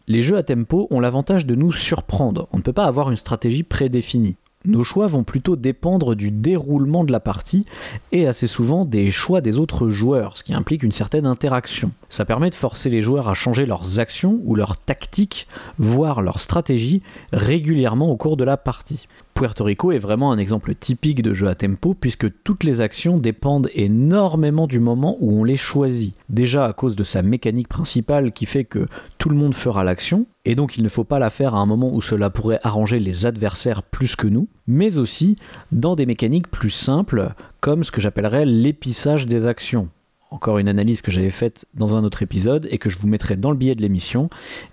[0.08, 2.48] Les jeux à tempo ont l'avantage de nous surprendre.
[2.52, 4.36] On ne peut pas avoir une stratégie prédéfinie.
[4.66, 7.66] Nos choix vont plutôt dépendre du déroulement de la partie
[8.12, 11.90] et assez souvent des choix des autres joueurs, ce qui implique une certaine interaction.
[12.08, 15.48] Ça permet de forcer les joueurs à changer leurs actions ou leurs tactiques,
[15.78, 17.02] voire leurs stratégies,
[17.32, 19.06] régulièrement au cours de la partie.
[19.34, 23.18] Puerto Rico est vraiment un exemple typique de jeu à tempo puisque toutes les actions
[23.18, 26.14] dépendent énormément du moment où on les choisit.
[26.30, 28.86] Déjà à cause de sa mécanique principale qui fait que
[29.18, 31.66] tout le monde fera l'action, et donc il ne faut pas la faire à un
[31.66, 35.36] moment où cela pourrait arranger les adversaires plus que nous, mais aussi
[35.72, 39.88] dans des mécaniques plus simples comme ce que j'appellerais l'épissage des actions
[40.34, 43.36] encore une analyse que j'avais faite dans un autre épisode et que je vous mettrai
[43.36, 44.28] dans le billet de l'émission.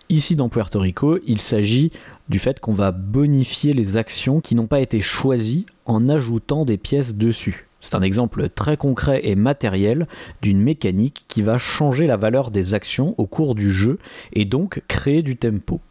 [0.10, 1.92] Ici dans Puerto Rico, il s'agit
[2.30, 6.80] du fait qu'on va bonifier les actions qui n'ont pas été choisies en ajoutant des
[6.80, 7.68] pièces dessus.
[7.82, 10.08] C'est un exemple très concret et matériel
[10.42, 13.98] d'une mécanique qui va changer la valeur des actions au cours du jeu
[14.34, 15.82] et donc créer du tempo.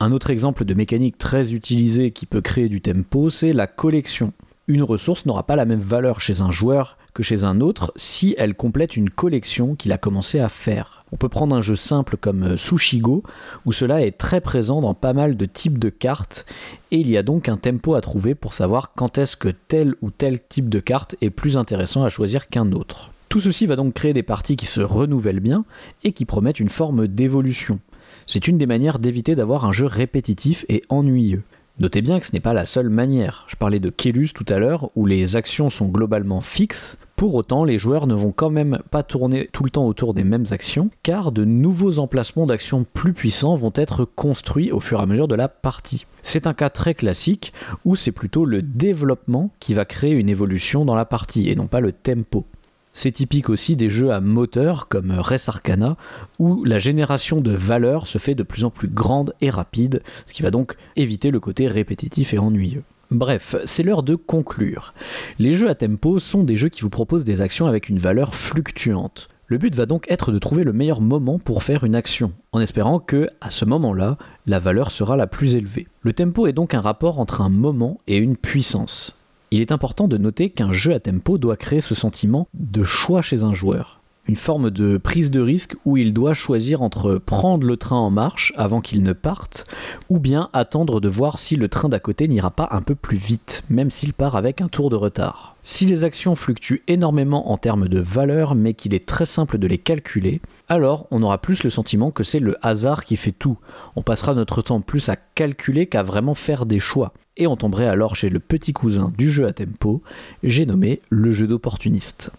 [0.00, 4.32] Un autre exemple de mécanique très utilisée qui peut créer du tempo, c'est la collection.
[4.70, 8.36] Une ressource n'aura pas la même valeur chez un joueur que chez un autre si
[8.38, 11.04] elle complète une collection qu'il a commencé à faire.
[11.10, 13.24] On peut prendre un jeu simple comme euh, Sushigo,
[13.66, 16.46] où cela est très présent dans pas mal de types de cartes,
[16.92, 19.96] et il y a donc un tempo à trouver pour savoir quand est-ce que tel
[20.02, 23.10] ou tel type de carte est plus intéressant à choisir qu'un autre.
[23.28, 25.64] Tout ceci va donc créer des parties qui se renouvellent bien
[26.04, 27.80] et qui promettent une forme d'évolution.
[28.28, 31.42] C'est une des manières d'éviter d'avoir un jeu répétitif et ennuyeux.
[31.80, 33.46] Notez bien que ce n'est pas la seule manière.
[33.48, 36.98] Je parlais de Kelus tout à l'heure, où les actions sont globalement fixes.
[37.16, 40.22] Pour autant, les joueurs ne vont quand même pas tourner tout le temps autour des
[40.22, 45.02] mêmes actions, car de nouveaux emplacements d'actions plus puissants vont être construits au fur et
[45.02, 46.04] à mesure de la partie.
[46.22, 47.54] C'est un cas très classique
[47.86, 51.66] où c'est plutôt le développement qui va créer une évolution dans la partie et non
[51.66, 52.44] pas le tempo.
[52.92, 55.96] C'est typique aussi des jeux à moteur comme Res Arcana,
[56.38, 60.34] où la génération de valeurs se fait de plus en plus grande et rapide, ce
[60.34, 62.82] qui va donc éviter le côté répétitif et ennuyeux.
[63.12, 64.94] Bref, c'est l'heure de conclure.
[65.38, 68.34] Les jeux à tempo sont des jeux qui vous proposent des actions avec une valeur
[68.34, 69.28] fluctuante.
[69.46, 72.60] Le but va donc être de trouver le meilleur moment pour faire une action, en
[72.60, 74.16] espérant que, à ce moment-là,
[74.46, 75.88] la valeur sera la plus élevée.
[76.02, 79.16] Le tempo est donc un rapport entre un moment et une puissance
[79.50, 83.22] il est important de noter qu'un jeu à tempo doit créer ce sentiment de choix
[83.22, 83.99] chez un joueur.
[84.26, 88.10] Une forme de prise de risque où il doit choisir entre prendre le train en
[88.10, 89.66] marche avant qu'il ne parte,
[90.08, 93.16] ou bien attendre de voir si le train d'à côté n'ira pas un peu plus
[93.16, 95.56] vite, même s'il part avec un tour de retard.
[95.62, 99.66] Si les actions fluctuent énormément en termes de valeur, mais qu'il est très simple de
[99.66, 103.58] les calculer, alors on aura plus le sentiment que c'est le hasard qui fait tout.
[103.96, 107.86] On passera notre temps plus à calculer qu'à vraiment faire des choix et on tomberait
[107.86, 110.02] alors chez le petit cousin du jeu à tempo,
[110.42, 112.30] j'ai nommé le jeu d'opportuniste.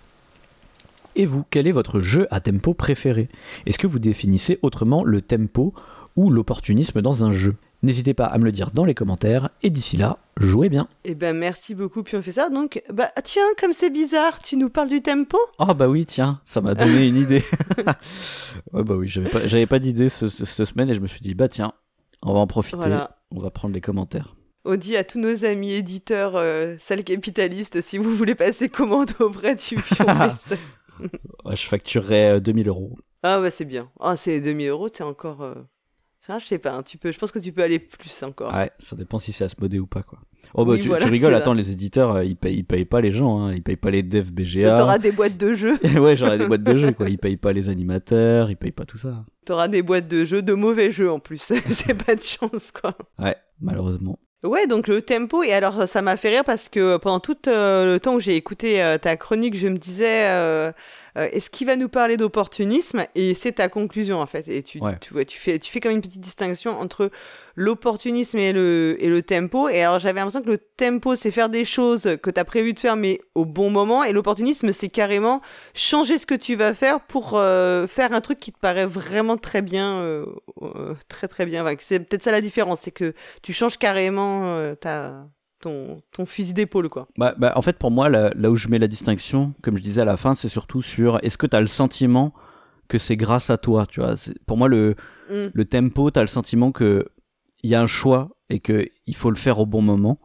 [1.15, 3.29] Et vous, quel est votre jeu à tempo préféré?
[3.65, 5.73] Est-ce que vous définissez autrement le tempo
[6.15, 7.55] ou l'opportunisme dans un jeu?
[7.83, 10.87] N'hésitez pas à me le dire dans les commentaires et d'ici là, jouez bien.
[11.03, 12.49] Eh ben merci beaucoup ça.
[12.49, 15.37] Donc bah tiens, comme c'est bizarre, tu nous parles du tempo?
[15.57, 17.43] Oh bah oui, tiens, ça m'a donné une idée.
[18.71, 21.49] ouais bah oui, j'avais pas, pas d'idée cette semaine et je me suis dit bah
[21.49, 21.73] tiens,
[22.21, 22.99] on va en profiter,
[23.31, 24.35] on va prendre les commentaires.
[24.63, 29.09] On dit à tous nos amis éditeurs euh, salles capitalistes, si vous voulez passer commande
[29.19, 30.57] auprès du pion ouais,
[31.51, 32.97] Je facturerai 2000 euh, euros.
[33.23, 33.89] Ah ouais, c'est bien.
[33.99, 35.41] Ah, c'est 2000 euros, c'est encore...
[35.41, 35.55] Euh,
[36.23, 37.11] enfin, je sais pas, hein, tu peux...
[37.11, 38.53] je pense que tu peux aller plus encore.
[38.53, 40.19] Ouais, ça dépend si c'est Asmodée ou pas, quoi.
[40.55, 43.41] Oh bah tu, rigoles, attends, les éditeurs, euh, ils, payent, ils payent pas les gens,
[43.41, 43.53] hein.
[43.53, 44.75] ils payent pas les devs BGA.
[44.75, 45.77] T'auras des boîtes de jeux.
[45.99, 47.09] ouais, j'aurai des boîtes de jeux, quoi.
[47.09, 49.23] Ils payent pas les animateurs, ils payent pas tout ça.
[49.45, 51.53] T'auras des boîtes de jeux, de mauvais jeux en plus.
[51.69, 52.97] c'est pas de chance, quoi.
[53.19, 54.19] Ouais, malheureusement.
[54.43, 57.93] Ouais, donc le tempo, et alors ça m'a fait rire parce que pendant tout euh,
[57.93, 60.71] le temps où j'ai écouté euh, ta chronique, je me disais, euh,
[61.15, 64.47] est-ce qu'il va nous parler d'opportunisme Et c'est ta conclusion en fait.
[64.47, 67.11] Et tu, tu, vois, tu, fais, tu fais comme une petite distinction entre
[67.55, 69.69] l'opportunisme et le, et le tempo.
[69.69, 72.73] Et alors j'avais l'impression que le tempo, c'est faire des choses que tu as prévu
[72.73, 74.03] de faire, mais au bon moment.
[74.03, 75.41] Et l'opportunisme, c'est carrément
[75.73, 79.37] changer ce que tu vas faire pour euh, faire un truc qui te paraît vraiment
[79.37, 79.97] très bien.
[79.97, 80.25] Euh,
[80.61, 81.65] euh, très très bien.
[81.79, 85.27] c'est peut-être ça la différence, c'est que tu changes carrément ta,
[85.61, 87.07] ton, ton, fusil d'épaule quoi.
[87.17, 89.83] Bah, bah, en fait pour moi là, là, où je mets la distinction, comme je
[89.83, 92.33] disais à la fin, c'est surtout sur est-ce que tu as le sentiment
[92.87, 94.15] que c'est grâce à toi, tu vois?
[94.45, 94.95] Pour moi le,
[95.29, 95.51] mm.
[95.53, 97.07] le tempo, tu as le sentiment que
[97.63, 100.17] il y a un choix et que il faut le faire au bon moment.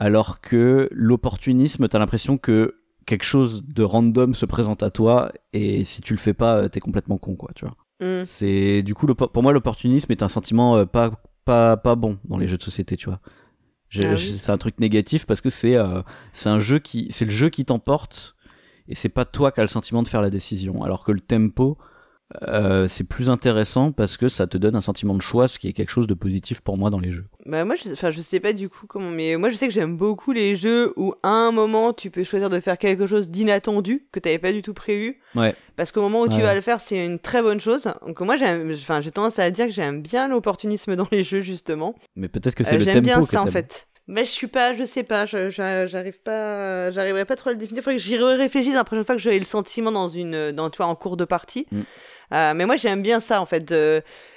[0.00, 5.84] Alors que l'opportunisme, t'as l'impression que quelque chose de random se présente à toi et
[5.84, 7.76] si tu le fais pas, t'es complètement con, quoi, tu vois?
[8.00, 8.24] Mm.
[8.24, 11.10] C'est du coup pour moi l'opportunisme est un sentiment euh, pas
[11.44, 13.20] pas pas bon dans les jeux de société, tu vois?
[13.96, 17.30] Ah c'est un truc négatif parce que c'est euh, c'est un jeu qui c'est le
[17.30, 18.36] jeu qui t'emporte
[18.86, 20.82] et c'est pas toi qui as le sentiment de faire la décision.
[20.82, 21.78] Alors que le tempo,
[22.46, 25.68] euh, c'est plus intéressant parce que ça te donne un sentiment de choix, ce qui
[25.68, 27.24] est quelque chose de positif pour moi dans les jeux.
[27.46, 29.72] Bah moi, je, enfin, je sais pas du coup comment, mais moi je sais que
[29.72, 33.30] j'aime beaucoup les jeux où à un moment tu peux choisir de faire quelque chose
[33.30, 35.20] d'inattendu que t'avais pas du tout prévu.
[35.34, 35.54] Ouais.
[35.76, 37.88] Parce qu'au moment où tu vas le faire, c'est une très bonne chose.
[38.06, 41.94] Donc moi, enfin, j'ai tendance à dire que j'aime bien l'opportunisme dans les jeux justement.
[42.14, 42.94] Mais peut-être que c'est euh, le tempo.
[42.94, 43.86] J'aime bien ça en fait.
[44.06, 47.80] Mais je suis pas, je sais pas, j'arrive pas, j'arriverai pas trop à le définir.
[47.80, 50.70] Il faudrait que j'y réfléchisse la prochaine fois que j'aurai le sentiment dans une, dans,
[50.70, 51.66] tu vois, en cours de partie.
[51.70, 51.82] Mm.
[52.32, 53.70] Euh, mais moi, j'aime bien ça, en fait.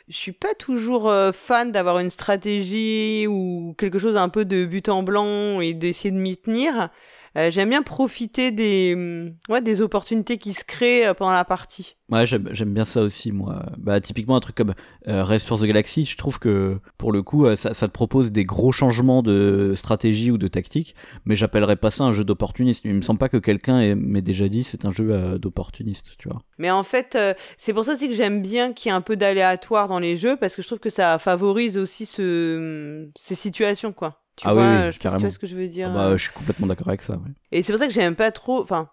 [0.08, 4.66] je suis pas toujours euh, fan d'avoir une stratégie ou quelque chose un peu de
[4.66, 6.90] but en blanc et d'essayer de m'y tenir.
[7.38, 11.46] Euh, j'aime bien profiter des, mm, ouais, des opportunités qui se créent euh, pendant la
[11.46, 11.96] partie.
[12.10, 13.66] Ouais, j'aime bien ça aussi, moi.
[13.78, 14.74] Bah, typiquement, un truc comme
[15.08, 17.94] euh, Race for the Galaxy, je trouve que pour le coup, euh, ça, ça, te
[17.94, 22.26] propose des gros changements de stratégie ou de tactique, mais j'appellerais pas ça un jeu
[22.26, 22.84] d'opportuniste.
[22.84, 26.42] Il me semble pas que quelqu'un m'ait déjà dit c'est un jeu d'opportuniste, tu vois.
[26.58, 27.18] Mais en fait,
[27.58, 30.18] c'est pour ça aussi que j'aime bien qu'il y ait un peu d'aléatoire dans les
[30.18, 34.21] jeux, parce que je trouve que ça favorise aussi ce, ces situations, quoi.
[34.38, 35.90] Tu ah vois, oui, je sais ce que je veux dire.
[35.92, 37.20] Ah bah, je suis complètement d'accord avec ça.
[37.52, 38.62] Et c'est pour ça que j'aime pas trop.
[38.62, 38.90] Enfin,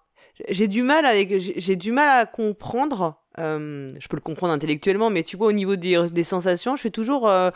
[0.49, 1.39] j'ai du mal avec.
[1.39, 3.23] J'ai du mal à comprendre.
[3.39, 6.81] Euh, je peux le comprendre intellectuellement, mais tu vois, au niveau des, des sensations, je
[6.81, 7.29] suis toujours.
[7.29, 7.51] Euh,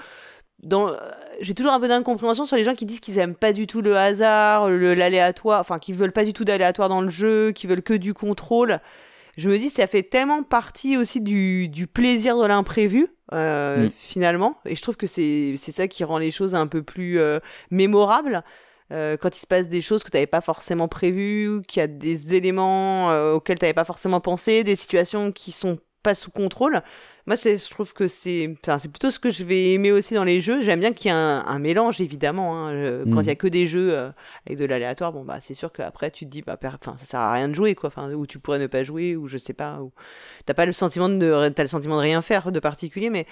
[0.64, 0.92] dans,
[1.40, 3.82] j'ai toujours un peu d'incompréhension sur les gens qui disent qu'ils aiment pas du tout
[3.82, 7.82] le hasard, l'aléatoire, enfin, qu'ils veulent pas du tout d'aléatoire dans le jeu, qui veulent
[7.82, 8.78] que du contrôle
[9.36, 13.90] je me dis ça fait tellement partie aussi du, du plaisir de l'imprévu euh, mm.
[13.98, 17.40] finalement et je trouve que c'est ça qui rend les choses un peu plus euh,
[17.70, 18.42] mémorables
[18.92, 21.84] euh, quand il se passe des choses que tu n'avais pas forcément prévues qu'il y
[21.84, 26.30] a des éléments auxquels tu n'avais pas forcément pensé des situations qui sont pas sous
[26.30, 26.82] contrôle
[27.26, 30.40] moi, je trouve que c'est c'est plutôt ce que je vais aimer aussi dans les
[30.40, 30.60] jeux.
[30.60, 32.66] J'aime bien qu'il y ait un, mélange, évidemment.
[32.66, 33.04] Hein.
[33.12, 33.36] Quand il y a mm.
[33.36, 34.10] que des jeux euh,
[34.44, 37.20] avec de l'aléatoire, bon, bah, c'est sûr qu'après, tu te dis, bah, enfin, ça sert
[37.20, 37.88] à rien de jouer, quoi.
[37.88, 39.80] Enfin, ou tu pourrais ne pas jouer, ou je sais pas.
[39.80, 39.92] Ou...
[40.46, 43.26] T'as pas le sentiment de, as le sentiment de rien faire de particulier, mais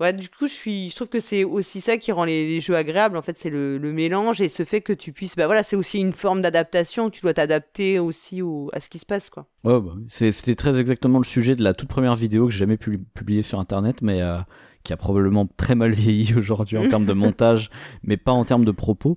[0.00, 2.74] ouais, du coup, je suis, je trouve que c'est aussi ça qui rend les, jeux
[2.74, 3.16] agréables.
[3.16, 5.98] En fait, c'est le, mélange et ce fait que tu puisses, bah voilà, c'est aussi
[5.98, 7.08] une forme d'adaptation.
[7.08, 9.46] Tu dois t'adapter aussi au, à ce qui se passe, quoi.
[9.64, 12.98] Bah, c'était très exactement le sujet de la toute première vidéo que j'ai jamais pu
[13.14, 14.38] publier sur internet, mais euh,
[14.84, 17.70] qui a probablement très mal vieilli aujourd'hui en termes de montage,
[18.02, 19.16] mais pas en termes de propos,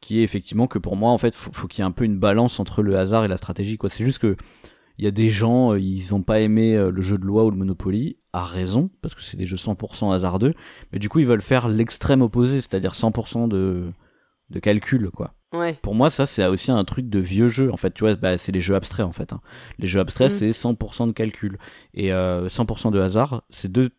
[0.00, 2.04] qui est effectivement que pour moi, en fait, faut, faut qu'il y ait un peu
[2.04, 3.90] une balance entre le hasard et la stratégie, quoi.
[3.90, 4.36] C'est juste que
[4.96, 7.44] il y a des gens, euh, ils ont pas aimé euh, le jeu de loi
[7.44, 10.54] ou le Monopoly, à raison, parce que c'est des jeux 100% hasardeux,
[10.92, 13.92] mais du coup ils veulent faire l'extrême opposé, c'est-à-dire 100% de,
[14.50, 15.34] de calcul, quoi.
[15.54, 15.78] Ouais.
[15.82, 17.72] Pour moi, ça, c'est aussi un truc de vieux jeu.
[17.72, 19.32] En fait, tu vois, bah, c'est les jeux abstraits, en fait.
[19.32, 19.40] Hein.
[19.78, 20.34] Les jeux abstraits, mm.
[20.34, 21.58] c'est 100% de calcul.
[21.94, 23.90] Et euh, 100% de hasard, c'est deux,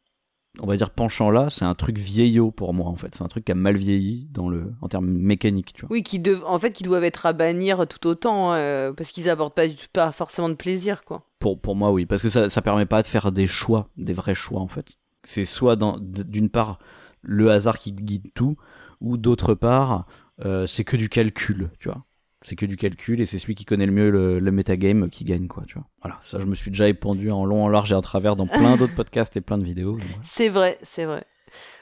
[0.60, 3.16] on va dire, penchants là, c'est un truc vieillot pour moi, en fait.
[3.16, 5.92] C'est un truc qui a mal vieilli dans le, en termes mécaniques, tu vois.
[5.92, 9.56] Oui, qui en fait, qui doivent être à bannir tout autant, euh, parce qu'ils apportent
[9.56, 11.24] pas, du tout, pas forcément de plaisir, quoi.
[11.40, 14.14] Pour, pour moi, oui, parce que ça, ça permet pas de faire des choix, des
[14.14, 14.98] vrais choix, en fait.
[15.24, 16.80] C'est soit, d'une part,
[17.22, 18.58] le hasard qui guide tout,
[19.02, 20.06] ou d'autre part,
[20.44, 22.04] euh, c'est que du calcul, tu vois.
[22.42, 25.24] C'est que du calcul et c'est celui qui connaît le mieux le, le metagame qui
[25.24, 25.88] gagne, quoi, tu vois.
[26.02, 28.48] Voilà, ça je me suis déjà épandu en long, en large et en travers dans
[28.48, 29.98] plein d'autres podcasts et plein de vidéos.
[30.24, 31.26] C'est vrai, c'est vrai.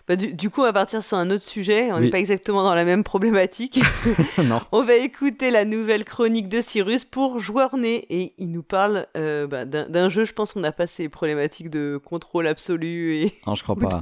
[0.08, 1.92] Bah, du, coup, on va partir sur un autre sujet.
[1.94, 3.80] On n'est pas exactement dans la même problématique.
[4.44, 4.62] non.
[4.74, 8.06] On va écouter la nouvelle chronique de Cyrus pour Joueur Né.
[8.10, 11.70] Et il nous parle euh, bah, d'un jeu, je pense qu'on a pas ces problématiques
[11.70, 13.16] de contrôle absolu.
[13.16, 13.34] Et...
[13.48, 14.02] Non, je crois pas.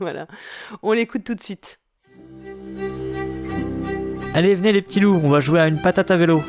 [0.00, 0.26] voilà.
[0.82, 1.80] On l'écoute tout de suite.
[4.34, 6.42] Allez, venez les petits loups, on va jouer à une patate à vélo.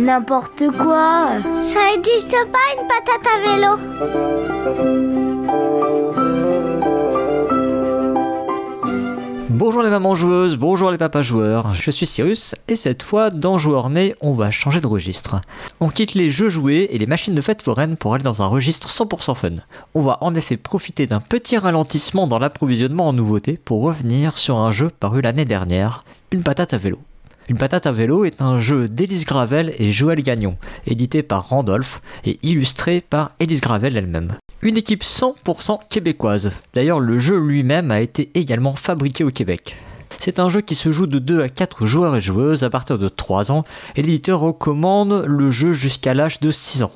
[0.00, 1.28] N'importe quoi.
[1.62, 3.78] Ça n'existe pas une patate à vélo.
[9.50, 13.58] Bonjour les mamans joueuses, bonjour les papas joueurs, je suis Cyrus et cette fois dans
[13.58, 15.40] Joueur Né on va changer de registre.
[15.80, 18.46] On quitte les jeux joués et les machines de fête foraine pour aller dans un
[18.46, 19.54] registre 100% fun.
[19.94, 24.58] On va en effet profiter d'un petit ralentissement dans l'approvisionnement en nouveautés pour revenir sur
[24.58, 26.98] un jeu paru l'année dernière, une patate à vélo.
[27.48, 32.02] Une patate à vélo est un jeu d'Élise Gravel et Joël Gagnon, édité par Randolph
[32.26, 34.36] et illustré par Élise Gravel elle-même.
[34.60, 36.50] Une équipe 100% québécoise.
[36.74, 39.76] D'ailleurs, le jeu lui-même a été également fabriqué au Québec.
[40.18, 42.98] C'est un jeu qui se joue de 2 à 4 joueurs et joueuses à partir
[42.98, 43.64] de 3 ans
[43.96, 46.92] et l'éditeur recommande le jeu jusqu'à l'âge de 6 ans.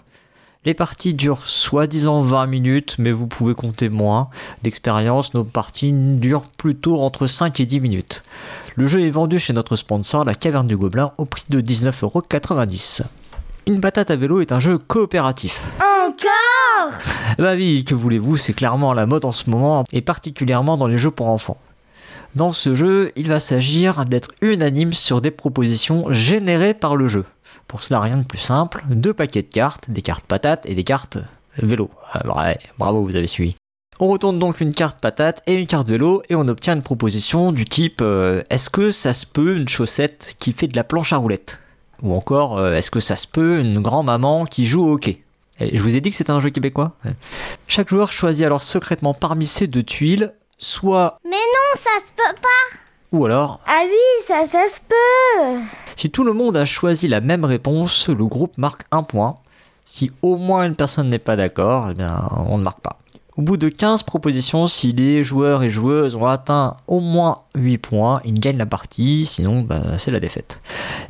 [0.64, 4.28] Les parties durent soi-disant 20 minutes, mais vous pouvez compter moins.
[4.62, 8.22] D'expérience, nos parties durent plutôt entre 5 et 10 minutes.
[8.76, 13.02] Le jeu est vendu chez notre sponsor, la Caverne du Gobelin, au prix de 19,90€.
[13.66, 15.60] Une patate à vélo est un jeu coopératif.
[15.78, 16.96] Encore?
[17.38, 20.96] Bah oui, que voulez-vous, c'est clairement la mode en ce moment, et particulièrement dans les
[20.96, 21.58] jeux pour enfants.
[22.36, 27.24] Dans ce jeu, il va s'agir d'être unanime sur des propositions générées par le jeu.
[27.68, 30.84] Pour cela, rien de plus simple, deux paquets de cartes, des cartes patates et des
[30.84, 31.18] cartes
[31.56, 31.90] vélo.
[32.12, 33.56] Ah, bravo, vous avez suivi.
[34.00, 37.52] On retourne donc une carte patate et une carte vélo et on obtient une proposition
[37.52, 41.12] du type euh, est-ce que ça se peut une chaussette qui fait de la planche
[41.12, 41.60] à roulettes?
[42.02, 45.22] Ou encore euh, est-ce que ça se peut une grand-maman qui joue au hockey?
[45.60, 46.92] Et Je vous ai dit que c'était un jeu québécois.
[47.68, 52.40] Chaque joueur choisit alors secrètement parmi ces deux tuiles soit Mais non, ça se peut
[52.40, 52.78] pas
[53.12, 55.60] Ou alors Ah oui, ça, ça se peut.
[55.96, 59.36] Si tout le monde a choisi la même réponse, le groupe marque un point.
[59.84, 62.98] Si au moins une personne n'est pas d'accord, eh bien, on ne marque pas.
[63.36, 67.78] Au bout de 15 propositions, si les joueurs et joueuses ont atteint au moins 8
[67.78, 70.60] points, ils gagnent la partie, sinon bah, c'est la défaite.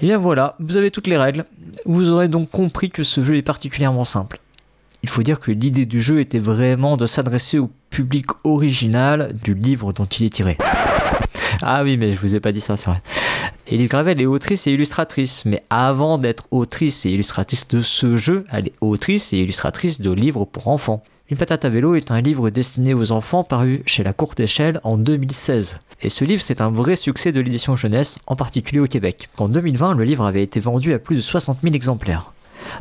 [0.00, 1.44] Et bien voilà, vous avez toutes les règles.
[1.84, 4.38] Vous aurez donc compris que ce jeu est particulièrement simple.
[5.02, 9.54] Il faut dire que l'idée du jeu était vraiment de s'adresser au public original du
[9.54, 10.58] livre dont il est tiré.
[11.64, 13.00] Ah oui, mais je vous ai pas dit ça, c'est vrai.
[13.68, 18.44] Elise Gravel est autrice et illustratrice, mais avant d'être autrice et illustratrice de ce jeu,
[18.50, 21.04] elle est autrice et illustratrice de livres pour enfants.
[21.30, 24.80] Une patate à vélo est un livre destiné aux enfants paru chez La Courte Échelle
[24.82, 25.80] en 2016.
[26.02, 29.28] Et ce livre, c'est un vrai succès de l'édition jeunesse, en particulier au Québec.
[29.38, 32.32] En 2020, le livre avait été vendu à plus de 60 000 exemplaires.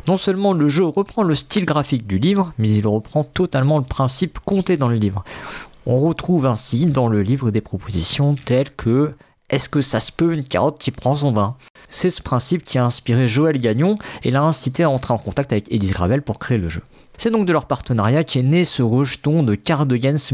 [0.08, 3.84] Non seulement le jeu reprend le style graphique du livre, mais il reprend totalement le
[3.84, 5.24] principe compté dans le livre.
[5.84, 9.14] On retrouve ainsi dans le livre des propositions telles que
[9.50, 11.56] est-ce que ça se peut une carotte qui prend son bain
[11.88, 15.52] C'est ce principe qui a inspiré Joël Gagnon et l'a incité à entrer en contact
[15.52, 16.82] avec Elise Gravel pour créer le jeu.
[17.18, 20.32] C'est donc de leur partenariat qu'est né ce rejeton de Card Against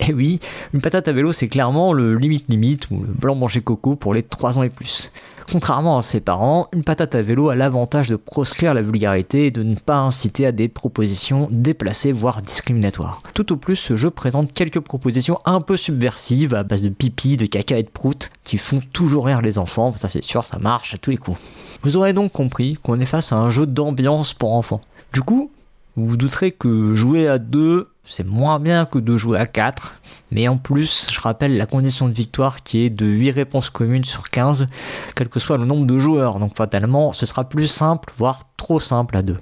[0.08, 0.40] Et oui,
[0.72, 4.14] une patate à vélo, c'est clairement le limite limite ou le blanc manger coco pour
[4.14, 5.12] les 3 ans et plus.
[5.50, 9.50] Contrairement à ses parents, une patate à vélo a l'avantage de proscrire la vulgarité et
[9.50, 13.22] de ne pas inciter à des propositions déplacées voire discriminatoires.
[13.32, 17.38] Tout au plus, ce jeu présente quelques propositions un peu subversives à base de pipi,
[17.38, 20.58] de caca et de prout qui font toujours rire les enfants, ça c'est sûr, ça
[20.58, 21.40] marche à tous les coups.
[21.82, 24.82] Vous aurez donc compris qu'on est face à un jeu d'ambiance pour enfants.
[25.14, 25.50] Du coup,
[25.98, 30.00] vous vous douterez que jouer à deux c'est moins bien que de jouer à 4.
[30.30, 34.04] Mais en plus, je rappelle la condition de victoire qui est de 8 réponses communes
[34.04, 34.66] sur 15,
[35.14, 36.38] quel que soit le nombre de joueurs.
[36.38, 39.36] Donc fatalement, ce sera plus simple, voire trop simple à 2.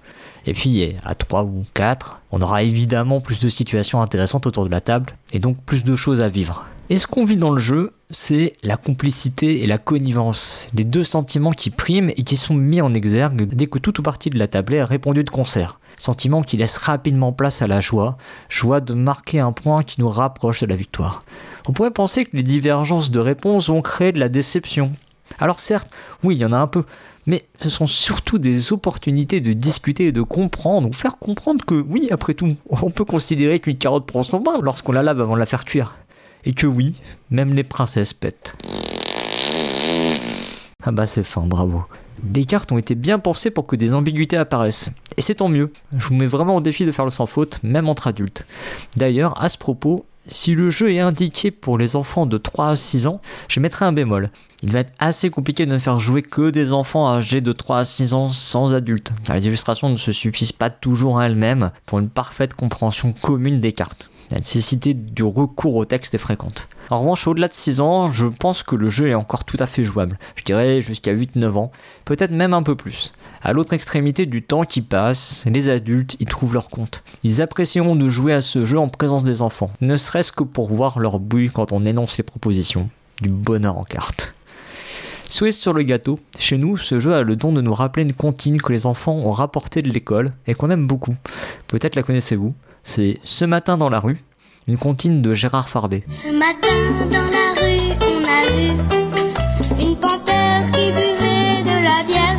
[0.46, 4.70] Et puis à 3 ou 4, on aura évidemment plus de situations intéressantes autour de
[4.70, 6.66] la table, et donc plus de choses à vivre.
[6.88, 11.02] Et ce qu'on vit dans le jeu, c'est la complicité et la connivence, les deux
[11.02, 14.38] sentiments qui priment et qui sont mis en exergue dès que toute ou partie de
[14.38, 15.80] la tablée a répondu de concert.
[15.96, 18.16] Sentiment qui laisse rapidement place à la joie,
[18.48, 21.24] joie de marquer un point qui nous rapproche de la victoire.
[21.66, 24.92] On pourrait penser que les divergences de réponses ont créé de la déception.
[25.40, 25.90] Alors certes,
[26.22, 26.84] oui, il y en a un peu,
[27.26, 31.74] mais ce sont surtout des opportunités de discuter et de comprendre, ou faire comprendre que
[31.74, 35.34] oui, après tout, on peut considérer qu'une carotte prend son bain lorsqu'on la lave avant
[35.34, 35.96] de la faire cuire
[36.46, 38.56] et que oui, même les princesses pètent.
[40.84, 41.84] Ah bah c'est fin, bravo.
[42.32, 44.90] Les cartes ont été bien pensées pour que des ambiguïtés apparaissent.
[45.16, 45.72] Et c'est tant mieux.
[45.98, 48.46] Je vous mets vraiment au défi de faire le sans faute, même entre adultes.
[48.96, 52.76] D'ailleurs, à ce propos, si le jeu est indiqué pour les enfants de 3 à
[52.76, 54.30] 6 ans, je mettrai un bémol.
[54.62, 57.78] Il va être assez compliqué de ne faire jouer que des enfants âgés de 3
[57.78, 59.12] à 6 ans sans adultes.
[59.32, 63.72] Les illustrations ne se suffisent pas toujours à elles-mêmes pour une parfaite compréhension commune des
[63.72, 64.08] cartes.
[64.30, 66.68] La nécessité du recours au texte est fréquente.
[66.90, 69.66] En revanche, au-delà de 6 ans, je pense que le jeu est encore tout à
[69.66, 70.18] fait jouable.
[70.34, 71.70] Je dirais jusqu'à 8-9 ans,
[72.04, 73.12] peut-être même un peu plus.
[73.42, 77.04] À l'autre extrémité du temps qui passe, les adultes y trouvent leur compte.
[77.22, 80.72] Ils apprécieront de jouer à ce jeu en présence des enfants, ne serait-ce que pour
[80.72, 82.88] voir leur bouille quand on énonce les propositions.
[83.22, 84.34] Du bonheur en carte.
[85.28, 88.12] Cerise sur le gâteau, chez nous, ce jeu a le don de nous rappeler une
[88.12, 91.16] comptine que les enfants ont rapportée de l'école et qu'on aime beaucoup.
[91.66, 92.54] Peut-être la connaissez-vous
[92.86, 94.22] c'est Ce matin dans la rue,
[94.68, 96.04] une comptine de Gérard Fardet.
[96.08, 96.78] Ce matin
[97.10, 98.68] dans la rue, on a vu
[99.82, 102.38] une panthère qui buvait de la bière,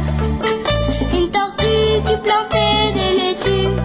[1.14, 3.76] une tortue qui plantait des laitues,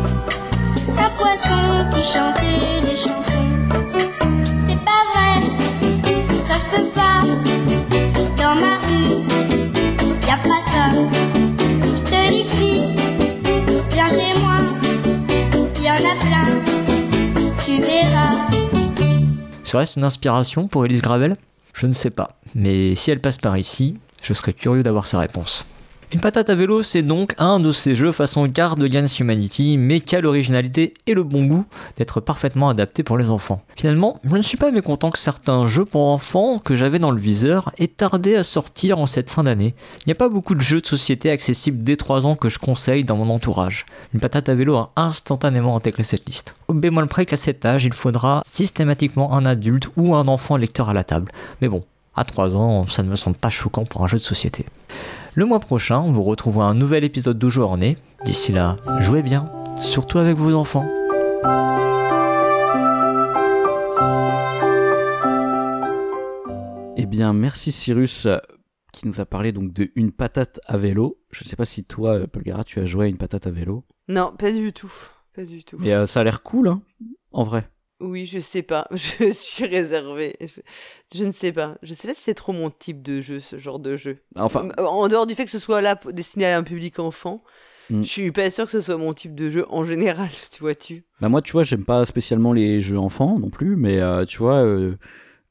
[0.96, 2.81] un poisson qui chantait
[19.72, 21.38] Serait-ce une inspiration pour Elise Gravel?
[21.72, 25.18] Je ne sais pas, mais si elle passe par ici, je serais curieux d'avoir sa
[25.18, 25.64] réponse.
[26.12, 30.00] Une patate à vélo, c'est donc un de ces jeux façon Card Against Humanity, mais
[30.00, 31.64] qui a l'originalité et le bon goût
[31.96, 33.62] d'être parfaitement adapté pour les enfants.
[33.76, 37.18] Finalement, je ne suis pas mécontent que certains jeux pour enfants que j'avais dans le
[37.18, 39.74] viseur aient tardé à sortir en cette fin d'année.
[40.00, 42.58] Il n'y a pas beaucoup de jeux de société accessibles dès 3 ans que je
[42.58, 43.86] conseille dans mon entourage.
[44.12, 46.54] Une patate à vélo a instantanément intégré cette liste.
[46.68, 50.90] Au bémol près qu'à cet âge, il faudra systématiquement un adulte ou un enfant lecteur
[50.90, 51.32] à la table.
[51.62, 51.84] Mais bon,
[52.14, 54.66] à 3 ans, ça ne me semble pas choquant pour un jeu de société.
[55.34, 57.96] Le mois prochain, vous retrouverez un nouvel épisode de Journée.
[58.22, 60.86] D'ici là, jouez bien, surtout avec vos enfants.
[66.98, 68.36] Eh bien, merci Cyrus euh,
[68.92, 71.18] qui nous a parlé donc de une patate à vélo.
[71.30, 73.50] Je ne sais pas si toi, euh, Polgara, tu as joué à une patate à
[73.50, 73.86] vélo.
[74.08, 74.92] Non, pas du tout.
[75.34, 75.78] Pas du tout.
[75.80, 76.82] Mais euh, ça a l'air cool, hein,
[77.30, 77.70] en vrai.
[78.03, 78.86] Oui, je sais pas.
[78.92, 80.36] Je suis réservée.
[81.14, 81.76] Je ne sais pas.
[81.82, 84.18] Je sais pas si c'est trop mon type de jeu, ce genre de jeu.
[84.36, 87.42] Enfin, En dehors du fait que ce soit là pour- destiné à un public enfant,
[87.90, 88.03] Mm.
[88.05, 91.05] je suis pas sûr que ce soit mon type de jeu en général, tu vois-tu?
[91.20, 94.38] bah moi, tu vois, j'aime pas spécialement les jeux enfants non plus, mais euh, tu
[94.38, 94.96] vois, euh,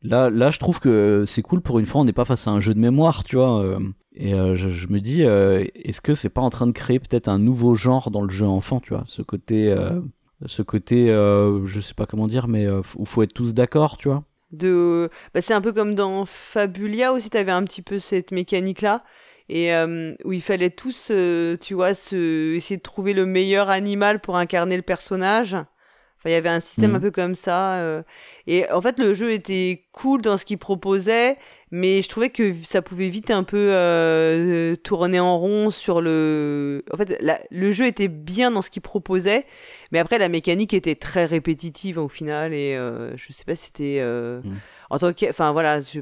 [0.02, 2.52] là, là, je trouve que c'est cool pour une fois, on n'est pas face à
[2.52, 3.62] un jeu de mémoire, tu vois.
[3.64, 3.80] euh,
[4.14, 7.00] et euh, je, je me dis, euh, est-ce que c'est pas en train de créer
[7.00, 10.02] peut-être un nouveau genre dans le jeu enfant, tu vois, ce côté, euh,
[10.48, 13.98] ce côté, euh, je sais pas comment dire, mais euh, où faut être tous d'accord,
[13.98, 14.24] tu vois.
[14.52, 18.82] de bah, c'est un peu comme dans Fabulia aussi t'avais un petit peu cette mécanique
[18.82, 19.04] là
[19.50, 23.70] et euh, où il fallait tous euh, tu vois se essayer de trouver le meilleur
[23.70, 26.96] animal pour incarner le personnage enfin il y avait un système Mhm.
[26.98, 28.04] un peu comme ça euh,
[28.46, 31.38] et en fait le jeu était cool dans ce qu'il proposait
[31.72, 36.84] mais je trouvais que ça pouvait vite un peu euh, tourner en rond sur le
[36.94, 39.46] en fait la- le jeu était bien dans ce qu'il proposait
[39.92, 43.68] mais après la mécanique était très répétitive au final et euh, je sais pas si
[43.68, 44.58] c'était euh, Mhm.
[44.90, 46.02] en tant que enfin voilà je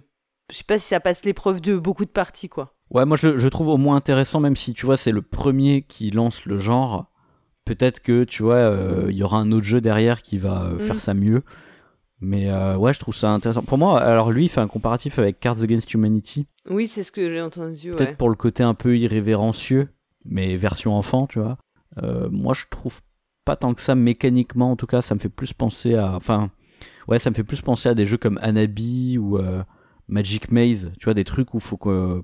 [0.52, 3.38] je sais pas si ça passe l'épreuve de beaucoup de parties quoi Ouais, moi je,
[3.38, 6.58] je trouve au moins intéressant, même si tu vois, c'est le premier qui lance le
[6.58, 7.06] genre.
[7.64, 10.80] Peut-être que tu vois, euh, il y aura un autre jeu derrière qui va Mm.
[10.80, 11.44] faire ça mieux.
[12.22, 13.64] Mais euh, ouais, je trouve ça intéressant.
[13.64, 16.48] Pour moi, alors lui, il fait un comparatif avec Cards Against Humanity.
[16.70, 18.16] oui c'est ce que j'ai entendu Peut-être ouais.
[18.16, 19.90] pour le côté un peu irrévérencieux,
[20.26, 21.58] mais version enfant, tu vois.
[22.04, 23.02] Euh, moi, je trouve
[23.46, 26.16] pas tant que ça mécaniquement, en tout cas, ça me fait plus penser à.
[26.16, 26.52] Enfin,
[27.08, 29.64] ouais, ça me fait plus penser à des jeux comme Anabi ou euh,
[30.08, 32.22] Magic Maze, tu vois, des trucs où faut que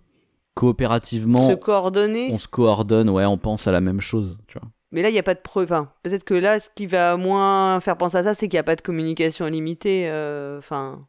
[0.56, 4.70] coopérativement se coordonner on se coordonne, ouais, on pense à la même chose, tu vois.
[4.92, 7.18] Mais là il y a pas de preuve enfin, peut-être que là ce qui va
[7.18, 11.06] moins faire penser à ça c'est qu'il y a pas de communication limitée euh, enfin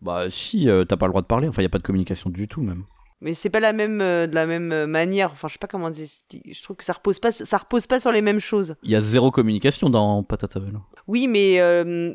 [0.00, 2.30] Bah si, euh, t'as pas le droit de parler, enfin, y a pas de communication
[2.30, 2.84] du tout même.
[3.20, 5.90] mais c'est pas la même euh, de la même manière enfin je sais pas comment
[5.90, 8.90] dire je trouve que ça repose pas ça repose pas sur les mêmes choses Il
[8.90, 10.78] y a zéro communication dans Patatavel.
[11.08, 11.56] Oui, mais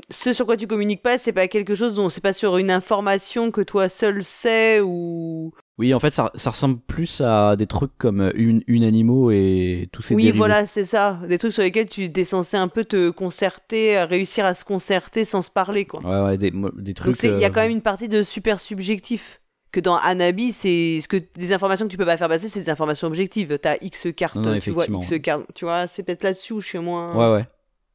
[0.09, 2.71] ce sur quoi tu communiques pas, c'est pas quelque chose dont c'est pas sur une
[2.71, 5.53] information que toi seul sais ou.
[5.79, 9.89] Oui, en fait, ça, ça ressemble plus à des trucs comme une, une animaux et
[9.91, 10.37] tous ces Oui, dérivés.
[10.39, 11.19] voilà, c'est ça.
[11.29, 14.65] Des trucs sur lesquels tu es censé un peu te concerter, euh, réussir à se
[14.65, 15.99] concerter sans se parler, quoi.
[16.03, 17.13] Ouais, ouais, des, des trucs.
[17.13, 19.39] Donc il y a euh, quand même une partie de super subjectif.
[19.69, 22.61] Que dans Anabi, c'est ce que des informations que tu peux pas faire passer, c'est
[22.61, 23.59] des informations objectives.
[23.61, 24.85] T'as X cartes, Non, non, tu vois.
[24.85, 25.87] X cartes, tu vois.
[25.87, 27.13] C'est peut-être là-dessus où je suis moins.
[27.13, 27.45] Ouais, ouais.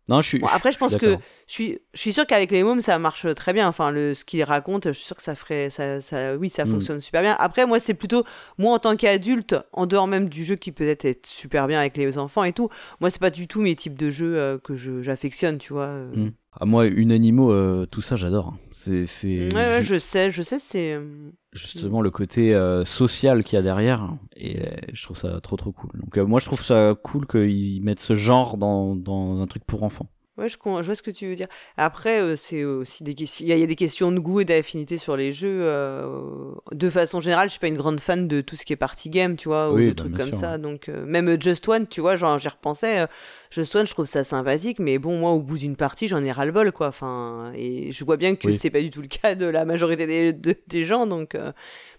[0.09, 0.39] Non, je suis.
[0.41, 1.13] Bon, après, je pense que
[1.47, 3.69] je suis, je suis sûr qu'avec les mômes, ça marche très bien.
[3.69, 6.65] Enfin, le, ce qu'ils racontent, je suis sûr que ça ferait, ça, ça, oui, ça
[6.65, 6.71] Mm.
[6.71, 7.37] fonctionne super bien.
[7.39, 8.25] Après, moi, c'est plutôt,
[8.59, 11.97] moi, en tant qu'adulte, en dehors même du jeu qui peut-être être super bien avec
[11.97, 12.69] les enfants et tout,
[13.01, 15.85] moi, c'est pas du tout mes types de jeux euh, que je, j'affectionne, tu vois.
[15.87, 16.17] euh.
[16.17, 16.33] Mm.
[16.61, 18.55] Ah, moi, une animaux, euh, tout ça, j'adore.
[18.85, 20.93] C'est, c'est Ouais, ouais, je sais, je sais, c'est.
[20.95, 24.11] euh, justement le côté euh, social qu'il y a derrière.
[24.37, 25.91] Et euh, je trouve ça trop, trop cool.
[26.01, 29.65] Donc, euh, moi, je trouve ça cool qu'ils mettent ce genre dans, dans un truc
[29.65, 30.11] pour enfants.
[30.39, 31.47] Ouais, je, je vois ce que tu veux dire.
[31.77, 33.45] Après, euh, c'est aussi des questions.
[33.45, 35.61] Il y, a- il y a des questions de goût et d'affinité sur les jeux.
[35.63, 38.77] euh, De façon générale, je suis pas une grande fan de tout ce qui est
[38.77, 40.57] party game, tu vois, ou de bah, trucs comme sûr, ça.
[40.57, 43.07] Donc, euh, même Just One, tu vois, genre, j'y repensais.
[43.51, 46.33] Just One, je trouve ça sympathique, mais bon, moi, au bout d'une partie, j'en ai
[46.33, 46.87] ras-le-bol, quoi.
[46.89, 48.55] Enfin, et je vois bien que Oui.
[48.55, 51.37] c'est pas du tout le cas de la majorité des, de- des gens, donc.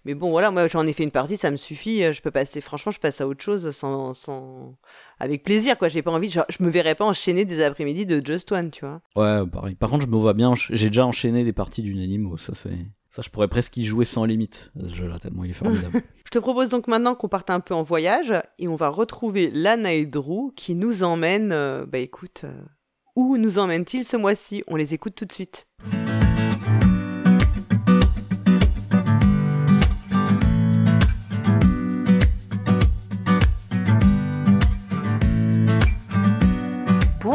[0.05, 2.03] Mais bon, voilà, moi, j'en ai fait une partie, ça me suffit.
[2.03, 4.75] euh, Je peux passer, franchement, je passe à autre chose sans, sans...
[5.19, 5.87] avec plaisir, quoi.
[5.87, 8.85] J'ai pas envie, genre, je me verrais pas enchaîner des après-midi de Just One, tu
[8.85, 9.01] vois.
[9.15, 9.75] Ouais, pareil.
[9.75, 10.53] Par contre, je me vois bien.
[10.69, 12.37] J'ai déjà enchaîné des parties d'une animaux.
[12.37, 12.77] Ça, c'est.
[13.15, 16.01] Ça, je pourrais presque y jouer sans limite, ce jeu-là, tellement il est formidable.
[16.25, 19.51] Je te propose donc maintenant qu'on parte un peu en voyage et on va retrouver
[19.53, 21.51] Lana et Drew qui nous emmènent.
[21.51, 22.51] euh, bah écoute, euh,
[23.15, 24.63] où nous emmènent-ils ce mois-ci?
[24.65, 25.67] On les écoute tout de suite.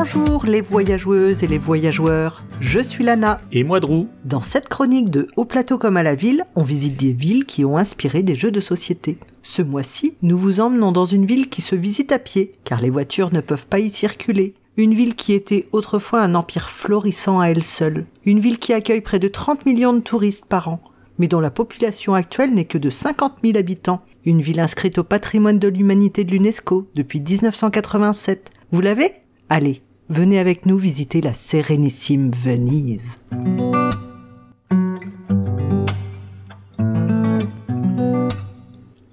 [0.01, 3.41] Bonjour les voyageuses et les voyageurs, je suis Lana.
[3.51, 6.97] Et moi, Drew Dans cette chronique de Au plateau comme à la ville, on visite
[6.97, 9.19] des villes qui ont inspiré des jeux de société.
[9.43, 12.91] Ce mois-ci, nous vous emmenons dans une ville qui se visite à pied, car les
[12.91, 14.55] voitures ne peuvent pas y circuler.
[14.77, 18.07] Une ville qui était autrefois un empire florissant à elle seule.
[18.25, 20.81] Une ville qui accueille près de 30 millions de touristes par an,
[21.19, 24.03] mais dont la population actuelle n'est que de 50 000 habitants.
[24.25, 28.53] Une ville inscrite au patrimoine de l'humanité de l'UNESCO depuis 1987.
[28.71, 29.11] Vous l'avez?
[29.51, 33.19] Allez, venez avec nous visiter la sérénissime Venise.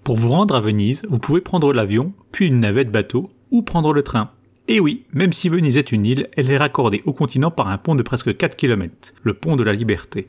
[0.04, 3.92] Pour vous rendre à Venise, vous pouvez prendre l'avion, puis une navette bateau, ou prendre
[3.92, 4.32] le train.
[4.68, 7.78] Et oui, même si Venise est une île, elle est raccordée au continent par un
[7.78, 10.28] pont de presque 4 km, le pont de la Liberté.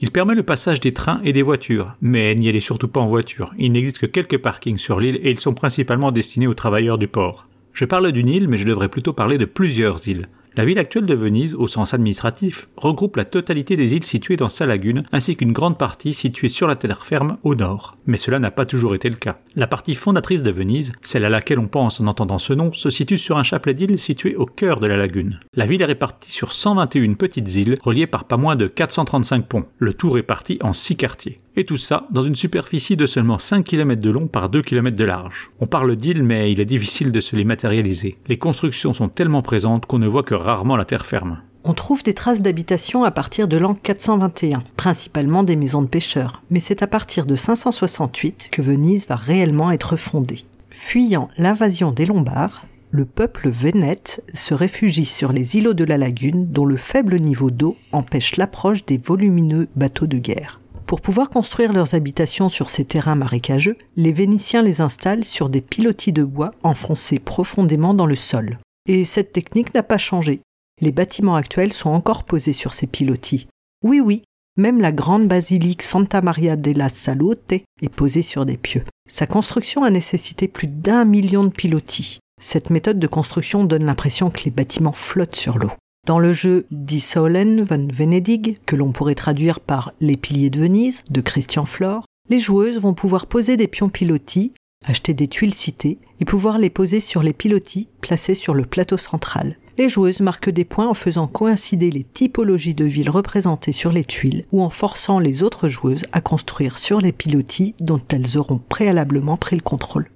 [0.00, 3.08] Il permet le passage des trains et des voitures, mais n'y allez surtout pas en
[3.08, 3.52] voiture.
[3.58, 7.06] Il n'existe que quelques parkings sur l'île et ils sont principalement destinés aux travailleurs du
[7.06, 7.46] port.
[7.80, 10.26] Je parle d'une île, mais je devrais plutôt parler de plusieurs îles.
[10.56, 14.48] La ville actuelle de Venise, au sens administratif, regroupe la totalité des îles situées dans
[14.48, 17.96] sa lagune, ainsi qu'une grande partie située sur la terre ferme au nord.
[18.06, 19.38] Mais cela n'a pas toujours été le cas.
[19.54, 22.90] La partie fondatrice de Venise, celle à laquelle on pense en entendant ce nom, se
[22.90, 25.38] situe sur un chapelet d'îles situé au cœur de la lagune.
[25.54, 29.66] La ville est répartie sur 121 petites îles, reliées par pas moins de 435 ponts,
[29.78, 31.36] le tout réparti en 6 quartiers.
[31.56, 34.96] Et tout ça dans une superficie de seulement 5 km de long par 2 km
[34.96, 35.50] de large.
[35.60, 38.16] On parle d'îles, mais il est difficile de se les matérialiser.
[38.28, 41.38] Les constructions sont tellement présentes qu'on ne voit que rarement la terre ferme.
[41.62, 46.42] On trouve des traces d'habitation à partir de l'an 421, principalement des maisons de pêcheurs,
[46.48, 50.44] mais c'est à partir de 568 que Venise va réellement être fondée.
[50.70, 56.50] Fuyant l'invasion des Lombards, le peuple vénète se réfugie sur les îlots de la lagune
[56.50, 60.60] dont le faible niveau d'eau empêche l'approche des volumineux bateaux de guerre.
[60.86, 65.60] Pour pouvoir construire leurs habitations sur ces terrains marécageux, les Vénitiens les installent sur des
[65.60, 68.58] pilotis de bois enfoncés profondément dans le sol.
[68.86, 70.40] Et cette technique n'a pas changé.
[70.80, 73.46] Les bâtiments actuels sont encore posés sur ces pilotis.
[73.84, 74.22] Oui, oui,
[74.56, 78.84] même la grande basilique Santa Maria della Salute est posée sur des pieux.
[79.08, 82.18] Sa construction a nécessité plus d'un million de pilotis.
[82.42, 85.70] Cette méthode de construction donne l'impression que les bâtiments flottent sur l'eau.
[86.06, 90.60] Dans le jeu Die Säulen von Venedig, que l'on pourrait traduire par Les piliers de
[90.60, 94.52] Venise de Christian Flore, les joueuses vont pouvoir poser des pions pilotis,
[94.86, 98.96] acheter des tuiles citées et pouvoir les poser sur les pilotis placés sur le plateau
[98.96, 99.56] central.
[99.78, 104.04] Les joueuses marquent des points en faisant coïncider les typologies de villes représentées sur les
[104.04, 108.60] tuiles ou en forçant les autres joueuses à construire sur les pilotis dont elles auront
[108.68, 110.10] préalablement pris le contrôle.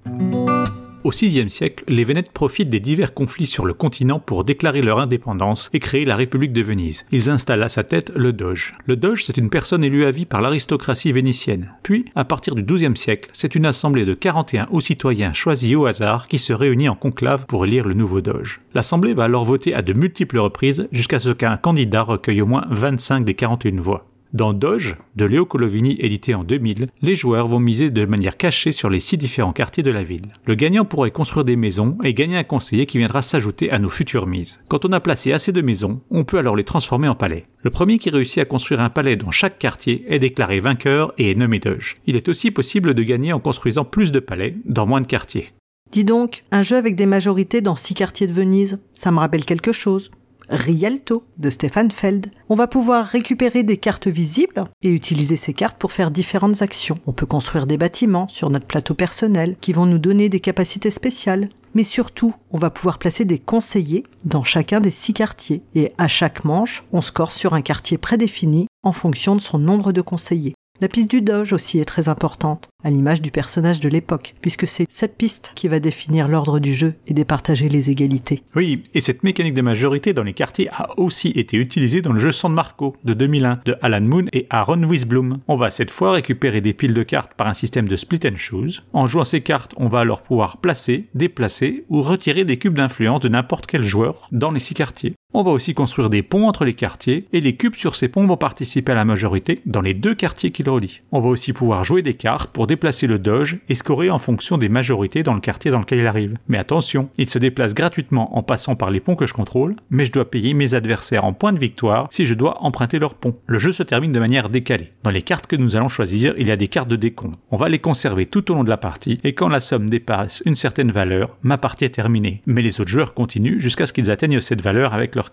[1.05, 4.97] Au VIe siècle, les Vénètes profitent des divers conflits sur le continent pour déclarer leur
[4.97, 7.05] indépendance et créer la République de Venise.
[7.11, 8.73] Ils installent à sa tête le Doge.
[8.87, 11.71] Le Doge, c'est une personne élue à vie par l'aristocratie vénitienne.
[11.83, 15.85] Puis, à partir du XIIe siècle, c'est une assemblée de 41 hauts citoyens choisis au
[15.85, 18.59] hasard qui se réunit en conclave pour élire le nouveau Doge.
[18.73, 22.65] L'assemblée va alors voter à de multiples reprises jusqu'à ce qu'un candidat recueille au moins
[22.71, 24.05] 25 des 41 voix.
[24.33, 28.71] Dans Doge, de Léo Colovini édité en 2000, les joueurs vont miser de manière cachée
[28.71, 30.33] sur les six différents quartiers de la ville.
[30.45, 33.89] Le gagnant pourrait construire des maisons et gagner un conseiller qui viendra s'ajouter à nos
[33.89, 34.61] futures mises.
[34.67, 37.43] Quand on a placé assez de maisons, on peut alors les transformer en palais.
[37.63, 41.31] Le premier qui réussit à construire un palais dans chaque quartier est déclaré vainqueur et
[41.31, 41.95] est nommé Doge.
[42.05, 45.49] Il est aussi possible de gagner en construisant plus de palais dans moins de quartiers.
[45.91, 49.45] Dis donc, un jeu avec des majorités dans six quartiers de Venise, ça me rappelle
[49.45, 50.11] quelque chose.
[50.49, 52.27] Rialto de Stéphane Feld.
[52.49, 56.95] On va pouvoir récupérer des cartes visibles et utiliser ces cartes pour faire différentes actions.
[57.05, 60.91] On peut construire des bâtiments sur notre plateau personnel qui vont nous donner des capacités
[60.91, 61.49] spéciales.
[61.73, 65.63] Mais surtout, on va pouvoir placer des conseillers dans chacun des six quartiers.
[65.73, 69.91] Et à chaque manche, on score sur un quartier prédéfini en fonction de son nombre
[69.91, 70.55] de conseillers.
[70.81, 74.67] La piste du Doge aussi est très importante, à l'image du personnage de l'époque, puisque
[74.67, 78.43] c'est cette piste qui va définir l'ordre du jeu et départager les égalités.
[78.55, 82.19] Oui, et cette mécanique de majorité dans les quartiers a aussi été utilisée dans le
[82.19, 85.39] jeu San Marco de 2001 de Alan Moon et Aaron Wisblum.
[85.47, 88.35] On va cette fois récupérer des piles de cartes par un système de split and
[88.35, 88.83] choose.
[88.91, 93.21] En jouant ces cartes, on va alors pouvoir placer, déplacer ou retirer des cubes d'influence
[93.21, 95.13] de n'importe quel joueur dans les six quartiers.
[95.37, 98.25] On va aussi construire des ponts entre les quartiers et les cubes sur ces ponts
[98.25, 101.01] vont participer à la majorité dans les deux quartiers qui le relient.
[101.11, 104.57] On va aussi pouvoir jouer des cartes pour déplacer le doge et scorer en fonction
[104.57, 106.35] des majorités dans le quartier dans lequel il arrive.
[106.47, 110.05] Mais attention, il se déplace gratuitement en passant par les ponts que je contrôle, mais
[110.05, 113.35] je dois payer mes adversaires en points de victoire si je dois emprunter leurs ponts.
[113.45, 114.93] Le jeu se termine de manière décalée.
[115.03, 117.37] Dans les cartes que nous allons choisir, il y a des cartes de décompte.
[117.51, 120.43] On va les conserver tout au long de la partie et quand la somme dépasse
[120.45, 122.41] une certaine valeur, ma partie est terminée.
[122.45, 125.24] Mais les autres joueurs continuent jusqu'à ce qu'ils atteignent cette valeur avec leur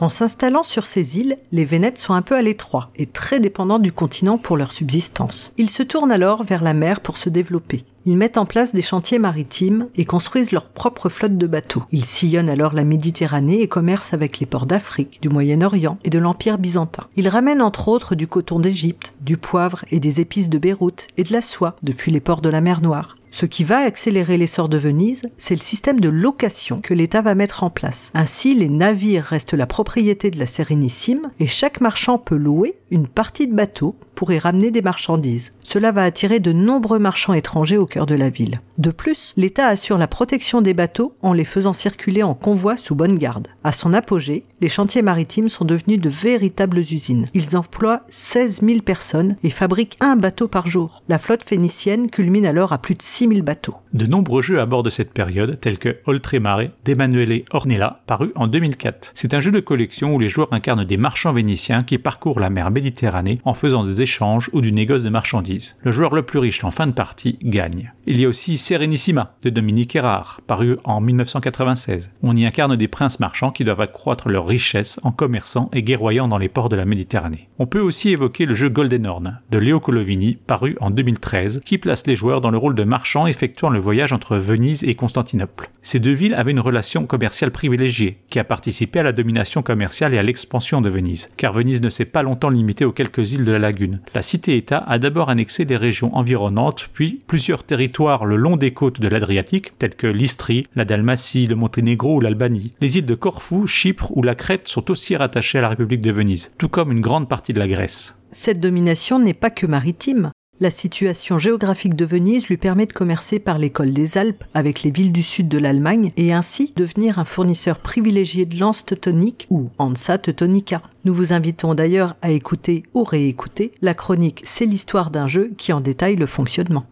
[0.00, 3.78] En s'installant sur ces îles, les Vénètes sont un peu à l'étroit et très dépendants
[3.78, 5.52] du continent pour leur subsistance.
[5.58, 7.84] Ils se tournent alors vers la mer pour se développer.
[8.06, 11.82] Ils mettent en place des chantiers maritimes et construisent leur propre flotte de bateaux.
[11.92, 16.18] Ils sillonnent alors la Méditerranée et commercent avec les ports d'Afrique, du Moyen-Orient et de
[16.18, 17.04] l'Empire byzantin.
[17.16, 21.24] Ils ramènent entre autres du coton d'Égypte, du poivre et des épices de Beyrouth et
[21.24, 23.16] de la soie depuis les ports de la mer Noire.
[23.30, 27.34] Ce qui va accélérer l'essor de Venise, c'est le système de location que l'État va
[27.34, 28.10] mettre en place.
[28.14, 33.06] Ainsi, les navires restent la propriété de la Sérénissime et chaque marchand peut louer une
[33.06, 35.52] partie de bateau pour y ramener des marchandises.
[35.62, 38.60] Cela va attirer de nombreux marchands étrangers au cœur de la ville.
[38.76, 42.94] De plus, l'État assure la protection des bateaux en les faisant circuler en convoi sous
[42.94, 43.48] bonne garde.
[43.64, 47.28] À son apogée, les chantiers maritimes sont devenus de véritables usines.
[47.32, 51.02] Ils emploient 16 000 personnes et fabriquent un bateau par jour.
[51.08, 53.74] La flotte phénicienne culmine alors à plus de 6000 bateaux.
[53.92, 59.12] De nombreux jeux abordent cette période, tels que Oltremare d'Emanuele Ornella, paru en 2004.
[59.14, 62.48] C'est un jeu de collection où les joueurs incarnent des marchands vénitiens qui parcourent la
[62.48, 65.76] mer Méditerranée en faisant des échanges ou du négoce de marchandises.
[65.82, 67.92] Le joueur le plus riche en fin de partie gagne.
[68.06, 72.08] Il y a aussi Serenissima de Dominique Erard, paru en 1996.
[72.22, 76.26] On y incarne des princes marchands qui doivent accroître leur richesse en commerçant et guerroyant
[76.26, 77.50] dans les ports de la Méditerranée.
[77.58, 81.76] On peut aussi évoquer le jeu Golden Horn de Leo Colovini, paru en 2013, qui
[81.76, 85.70] place les joueurs dans le rôle de marchands effectuant le voyage entre Venise et Constantinople.
[85.82, 90.14] Ces deux villes avaient une relation commerciale privilégiée, qui a participé à la domination commerciale
[90.14, 93.44] et à l'expansion de Venise, car Venise ne s'est pas longtemps limitée aux quelques îles
[93.44, 94.00] de la lagune.
[94.14, 99.00] La cité-État a d'abord annexé les régions environnantes, puis plusieurs territoires le long des côtes
[99.00, 102.70] de l'Adriatique, tels que l'Istrie, la Dalmatie, le Monténégro ou l'Albanie.
[102.80, 106.12] Les îles de Corfou, Chypre ou la Crète sont aussi rattachées à la République de
[106.12, 108.16] Venise, tout comme une grande partie de la Grèce.
[108.30, 110.30] Cette domination n'est pas que maritime.
[110.62, 114.90] La situation géographique de Venise lui permet de commercer par l'école des Alpes avec les
[114.90, 119.70] villes du sud de l'Allemagne et ainsi devenir un fournisseur privilégié de lance teutonique ou
[119.78, 120.82] Ansa teutonica.
[121.06, 125.72] Nous vous invitons d'ailleurs à écouter ou réécouter la chronique C'est l'histoire d'un jeu qui
[125.72, 126.84] en détaille le fonctionnement.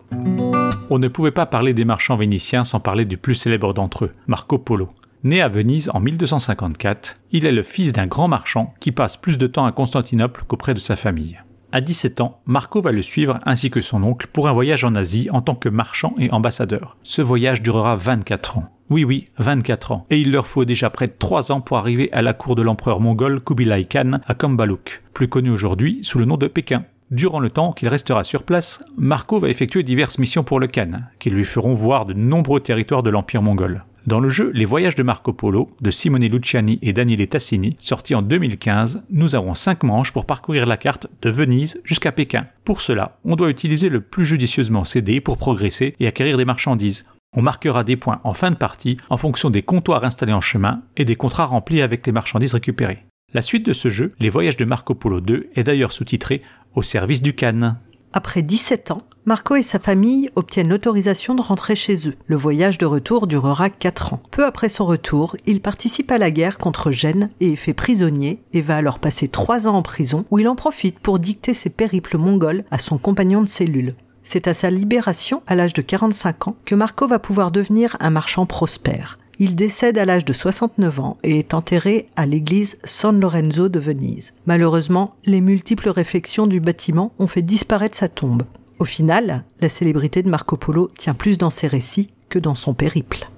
[0.88, 4.12] On ne pouvait pas parler des marchands vénitiens sans parler du plus célèbre d'entre eux,
[4.28, 4.88] Marco Polo.
[5.24, 9.36] Né à Venise en 1254, il est le fils d'un grand marchand qui passe plus
[9.36, 11.38] de temps à Constantinople qu'auprès de sa famille.
[11.70, 14.94] À 17 ans, Marco va le suivre ainsi que son oncle pour un voyage en
[14.94, 16.96] Asie en tant que marchand et ambassadeur.
[17.02, 18.64] Ce voyage durera 24 ans.
[18.88, 20.06] Oui, oui, 24 ans.
[20.08, 22.62] Et il leur faut déjà près de 3 ans pour arriver à la cour de
[22.62, 26.84] l'empereur mongol Kubilai Khan à Kambaluk, plus connu aujourd'hui sous le nom de Pékin.
[27.10, 31.02] Durant le temps qu'il restera sur place, Marco va effectuer diverses missions pour le Khan,
[31.18, 33.80] qui lui feront voir de nombreux territoires de l'Empire mongol.
[34.08, 38.14] Dans le jeu Les Voyages de Marco Polo de Simone Luciani et Daniele Tassini, sorti
[38.14, 42.46] en 2015, nous avons 5 manches pour parcourir la carte de Venise jusqu'à Pékin.
[42.64, 47.04] Pour cela, on doit utiliser le plus judicieusement CD pour progresser et acquérir des marchandises.
[47.36, 50.80] On marquera des points en fin de partie en fonction des comptoirs installés en chemin
[50.96, 53.04] et des contrats remplis avec les marchandises récupérées.
[53.34, 56.40] La suite de ce jeu, Les Voyages de Marco Polo 2, est d'ailleurs sous-titré
[56.74, 57.76] Au service du Cannes.
[58.14, 62.14] Après 17 ans, Marco et sa famille obtiennent l'autorisation de rentrer chez eux.
[62.28, 64.22] Le voyage de retour durera 4 ans.
[64.30, 68.40] Peu après son retour, il participe à la guerre contre Gênes et est fait prisonnier
[68.54, 71.68] et va alors passer 3 ans en prison où il en profite pour dicter ses
[71.68, 73.96] périples mongols à son compagnon de cellule.
[74.24, 78.08] C'est à sa libération, à l'âge de 45 ans, que Marco va pouvoir devenir un
[78.08, 79.18] marchand prospère.
[79.38, 83.78] Il décède à l'âge de 69 ans et est enterré à l'église San Lorenzo de
[83.78, 84.32] Venise.
[84.46, 88.44] Malheureusement, les multiples réflexions du bâtiment ont fait disparaître sa tombe.
[88.78, 92.74] Au final, la célébrité de Marco Polo tient plus dans ses récits que dans son
[92.74, 93.28] périple.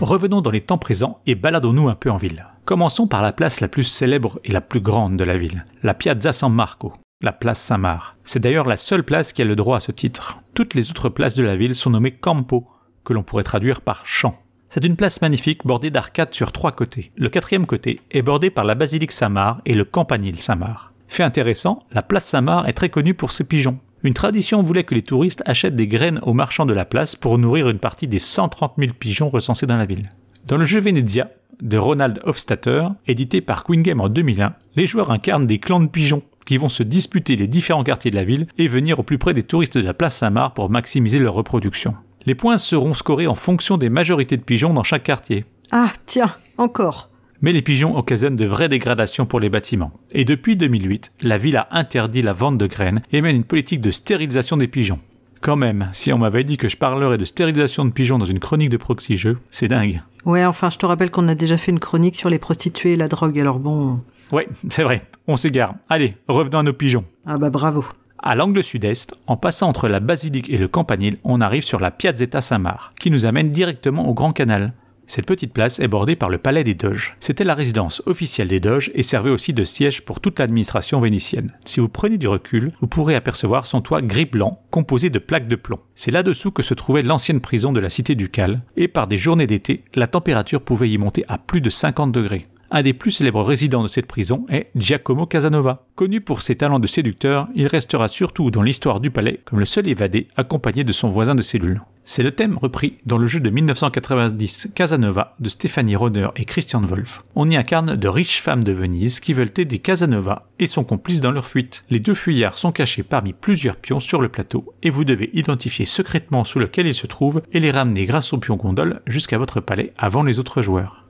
[0.00, 2.46] Revenons dans les temps présents et baladons-nous un peu en ville.
[2.64, 5.94] Commençons par la place la plus célèbre et la plus grande de la ville, la
[5.94, 8.16] Piazza San Marco, la place Saint-Marc.
[8.24, 10.38] C'est d'ailleurs la seule place qui a le droit à ce titre.
[10.54, 12.64] Toutes les autres places de la ville sont nommées Campo,
[13.04, 14.34] que l'on pourrait traduire par champ.
[14.76, 17.10] C'est une place magnifique bordée d'arcades sur trois côtés.
[17.16, 20.92] Le quatrième côté est bordé par la basilique Saint-Marc et le campanile Saint-Marc.
[21.08, 23.78] Fait intéressant, la place Saint-Marc est très connue pour ses pigeons.
[24.02, 27.38] Une tradition voulait que les touristes achètent des graines aux marchands de la place pour
[27.38, 30.10] nourrir une partie des 130 000 pigeons recensés dans la ville.
[30.46, 31.30] Dans le jeu Venezia
[31.62, 35.86] de Ronald Hofstadter, édité par Queen Game en 2001, les joueurs incarnent des clans de
[35.86, 39.16] pigeons qui vont se disputer les différents quartiers de la ville et venir au plus
[39.16, 41.94] près des touristes de la place Saint-Marc pour maximiser leur reproduction.
[42.26, 45.44] Les points seront scorés en fonction des majorités de pigeons dans chaque quartier.
[45.70, 47.08] Ah, tiens, encore.
[47.40, 49.92] Mais les pigeons occasionnent de vraies dégradations pour les bâtiments.
[50.12, 53.80] Et depuis 2008, la ville a interdit la vente de graines et mène une politique
[53.80, 54.98] de stérilisation des pigeons.
[55.40, 58.40] Quand même, si on m'avait dit que je parlerais de stérilisation de pigeons dans une
[58.40, 60.02] chronique de proxy jeu, c'est dingue.
[60.24, 62.96] Ouais, enfin, je te rappelle qu'on a déjà fait une chronique sur les prostituées et
[62.96, 64.00] la drogue, alors bon.
[64.32, 65.76] Ouais, c'est vrai, on s'égare.
[65.88, 67.04] Allez, revenons à nos pigeons.
[67.24, 67.84] Ah bah bravo.
[68.28, 71.92] À l'angle sud-est, en passant entre la basilique et le campanile, on arrive sur la
[71.92, 74.72] Piazzetta Saint-Marc, qui nous amène directement au Grand Canal.
[75.06, 77.14] Cette petite place est bordée par le palais des Doges.
[77.20, 81.52] C'était la résidence officielle des Doges et servait aussi de siège pour toute l'administration vénitienne.
[81.64, 85.46] Si vous prenez du recul, vous pourrez apercevoir son toit gris blanc composé de plaques
[85.46, 85.78] de plomb.
[85.94, 89.46] C'est là-dessous que se trouvait l'ancienne prison de la cité ducale et par des journées
[89.46, 92.46] d'été, la température pouvait y monter à plus de 50 degrés.
[92.70, 95.86] Un des plus célèbres résidents de cette prison est Giacomo Casanova.
[95.94, 99.64] Connu pour ses talents de séducteur, il restera surtout dans l'histoire du palais comme le
[99.64, 101.82] seul évadé accompagné de son voisin de cellule.
[102.08, 106.80] C'est le thème repris dans le jeu de 1990 Casanova de Stéphanie Roder et Christian
[106.80, 107.22] Wolff.
[107.34, 111.20] On y incarne de riches femmes de Venise qui veulent aider Casanova et son complice
[111.20, 111.84] dans leur fuite.
[111.90, 115.86] Les deux fuyards sont cachés parmi plusieurs pions sur le plateau et vous devez identifier
[115.86, 119.60] secrètement sous lequel ils se trouvent et les ramener grâce au pion gondole jusqu'à votre
[119.60, 121.08] palais avant les autres joueurs.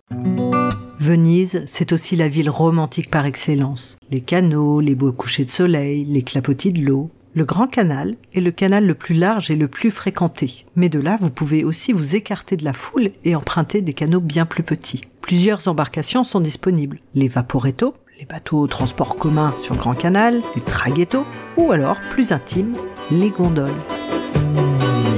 [1.07, 3.97] Venise, c'est aussi la ville romantique par excellence.
[4.11, 7.13] Les canaux, les beaux couchers de soleil, les clapotis de l'eau.
[7.33, 10.67] Le Grand Canal est le canal le plus large et le plus fréquenté.
[10.75, 14.21] Mais de là, vous pouvez aussi vous écarter de la foule et emprunter des canaux
[14.21, 15.03] bien plus petits.
[15.21, 16.99] Plusieurs embarcations sont disponibles.
[17.15, 21.25] Les vaporetto, les bateaux transport commun sur le Grand Canal, les traghetto,
[21.57, 22.75] ou alors, plus intime,
[23.13, 23.71] les gondoles.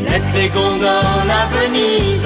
[0.05, 2.18] Laisse les gondoles à Venise,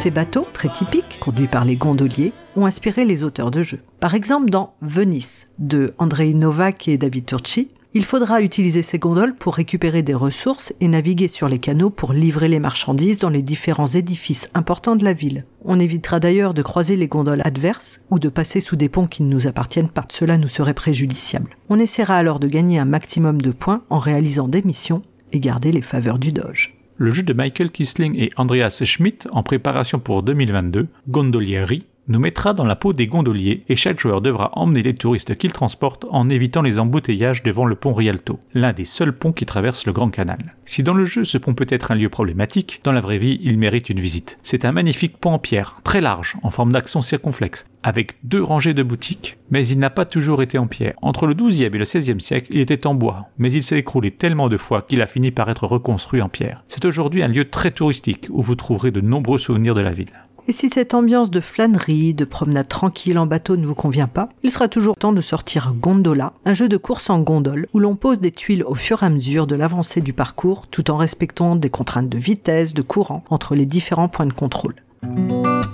[0.00, 3.82] Ces bateaux, très typiques, conduits par les gondoliers, ont inspiré les auteurs de jeux.
[4.00, 9.34] Par exemple, dans Venice, de Andrei Novak et David Turchi, il faudra utiliser ces gondoles
[9.34, 13.42] pour récupérer des ressources et naviguer sur les canaux pour livrer les marchandises dans les
[13.42, 15.44] différents édifices importants de la ville.
[15.66, 19.22] On évitera d'ailleurs de croiser les gondoles adverses ou de passer sous des ponts qui
[19.22, 20.06] ne nous appartiennent pas.
[20.08, 21.58] Cela nous serait préjudiciable.
[21.68, 25.02] On essaiera alors de gagner un maximum de points en réalisant des missions
[25.32, 29.42] et garder les faveurs du Doge le jeu de Michael Kisling et Andreas Schmidt en
[29.42, 34.50] préparation pour 2022, Gondolieri, nous mettra dans la peau des gondoliers et chaque joueur devra
[34.54, 38.84] emmener les touristes qu'il transporte en évitant les embouteillages devant le pont Rialto, l'un des
[38.84, 40.56] seuls ponts qui traverse le Grand Canal.
[40.64, 43.40] Si dans le jeu ce pont peut être un lieu problématique, dans la vraie vie
[43.42, 44.36] il mérite une visite.
[44.42, 48.74] C'est un magnifique pont en pierre, très large, en forme d'accent circonflexe, avec deux rangées
[48.74, 49.38] de boutiques.
[49.50, 50.94] Mais il n'a pas toujours été en pierre.
[51.02, 54.10] Entre le XIIe et le XVIe siècle, il était en bois, mais il s'est écroulé
[54.10, 56.64] tellement de fois qu'il a fini par être reconstruit en pierre.
[56.66, 60.12] C'est aujourd'hui un lieu très touristique où vous trouverez de nombreux souvenirs de la ville.
[60.50, 64.28] Et si cette ambiance de flânerie, de promenade tranquille en bateau ne vous convient pas,
[64.42, 67.94] il sera toujours temps de sortir Gondola, un jeu de course en gondole où l'on
[67.94, 71.54] pose des tuiles au fur et à mesure de l'avancée du parcours tout en respectant
[71.54, 74.74] des contraintes de vitesse, de courant entre les différents points de contrôle.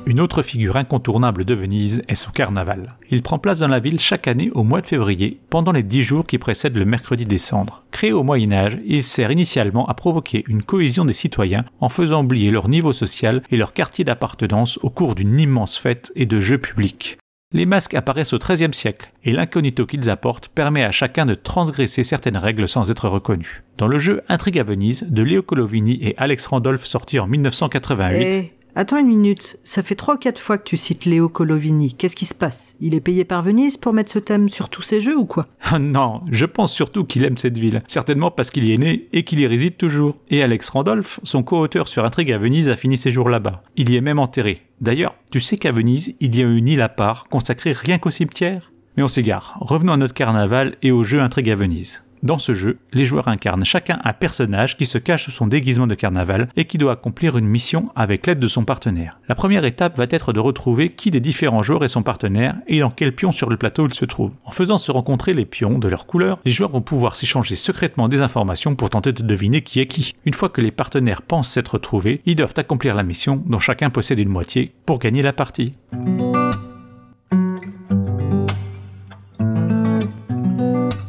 [0.06, 2.96] Une autre figure incontournable de Venise est son carnaval.
[3.10, 6.04] Il prend place dans la ville chaque année au mois de février, pendant les dix
[6.04, 7.82] jours qui précèdent le mercredi des cendres.
[7.90, 12.22] Créé au Moyen Âge, il sert initialement à provoquer une cohésion des citoyens en faisant
[12.22, 16.38] oublier leur niveau social et leur quartier d'appartenance au cours d'une immense fête et de
[16.40, 17.18] jeux publics.
[17.52, 22.04] Les masques apparaissent au XIIIe siècle, et l'incognito qu'ils apportent permet à chacun de transgresser
[22.04, 23.60] certaines règles sans être reconnu.
[23.76, 28.52] Dans le jeu Intrigue à Venise, de Leo Colovini et Alex Randolph sorti en 1988,
[28.78, 31.94] Attends une minute, ça fait trois ou quatre fois que tu cites Léo Colovini.
[31.94, 32.74] Qu'est-ce qui se passe?
[32.78, 35.46] Il est payé par Venise pour mettre ce thème sur tous ses jeux ou quoi?
[35.62, 37.82] Ah Non, je pense surtout qu'il aime cette ville.
[37.86, 40.18] Certainement parce qu'il y est né et qu'il y réside toujours.
[40.28, 43.62] Et Alex Randolph, son co-auteur sur Intrigue à Venise, a fini ses jours là-bas.
[43.76, 44.60] Il y est même enterré.
[44.82, 48.10] D'ailleurs, tu sais qu'à Venise, il y a une île à part consacrée rien qu'au
[48.10, 48.72] cimetière?
[48.98, 49.56] Mais on s'égare.
[49.58, 52.02] Revenons à notre carnaval et au jeu Intrigue à Venise.
[52.22, 55.86] Dans ce jeu, les joueurs incarnent chacun un personnage qui se cache sous son déguisement
[55.86, 59.18] de carnaval et qui doit accomplir une mission avec l'aide de son partenaire.
[59.28, 62.80] La première étape va être de retrouver qui des différents joueurs est son partenaire et
[62.80, 64.32] dans quel pion sur le plateau il se trouve.
[64.44, 68.08] En faisant se rencontrer les pions de leur couleur, les joueurs vont pouvoir s'échanger secrètement
[68.08, 70.14] des informations pour tenter de deviner qui est qui.
[70.24, 73.90] Une fois que les partenaires pensent s'être trouvés, ils doivent accomplir la mission dont chacun
[73.90, 75.72] possède une moitié pour gagner la partie.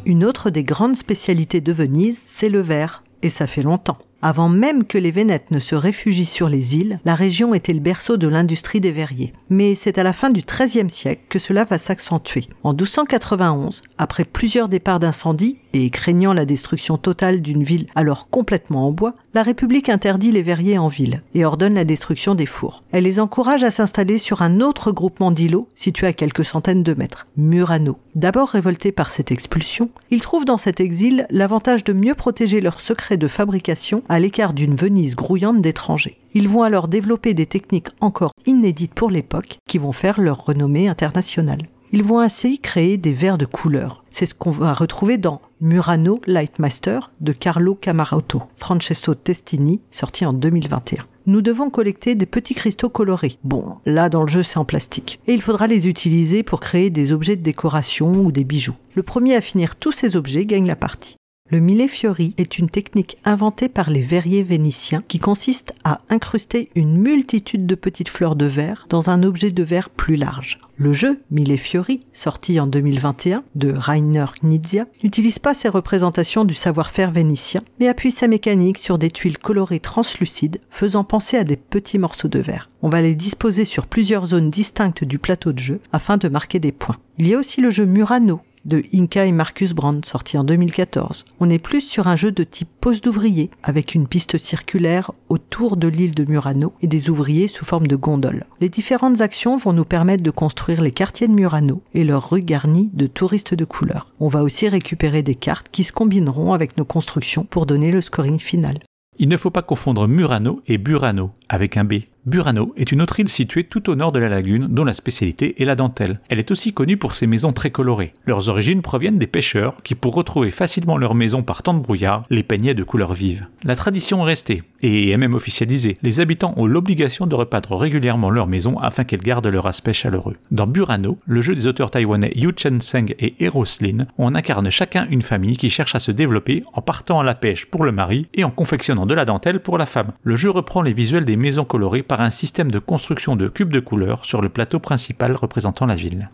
[0.08, 3.98] Une autre des grandes spécialités de Venise, c'est le verre, et ça fait longtemps.
[4.22, 7.80] Avant même que les Vénètes ne se réfugient sur les îles, la région était le
[7.80, 9.32] berceau de l'industrie des verriers.
[9.50, 12.50] Mais c'est à la fin du XIIIe siècle que cela va s'accentuer.
[12.64, 18.88] En 1291, après plusieurs départs d'incendie et craignant la destruction totale d'une ville alors complètement
[18.88, 22.84] en bois, la République interdit les verriers en ville et ordonne la destruction des fours.
[22.92, 26.96] Elle les encourage à s'installer sur un autre groupement d'îlots situé à quelques centaines de
[26.96, 28.00] mètres, Murano.
[28.16, 32.80] D'abord révoltés par cette expulsion, ils trouvent dans cet exil l'avantage de mieux protéger leurs
[32.80, 36.18] secrets de fabrication à l'écart d'une Venise grouillante d'étrangers.
[36.34, 40.88] Ils vont alors développer des techniques encore inédites pour l'époque qui vont faire leur renommée
[40.88, 41.64] internationale.
[41.94, 44.04] Ils vont ainsi créer des verres de couleur.
[44.10, 50.34] C'est ce qu'on va retrouver dans Murano Lightmaster de Carlo Camarotto, Francesco Testini, sorti en
[50.34, 51.06] 2021.
[51.28, 53.38] Nous devons collecter des petits cristaux colorés.
[53.44, 55.20] Bon, là dans le jeu c'est en plastique.
[55.28, 58.76] Et il faudra les utiliser pour créer des objets de décoration ou des bijoux.
[58.96, 61.16] Le premier à finir tous ces objets gagne la partie.
[61.50, 66.98] Le millefiori est une technique inventée par les verriers vénitiens qui consiste à incruster une
[66.98, 70.60] multitude de petites fleurs de verre dans un objet de verre plus large.
[70.76, 77.12] Le jeu Millefiori, sorti en 2021 de Rainer Knizia, n'utilise pas ces représentations du savoir-faire
[77.12, 81.98] vénitien, mais appuie sa mécanique sur des tuiles colorées translucides faisant penser à des petits
[81.98, 82.70] morceaux de verre.
[82.82, 86.60] On va les disposer sur plusieurs zones distinctes du plateau de jeu afin de marquer
[86.60, 86.98] des points.
[87.18, 91.26] Il y a aussi le jeu Murano, de Inca et Marcus Brand, sorti en 2014.
[91.40, 95.78] On est plus sur un jeu de type poste d'ouvrier, avec une piste circulaire autour
[95.78, 98.46] de l'île de Murano et des ouvriers sous forme de gondoles.
[98.62, 102.44] Les différentes actions vont nous permettre de construire les quartiers de Murano et leurs rues
[102.44, 104.12] garnies de touristes de couleur.
[104.20, 108.02] On va aussi récupérer des cartes qui se combineront avec nos constructions pour donner le
[108.02, 108.80] scoring final.
[109.20, 112.02] Il ne faut pas confondre Murano et Burano avec un B.
[112.28, 115.62] Burano est une autre île située tout au nord de la lagune dont la spécialité
[115.62, 116.20] est la dentelle.
[116.28, 118.12] Elle est aussi connue pour ses maisons très colorées.
[118.26, 122.26] Leurs origines proviennent des pêcheurs qui, pour retrouver facilement leur maison par temps de brouillard,
[122.30, 123.48] les peignaient de couleurs vives.
[123.64, 125.98] La tradition est restée et est même officialisée.
[126.04, 130.36] Les habitants ont l'obligation de repeindre régulièrement leur maison afin qu'elles gardent leur aspect chaleureux.
[130.52, 135.08] Dans Burano, le jeu des auteurs taïwanais Yu Chen-seng et Eros Lin, on incarne chacun
[135.10, 138.28] une famille qui cherche à se développer en partant à la pêche pour le mari
[138.34, 140.12] et en confectionnant de la dentelle pour la femme.
[140.24, 143.72] Le jeu reprend les visuels des maisons colorées par un système de construction de cubes
[143.72, 146.28] de couleurs sur le plateau principal représentant la ville.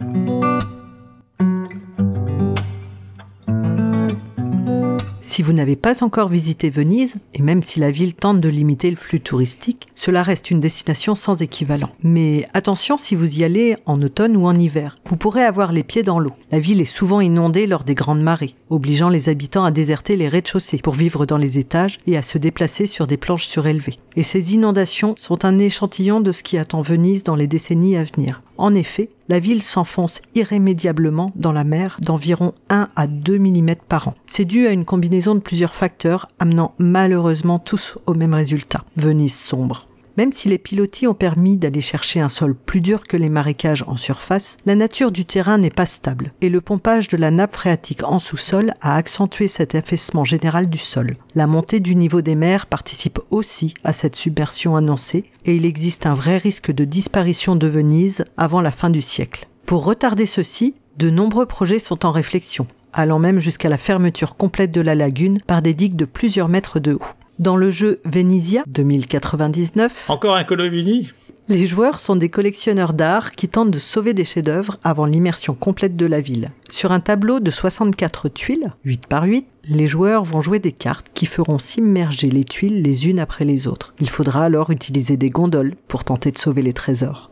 [5.33, 8.91] Si vous n'avez pas encore visité Venise, et même si la ville tente de limiter
[8.91, 11.89] le flux touristique, cela reste une destination sans équivalent.
[12.03, 15.81] Mais attention si vous y allez en automne ou en hiver, vous pourrez avoir les
[15.81, 16.33] pieds dans l'eau.
[16.51, 20.27] La ville est souvent inondée lors des grandes marées, obligeant les habitants à déserter les
[20.27, 23.97] rez-de-chaussée pour vivre dans les étages et à se déplacer sur des planches surélevées.
[24.15, 28.03] Et ces inondations sont un échantillon de ce qui attend Venise dans les décennies à
[28.03, 28.43] venir.
[28.57, 34.09] En effet, la ville s'enfonce irrémédiablement dans la mer d'environ 1 à 2 mm par
[34.09, 34.15] an.
[34.27, 38.83] C'est dû à une combinaison de plusieurs facteurs amenant malheureusement tous au même résultat.
[38.95, 39.87] Venise sombre.
[40.17, 43.83] Même si les pilotis ont permis d'aller chercher un sol plus dur que les marécages
[43.87, 47.53] en surface, la nature du terrain n'est pas stable et le pompage de la nappe
[47.53, 51.17] phréatique en sous-sol a accentué cet affaissement général du sol.
[51.33, 56.05] La montée du niveau des mers participe aussi à cette submersion annoncée et il existe
[56.05, 59.47] un vrai risque de disparition de Venise avant la fin du siècle.
[59.65, 64.71] Pour retarder ceci, de nombreux projets sont en réflexion, allant même jusqu'à la fermeture complète
[64.71, 67.07] de la lagune par des digues de plusieurs mètres de haut.
[67.39, 71.09] Dans le jeu Venisia 2099, Encore un Colovini
[71.49, 75.97] les joueurs sont des collectionneurs d'art qui tentent de sauver des chefs-d'œuvre avant l'immersion complète
[75.97, 76.51] de la ville.
[76.69, 81.07] Sur un tableau de 64 tuiles, 8 par 8, les joueurs vont jouer des cartes
[81.13, 83.93] qui feront s'immerger les tuiles les unes après les autres.
[83.99, 87.29] Il faudra alors utiliser des gondoles pour tenter de sauver les trésors.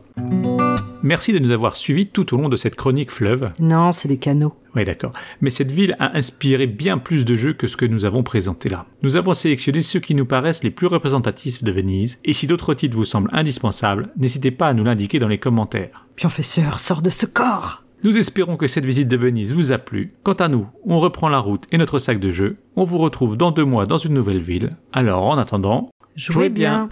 [1.02, 3.50] Merci de nous avoir suivis tout au long de cette chronique fleuve.
[3.58, 4.54] Non, c'est des canaux.
[4.76, 5.12] Oui, d'accord.
[5.40, 8.68] Mais cette ville a inspiré bien plus de jeux que ce que nous avons présenté
[8.68, 8.86] là.
[9.02, 12.74] Nous avons sélectionné ceux qui nous paraissent les plus représentatifs de Venise, et si d'autres
[12.74, 16.06] titres vous semblent indispensables, n'hésitez pas à nous l'indiquer dans les commentaires.
[16.16, 20.14] Pionfesseur, sors de ce corps Nous espérons que cette visite de Venise vous a plu.
[20.22, 22.56] Quant à nous, on reprend la route et notre sac de jeux.
[22.76, 24.70] On vous retrouve dans deux mois dans une nouvelle ville.
[24.92, 26.88] Alors, en attendant, Jouez bien.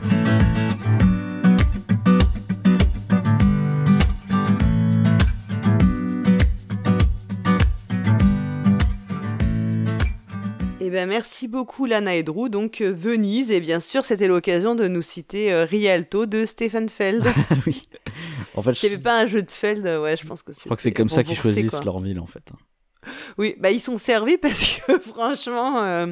[11.00, 12.48] Ben, merci beaucoup Lana et Drew.
[12.48, 16.88] Donc euh, Venise, et bien sûr, c'était l'occasion de nous citer euh, Rialto de Stefan
[16.88, 17.24] Feld.
[17.66, 17.88] oui.
[18.54, 20.42] En fait, je, S'il n'y avait pas un jeu de Feld, euh, ouais, je pense
[20.42, 20.60] que c'est.
[20.60, 22.50] je crois que c'est comme ça qu'ils choisissent leur ville en fait.
[23.38, 26.06] Oui, bah ils sont servis parce que franchement, euh,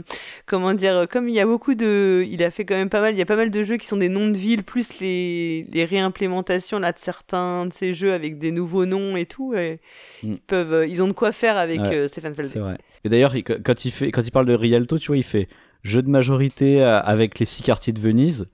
[0.46, 3.12] comment dire, comme il y a beaucoup de, il a fait quand même pas mal,
[3.14, 5.66] il y a pas mal de jeux qui sont des noms de villes plus les,
[5.70, 9.54] les réimplémentations là de certains de ces jeux avec des nouveaux noms et tout.
[9.54, 9.80] et
[10.22, 10.32] Mm.
[10.32, 11.94] Ils peuvent, ils ont de quoi faire avec Ouais.
[11.94, 12.48] euh, Feld.
[12.48, 12.76] C'est vrai.
[13.04, 15.46] Et d'ailleurs, il- quand il fait, quand il parle de Rialto, tu vois, il fait
[15.82, 18.46] jeu de majorité euh, avec les six quartiers de Venise.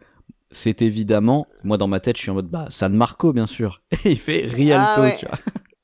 [0.50, 3.82] C'est évidemment, moi dans ma tête, je suis en mode bah San Marco bien sûr.
[4.04, 5.16] Et il fait Rialto, Ah ouais.
[5.18, 5.38] tu vois.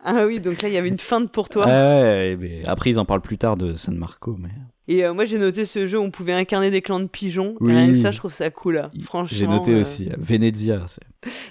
[0.04, 1.66] Ah oui, donc là il y avait une feinte pour toi.
[1.66, 4.48] Ouais, ouais, mais après ils en parlent plus tard de San Marco, mais
[4.90, 7.54] Et euh, moi j'ai noté ce jeu, où on pouvait incarner des clans de pigeons.
[7.60, 7.72] Oui.
[7.72, 8.74] Et rien que ça, je trouve ça cool.
[8.74, 8.90] là.
[9.04, 9.38] Franchement.
[9.38, 10.84] j'ai noté euh, aussi euh, Venezia.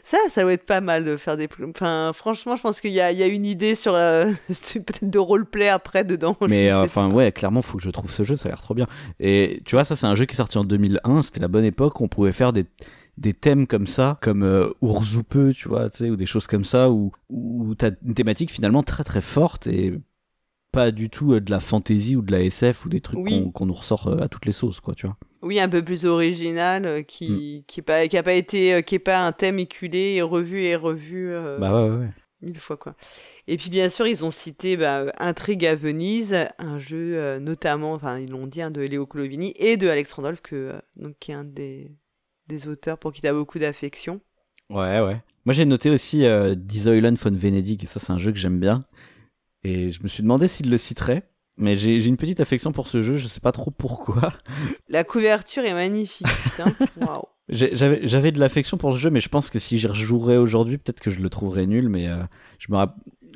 [0.03, 1.47] Ça, ça doit être pas mal de faire des.
[1.69, 4.25] Enfin, franchement, je pense qu'il y a, il y a une idée sur la...
[4.47, 6.35] peut-être de roleplay après dedans.
[6.49, 8.87] Mais enfin ouais, clairement faut que je trouve ce jeu, ça a l'air trop bien.
[9.21, 11.63] Et tu vois, ça c'est un jeu qui est sorti en 2001, c'était la bonne
[11.63, 12.65] époque, où on pouvait faire des
[13.19, 16.63] des thèmes comme ça, comme euh, Ourzoupeux, tu vois, tu sais, ou des choses comme
[16.63, 19.93] ça, où, où t'as une thématique finalement très très forte et
[20.71, 23.51] pas du tout euh, de la fantasy ou de la SF ou des trucs Oui.
[23.53, 25.17] qu'on nous ressort euh, à toutes les sauces, quoi, tu vois.
[25.41, 27.03] Oui, un peu plus original, euh, Mm.
[27.05, 30.21] qui qui est pas qui a pas été qui est pas un thème éculé et
[30.21, 32.09] revu et revu euh, Bah ouais, ouais, ouais.
[32.41, 32.95] mille fois quoi.
[33.47, 37.93] Et puis bien sûr, ils ont cité bah, Intrigue à Venise, un jeu euh, notamment,
[37.93, 41.15] enfin ils l'ont dit, hein, de Léo Colovini et de Alex Randolph, que euh, donc
[41.19, 41.89] qui est un des
[42.47, 44.19] des auteurs pour qui t'as beaucoup d'affection.
[44.69, 45.21] Ouais, ouais.
[45.45, 46.23] Moi, j'ai noté aussi
[46.57, 48.85] Die Säulen von Venedig, et ça, c'est un jeu que j'aime bien.
[49.63, 51.29] Et je me suis demandé s'il le citerait.
[51.61, 54.31] Mais j'ai une petite affection pour ce jeu, je sais pas trop pourquoi.
[54.87, 56.73] La couverture est magnifique, putain.
[57.01, 57.23] Waouh.
[57.49, 60.77] J'avais j'avais de l'affection pour ce jeu, mais je pense que si j'y rejouerais aujourd'hui,
[60.77, 61.89] peut-être que je le trouverais nul.
[61.89, 62.15] Mais euh,
[62.59, 62.77] je, me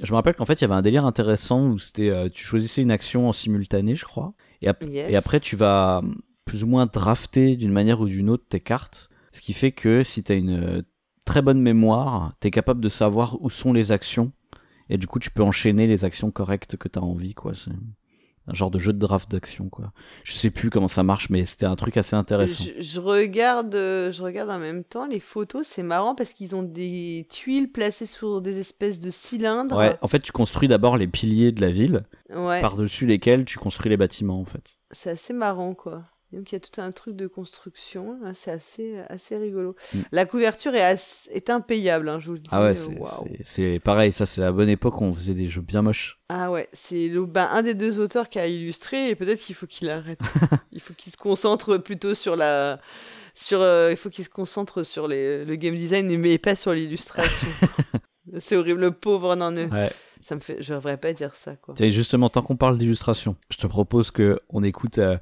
[0.01, 2.45] je me rappelle qu'en fait, il y avait un délire intéressant où c'était euh, tu
[2.45, 4.33] choisissais une action en simultané, je crois.
[4.61, 5.09] Et, ap- Yes.
[5.11, 6.07] et après, tu vas euh,
[6.45, 9.09] plus ou moins drafter d'une manière ou d'une autre tes cartes.
[9.33, 10.81] Ce qui fait que si tu as une euh,
[11.25, 14.31] très bonne mémoire, tu es capable de savoir où sont les actions.
[14.89, 17.33] Et du coup, tu peux enchaîner les actions correctes que tu as envie.
[17.33, 17.53] quoi.
[17.53, 17.71] C'est
[18.47, 19.93] un genre de jeu de draft d'action quoi.
[20.25, 22.65] Je sais plus comment ça marche mais c'était un truc assez intéressant.
[22.77, 26.61] Je, regarde euh, je regarde en même temps les photos, c'est marrant parce qu'ils ont
[26.63, 29.77] des tuiles placées sur des espèces de cylindres.
[29.77, 32.03] Ouais, en fait tu construis d'abord les piliers de la ville
[32.35, 32.59] Ouais.
[32.59, 34.77] par-dessus lesquels tu construis les bâtiments en fait.
[34.91, 36.03] C'est assez marrant quoi.
[36.33, 39.75] Donc il y a tout un truc de construction, là, c'est assez, assez rigolo.
[39.93, 39.99] Mm.
[40.11, 40.97] La couverture est,
[41.31, 42.49] est impayable, hein, je vous le dis.
[42.51, 42.75] Ah ouais,
[43.43, 46.19] c'est- pareil, ça c'est la bonne époque où on faisait des jeux bien moches.
[46.29, 49.67] Ah ouais, c'est ben, un des deux auteurs qui a illustré et peut-être qu'il faut
[49.67, 50.19] qu'il arrête.
[50.71, 52.79] il faut qu'il se concentre plutôt sur la...
[53.35, 56.73] Sur, euh, il faut qu'il se concentre sur les, le game design mais pas sur
[56.73, 57.47] l'illustration.
[58.39, 59.91] c'est horrible, le pauvre, non, ne- Ouais.
[60.23, 61.73] ça me fait, je devrais pas dire ça quoi.
[61.75, 65.17] Tiens, justement, tant qu'on parle d'illustration, je te propose que on écoute euh,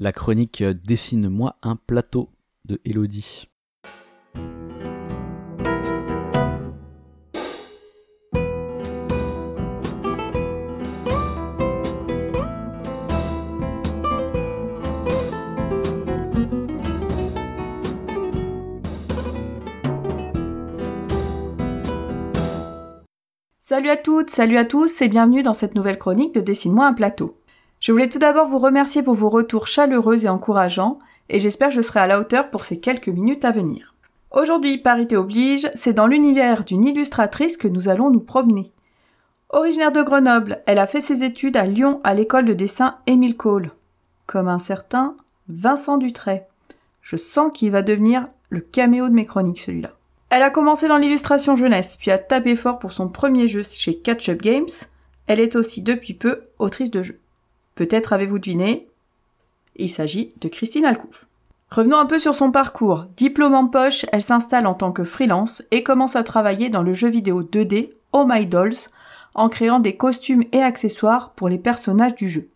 [0.00, 2.30] la chronique euh, Dessine-moi un plateau
[2.64, 3.46] de Elodie.
[23.60, 26.92] Salut à toutes, salut à tous et bienvenue dans cette nouvelle chronique de Dessine-moi un
[26.92, 27.39] plateau.
[27.80, 30.98] Je voulais tout d'abord vous remercier pour vos retours chaleureux et encourageants
[31.30, 33.94] et j'espère que je serai à la hauteur pour ces quelques minutes à venir.
[34.30, 38.70] Aujourd'hui, parité oblige, c'est dans l'univers d'une illustratrice que nous allons nous promener.
[39.48, 43.36] Originaire de Grenoble, elle a fait ses études à Lyon à l'école de dessin Émile
[43.36, 43.70] Cole.
[44.26, 45.16] Comme un certain
[45.48, 46.44] Vincent Dutray.
[47.00, 49.92] Je sens qu'il va devenir le caméo de mes chroniques celui-là.
[50.28, 53.96] Elle a commencé dans l'illustration jeunesse, puis a tapé fort pour son premier jeu chez
[53.96, 54.68] Catch Up Games.
[55.26, 57.18] Elle est aussi depuis peu autrice de jeux.
[57.80, 58.88] Peut-être avez-vous deviné
[59.74, 61.24] Il s'agit de Christine Alcouf.
[61.70, 63.06] Revenons un peu sur son parcours.
[63.16, 66.92] Diplôme en poche, elle s'installe en tant que freelance et commence à travailler dans le
[66.92, 68.90] jeu vidéo 2D Oh My Dolls
[69.34, 72.48] en créant des costumes et accessoires pour les personnages du jeu.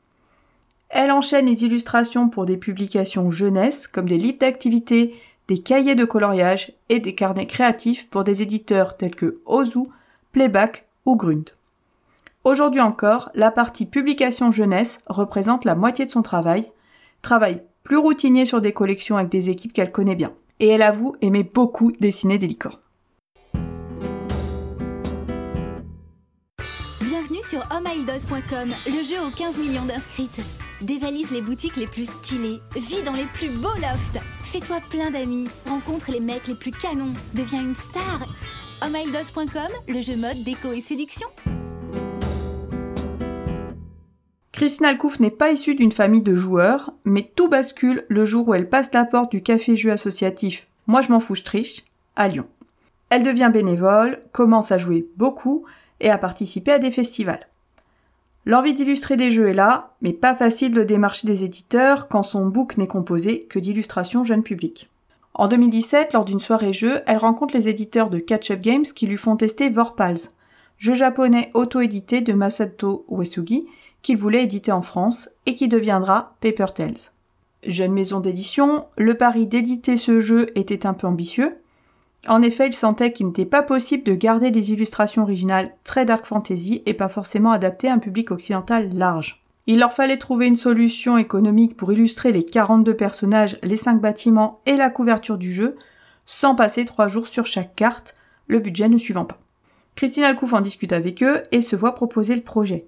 [0.91, 5.19] Elle enchaîne les illustrations pour des publications jeunesse comme des livres d'activités,
[5.49, 9.85] des cahiers de coloriage et des carnets créatifs pour des éditeurs tels que Ozu,
[10.33, 11.55] Playback ou Grunt.
[12.45, 16.71] Aujourd'hui encore, la partie publication jeunesse représente la moitié de son travail,
[17.23, 20.35] travail plus routinier sur des collections avec des équipes qu'elle connaît bien.
[20.61, 22.79] Et elle avoue aimer beaucoup dessiner des licornes.
[27.01, 30.43] Bienvenue sur ohmydos.com, le jeu aux 15 millions d'inscrites.
[30.83, 35.49] Dévalise les boutiques les plus stylées, vis dans les plus beaux lofts, fais-toi plein d'amis,
[35.67, 38.21] rencontre les mecs les plus canons, deviens une star.
[38.83, 41.29] ohmydos.com, le jeu mode, déco et séduction.
[44.55, 48.55] Christine Alcouf n'est pas issue d'une famille de joueurs, mais tout bascule le jour où
[48.55, 51.83] elle passe la porte du café-jeu associatif Moi je m'en fous, je triche,
[52.15, 52.47] à Lyon.
[53.11, 55.65] Elle devient bénévole, commence à jouer beaucoup
[55.99, 57.49] et à participer à des festivals.
[58.47, 62.47] L'envie d'illustrer des jeux est là, mais pas facile de démarcher des éditeurs quand son
[62.47, 64.89] book n'est composé que d'illustrations jeune public.
[65.35, 69.09] En 2017, lors d'une soirée jeu, elle rencontre les éditeurs de Catch Up Games qui
[69.09, 70.31] lui font tester Vorpals,
[70.79, 73.67] jeu japonais auto-édité de Masato Uesugi
[74.05, 77.11] qu'il voulait éditer en France et qui deviendra Paper Tales.
[77.67, 81.57] Jeune maison d'édition, le pari d'éditer ce jeu était un peu ambitieux.
[82.29, 86.27] En effet, il sentait qu'il n'était pas possible de garder des illustrations originales très dark
[86.27, 89.43] fantasy et pas forcément adaptées à un public occidental large.
[89.67, 94.61] Il leur fallait trouver une solution économique pour illustrer les 42 personnages, les 5 bâtiments
[94.67, 95.77] et la couverture du jeu,
[96.27, 98.13] sans passer 3 jours sur chaque carte,
[98.49, 99.39] le budget ne suivant pas.
[99.97, 102.87] Christine Alcouf en discute avec eux et se voit proposer le projet.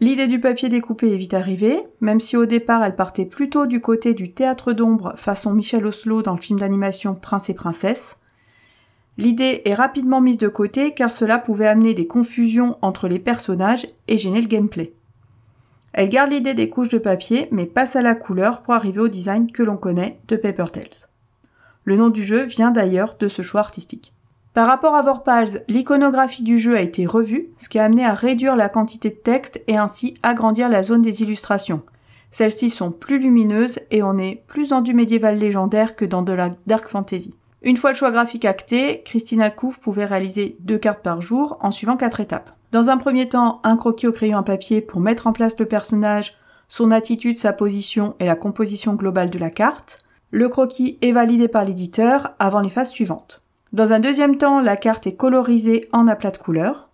[0.00, 3.80] L'idée du papier découpé est vite arrivée, même si au départ elle partait plutôt du
[3.80, 8.16] côté du théâtre d'ombre façon Michel Oslo dans le film d'animation Prince et Princesse.
[9.18, 13.86] L'idée est rapidement mise de côté car cela pouvait amener des confusions entre les personnages
[14.08, 14.92] et gêner le gameplay.
[15.92, 19.08] Elle garde l'idée des couches de papier mais passe à la couleur pour arriver au
[19.08, 21.08] design que l'on connaît de Paper Tales.
[21.84, 24.13] Le nom du jeu vient d'ailleurs de ce choix artistique.
[24.54, 28.14] Par rapport à Vorpals, l'iconographie du jeu a été revue, ce qui a amené à
[28.14, 31.82] réduire la quantité de texte et ainsi agrandir la zone des illustrations.
[32.30, 36.32] Celles-ci sont plus lumineuses et on est plus dans du médiéval légendaire que dans de
[36.32, 37.34] la dark fantasy.
[37.62, 41.72] Une fois le choix graphique acté, Christine Alcouf pouvait réaliser deux cartes par jour en
[41.72, 42.52] suivant quatre étapes.
[42.70, 45.66] Dans un premier temps, un croquis au crayon à papier pour mettre en place le
[45.66, 46.36] personnage,
[46.68, 49.98] son attitude, sa position et la composition globale de la carte.
[50.30, 53.43] Le croquis est validé par l'éditeur avant les phases suivantes.
[53.74, 56.90] Dans un deuxième temps, la carte est colorisée en aplats de couleurs.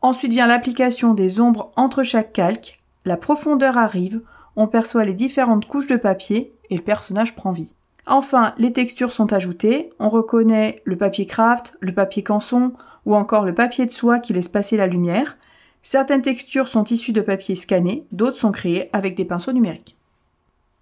[0.00, 4.20] Ensuite vient l'application des ombres entre chaque calque, la profondeur arrive,
[4.56, 7.72] on perçoit les différentes couches de papier et le personnage prend vie.
[8.08, 12.72] Enfin, les textures sont ajoutées, on reconnaît le papier craft, le papier canson
[13.06, 15.36] ou encore le papier de soie qui laisse passer la lumière.
[15.84, 19.96] Certaines textures sont issues de papier scanné, d'autres sont créées avec des pinceaux numériques.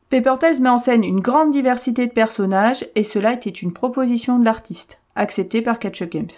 [0.08, 4.38] Paper Tales met en scène une grande diversité de personnages et cela était une proposition
[4.38, 6.30] de l'artiste, acceptée par Ketchup Games.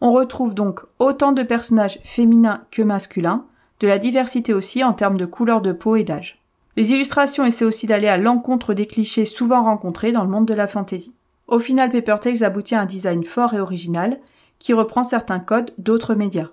[0.00, 3.46] On retrouve donc autant de personnages féminins que masculins,
[3.80, 6.40] de la diversité aussi en termes de couleur de peau et d'âge.
[6.76, 10.54] Les illustrations essaient aussi d'aller à l'encontre des clichés souvent rencontrés dans le monde de
[10.54, 11.14] la fantasy.
[11.48, 14.20] Au final, Paper aboutit à un design fort et original
[14.58, 16.48] qui reprend certains codes d'autres médias.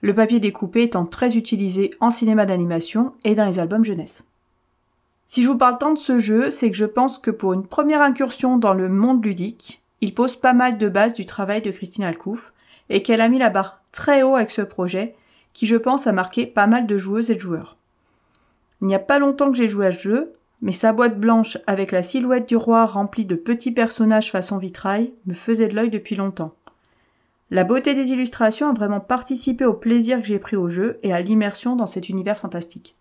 [0.00, 4.24] Le papier découpé étant très utilisé en cinéma d'animation et dans les albums jeunesse.
[5.26, 7.66] Si je vous parle tant de ce jeu, c'est que je pense que pour une
[7.66, 11.70] première incursion dans le monde ludique, il pose pas mal de bases du travail de
[11.70, 12.52] Christine Alcouf
[12.88, 15.14] et qu'elle a mis la barre très haut avec ce projet
[15.52, 17.76] qui je pense a marqué pas mal de joueuses et de joueurs.
[18.80, 21.58] Il n'y a pas longtemps que j'ai joué à ce jeu, mais sa boîte blanche
[21.66, 25.90] avec la silhouette du roi remplie de petits personnages façon vitrail me faisait de l'œil
[25.90, 26.54] depuis longtemps.
[27.50, 31.12] La beauté des illustrations a vraiment participé au plaisir que j'ai pris au jeu et
[31.12, 32.97] à l'immersion dans cet univers fantastique.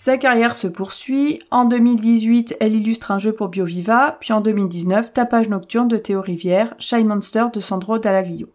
[0.00, 1.40] Sa carrière se poursuit.
[1.50, 6.20] En 2018, elle illustre un jeu pour BioViva, puis en 2019, Tapage nocturne de Théo
[6.20, 8.46] Rivière, Shy Monster de Sandro Dallaglio.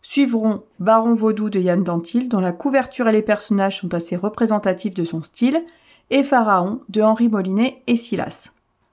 [0.00, 4.94] Suivront Baron Vaudou de Yann Dantil, dont la couverture et les personnages sont assez représentatifs
[4.94, 5.60] de son style,
[6.10, 8.52] et Pharaon de Henri Molinet et Silas.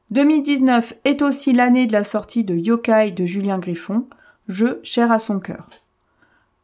[0.09, 4.07] 2019 est aussi l'année de la sortie de Yokai de Julien Griffon,
[4.47, 5.69] jeu cher à son cœur.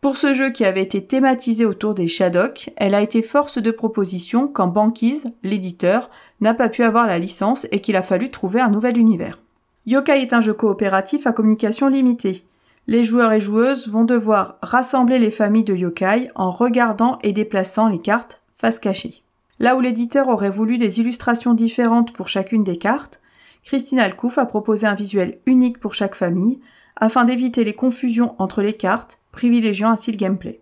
[0.04, 3.72] Pour ce jeu qui avait été thématisé autour des Shadok, elle a été force de
[3.72, 6.10] proposition quand Banquise, l'éditeur,
[6.42, 9.40] n'a pas pu avoir la licence et qu'il a fallu trouver un nouvel univers.
[9.86, 12.44] Yokai est un jeu coopératif à communication limitée.
[12.86, 17.88] Les joueurs et joueuses vont devoir rassembler les familles de yokai en regardant et déplaçant
[17.88, 19.24] les cartes face cachée.
[19.60, 23.22] Là où l'éditeur aurait voulu des illustrations différentes pour chacune des cartes,
[23.64, 26.60] Christine Alcouf a proposé un visuel unique pour chaque famille
[26.96, 30.62] afin d'éviter les confusions entre les cartes privilégiant ainsi le gameplay.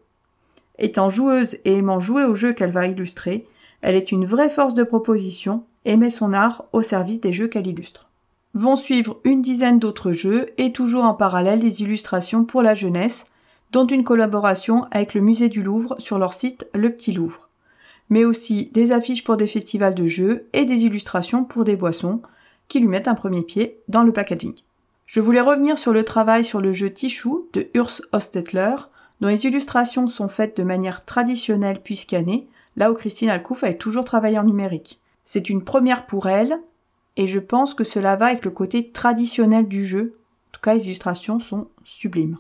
[0.80, 3.48] Étant joueuse et aimant jouer au jeu qu'elle va illustrer,
[3.82, 7.48] elle est une vraie force de proposition et met son art au service des jeux
[7.48, 8.10] qu'elle illustre.
[8.54, 13.26] Vont suivre une dizaine d'autres jeux et toujours en parallèle des illustrations pour la jeunesse,
[13.72, 17.48] dont une collaboration avec le musée du Louvre sur leur site Le Petit Louvre,
[18.10, 22.22] mais aussi des affiches pour des festivals de jeux et des illustrations pour des boissons
[22.68, 24.56] qui lui mettent un premier pied dans le packaging.
[25.14, 28.76] Je voulais revenir sur le travail sur le jeu Tichou de Urs Hostetler,
[29.20, 32.48] dont les illustrations sont faites de manière traditionnelle puis scannées,
[32.78, 35.02] là où Christine Alcouf avait toujours travaillé en numérique.
[35.26, 36.56] C'est une première pour elle,
[37.18, 40.14] et je pense que cela va avec le côté traditionnel du jeu.
[40.16, 42.38] En tout cas, les illustrations sont sublimes.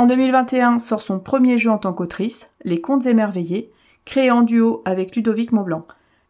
[0.00, 3.70] En 2021 sort son premier jeu en tant qu'autrice, Les Contes émerveillés,
[4.06, 5.86] créé en duo avec Ludovic Montblanc.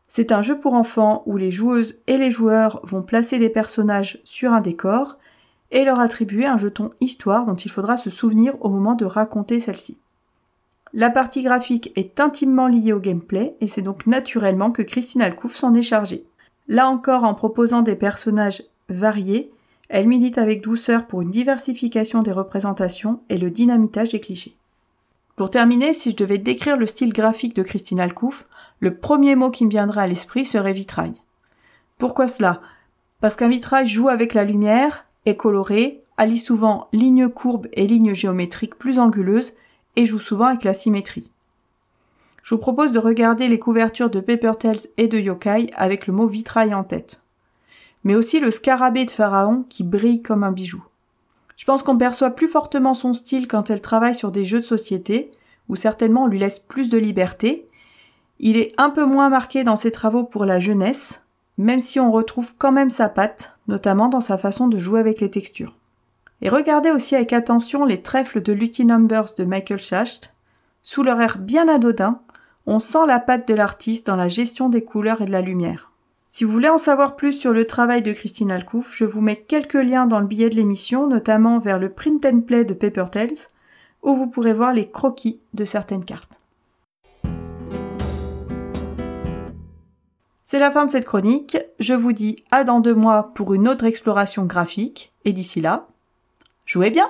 [0.09, 4.21] C'est un jeu pour enfants où les joueuses et les joueurs vont placer des personnages
[4.25, 5.19] sur un décor
[5.71, 9.61] et leur attribuer un jeton histoire dont il faudra se souvenir au moment de raconter
[9.61, 9.99] celle-ci.
[10.93, 15.55] La partie graphique est intimement liée au gameplay et c'est donc naturellement que Christine Alcouf
[15.55, 16.25] s'en est chargée.
[16.67, 19.53] Là encore en proposant des personnages variés
[19.91, 24.57] elle milite avec douceur pour une diversification des représentations et le dynamitage des clichés.
[25.35, 28.47] Pour terminer, si je devais décrire le style graphique de Christine Alcouf,
[28.79, 31.15] le premier mot qui me viendrait à l'esprit serait vitrail.
[31.99, 32.61] Pourquoi cela?
[33.21, 38.15] Parce qu'un vitrail joue avec la lumière, est coloré, allie souvent lignes courbes et lignes
[38.15, 39.55] géométriques plus anguleuses
[39.97, 41.33] et joue souvent avec la symétrie.
[42.45, 46.13] Je vous propose de regarder les couvertures de Paper Tales et de Yokai avec le
[46.13, 47.23] mot vitrail en tête
[48.05, 50.83] mais aussi le scarabée de Pharaon qui brille comme un bijou.
[51.57, 54.65] Je pense qu'on perçoit plus fortement son style quand elle travaille sur des jeux de
[54.65, 55.31] société,
[55.69, 57.67] où certainement on lui laisse plus de liberté.
[58.39, 61.23] Il est un peu moins marqué dans ses travaux pour la jeunesse,
[61.59, 65.21] même si on retrouve quand même sa patte, notamment dans sa façon de jouer avec
[65.21, 65.77] les textures.
[66.41, 70.35] Et regardez aussi avec attention les trèfles de Lucky Numbers de Michael Schacht.
[70.83, 72.21] Sous leur air bien anodin,
[72.65, 75.90] on sent la patte de l'artiste dans la gestion des couleurs et de la lumière.
[76.33, 79.43] Si vous voulez en savoir plus sur le travail de Christine Alcouf, je vous mets
[79.43, 83.07] quelques liens dans le billet de l'émission, notamment vers le print and play de Paper
[83.11, 83.49] Tales,
[84.05, 86.41] où vous pourrez voir les croquis de certaines cartes.
[90.45, 91.59] C'est la fin de cette chronique.
[91.81, 95.13] Je vous dis à dans deux mois pour une autre exploration graphique.
[95.25, 95.89] Et d'ici là,
[96.65, 97.09] jouez bien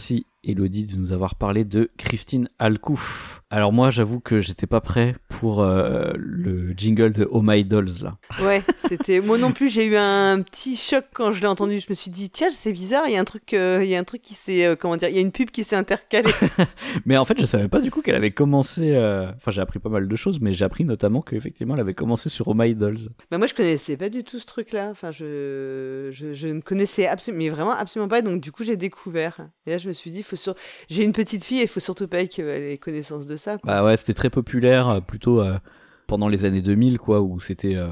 [0.00, 3.39] merci Elodie de nous avoir parlé de Christine Alcouf.
[3.52, 8.00] Alors moi, j'avoue que j'étais pas prêt pour euh, le jingle de Oh My Dolls
[8.00, 8.16] là.
[8.44, 9.68] Ouais, c'était moi non plus.
[9.68, 11.80] J'ai eu un petit choc quand je l'ai entendu.
[11.80, 13.08] Je me suis dit tiens, c'est bizarre.
[13.08, 14.96] Il y a un truc, euh, il y a un truc qui s'est euh, comment
[14.96, 16.30] dire, il y a une pub qui s'est intercalée.
[17.06, 18.96] mais en fait, je savais pas du coup qu'elle avait commencé.
[19.36, 22.28] Enfin, j'ai appris pas mal de choses, mais j'ai appris notamment qu'effectivement, elle avait commencé
[22.28, 23.08] sur Oh My Dolls.
[23.32, 24.90] Bah moi, je connaissais pas du tout ce truc-là.
[24.92, 28.22] Enfin, je, je, je ne connaissais absolument, mais vraiment absolument pas.
[28.22, 29.48] Donc du coup, j'ai découvert.
[29.66, 30.54] Et là, je me suis dit, faut sur...
[30.88, 33.58] j'ai une petite fille, il faut surtout pas qu'elle ait connaissance de ça.
[33.58, 33.72] Quoi.
[33.72, 35.58] Bah ouais, c'était très populaire, plutôt euh,
[36.06, 37.76] pendant les années 2000, quoi, où c'était.
[37.76, 37.88] Euh...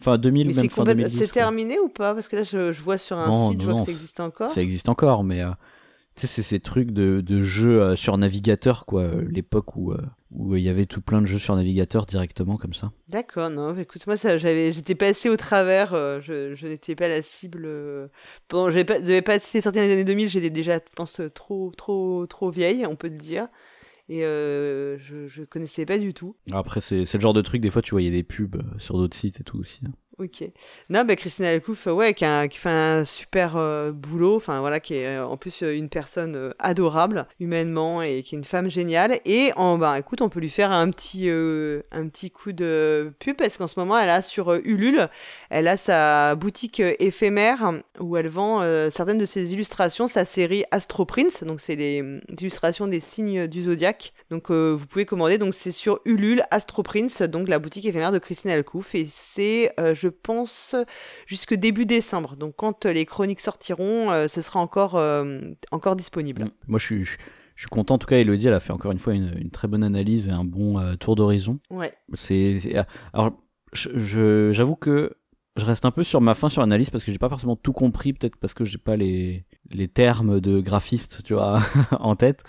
[0.00, 1.18] Enfin, 2000, mais même fin 2010.
[1.18, 2.14] C'est terminé ou pas?
[2.14, 3.90] Parce que là, je, je, vois sur un non, site, non, je vois non, que
[3.90, 4.50] ça existe encore.
[4.50, 5.42] Ça existe encore, mais.
[5.42, 5.50] Euh,
[6.14, 9.06] tu sais, c'est ces trucs de, de jeux euh, sur navigateur, quoi.
[9.28, 9.94] L'époque où
[10.34, 12.92] où il y avait tout plein de jeux sur navigateur directement comme ça.
[13.08, 17.08] D'accord, non, écoute, moi, ça, j'avais, j'étais passé au travers, euh, je, je n'étais pas
[17.08, 17.62] la cible.
[17.64, 18.08] Euh,
[18.48, 21.20] bon, je pas, devais pas, c'était sorti dans les années 2000, j'étais déjà, je pense,
[21.34, 23.48] trop, trop, trop vieille, on peut le dire.
[24.12, 26.36] Et euh, je, je connaissais pas du tout.
[26.50, 29.40] Après, c'est, le genre de truc, des fois, tu voyais des pubs sur d'autres sites
[29.40, 29.80] et tout aussi.
[29.86, 29.92] hein.
[30.18, 30.44] Ok.
[30.90, 35.06] Non, bah, Christina Alcouf, ouais, qui, fait un super euh, boulot, enfin voilà, qui est
[35.06, 39.20] euh, en plus euh, une personne adorable humainement et qui est une femme géniale.
[39.24, 43.36] Et en, bah, écoute, on peut lui faire un petit, un petit coup de pub
[43.36, 45.08] parce qu'en ce moment, elle a sur Ulule,
[45.48, 48.60] elle a sa boutique éphémère où elle vend
[48.90, 53.46] certaines de ses illustrations, sa série Astro Prince, donc c'est les euh, illustrations des signes
[53.46, 54.12] du zodiaque.
[54.30, 58.18] Donc vous pouvez commander, donc c'est sur Ulule Astro Prince, donc la boutique éphémère de
[58.18, 59.72] Christine Alcouf, et c'est,
[60.02, 60.74] je pense,
[61.26, 62.36] jusque début décembre.
[62.36, 66.44] Donc quand euh, les chroniques sortiront, euh, ce sera encore, euh, encore disponible.
[66.44, 66.50] Mm.
[66.66, 67.16] Moi, je suis, je,
[67.56, 67.94] suis content.
[67.94, 70.26] En tout cas, Elodie, elle a fait encore une fois une, une très bonne analyse
[70.28, 71.60] et un bon euh, tour d'horizon.
[71.70, 71.94] Ouais.
[72.14, 72.74] C'est, c'est-
[73.12, 73.32] alors,
[73.72, 75.14] je- j'avoue que
[75.56, 77.72] je reste un peu sur ma fin sur l'analyse parce que j'ai pas forcément tout
[77.72, 81.60] compris, peut-être parce que j'ai pas les, les termes de graphiste, tu vois,
[82.00, 82.42] en tête.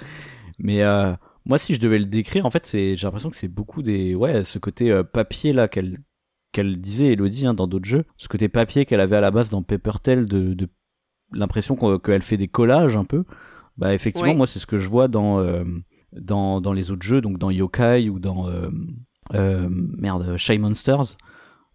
[0.57, 1.13] Mais euh,
[1.45, 4.15] moi, si je devais le décrire, en fait, c'est, j'ai l'impression que c'est beaucoup des,
[4.15, 5.97] ouais, ce côté euh, papier là qu'elle,
[6.53, 9.49] qu'elle disait Elodie hein, dans d'autres jeux, ce côté papier qu'elle avait à la base
[9.49, 10.69] dans Paper Tail de, de
[11.33, 13.25] l'impression qu'elle fait des collages un peu.
[13.77, 14.37] Bah effectivement, Oui.
[14.37, 15.63] moi c'est ce que je vois dans euh,
[16.13, 18.69] dans dans les autres jeux, donc dans Yokai ou dans euh,
[19.33, 21.17] euh, merde Shy Monsters.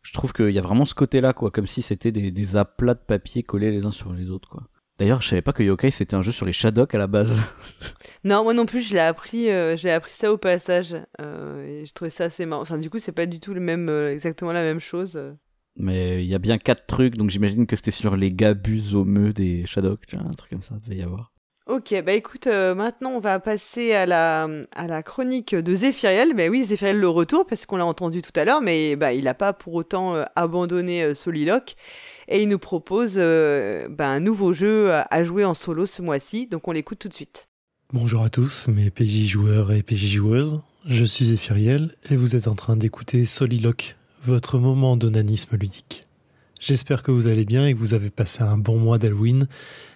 [0.03, 2.95] Je trouve qu'il y a vraiment ce côté-là, quoi, comme si c'était des, des aplats
[2.95, 4.63] de papier collés les uns sur les autres, quoi.
[4.99, 7.37] D'ailleurs, je savais pas que Yokai c'était un jeu sur les Shadok à la base.
[8.25, 11.87] Non, moi non plus, je l'ai appris, euh, j'ai appris ça au passage, euh, et
[11.87, 12.63] je trouvais ça assez marrant.
[12.63, 15.21] Enfin, du coup, c'est pas du tout le même, euh, exactement la même chose.
[15.77, 19.05] Mais il y a bien quatre trucs, donc j'imagine que c'était sur les gabus au
[19.05, 21.33] meu des Shadok, tu vois, un truc comme ça, devait y avoir.
[21.67, 26.35] Ok, bah écoute, maintenant on va passer à la, à la chronique de Zéphiriel.
[26.35, 29.25] Bah oui, Zéphiriel le retour, parce qu'on l'a entendu tout à l'heure, mais bah, il
[29.25, 31.77] n'a pas pour autant abandonné Soliloque.
[32.29, 36.47] Et il nous propose euh, bah, un nouveau jeu à jouer en solo ce mois-ci,
[36.47, 37.48] donc on l'écoute tout de suite.
[37.95, 40.61] Bonjour à tous, mes PJ joueurs et PJ joueuses.
[40.85, 46.07] Je suis Zéphiriel et vous êtes en train d'écouter Soliloque, votre moment d'onanisme ludique.
[46.61, 49.49] J'espère que vous allez bien et que vous avez passé un bon mois d'Halloween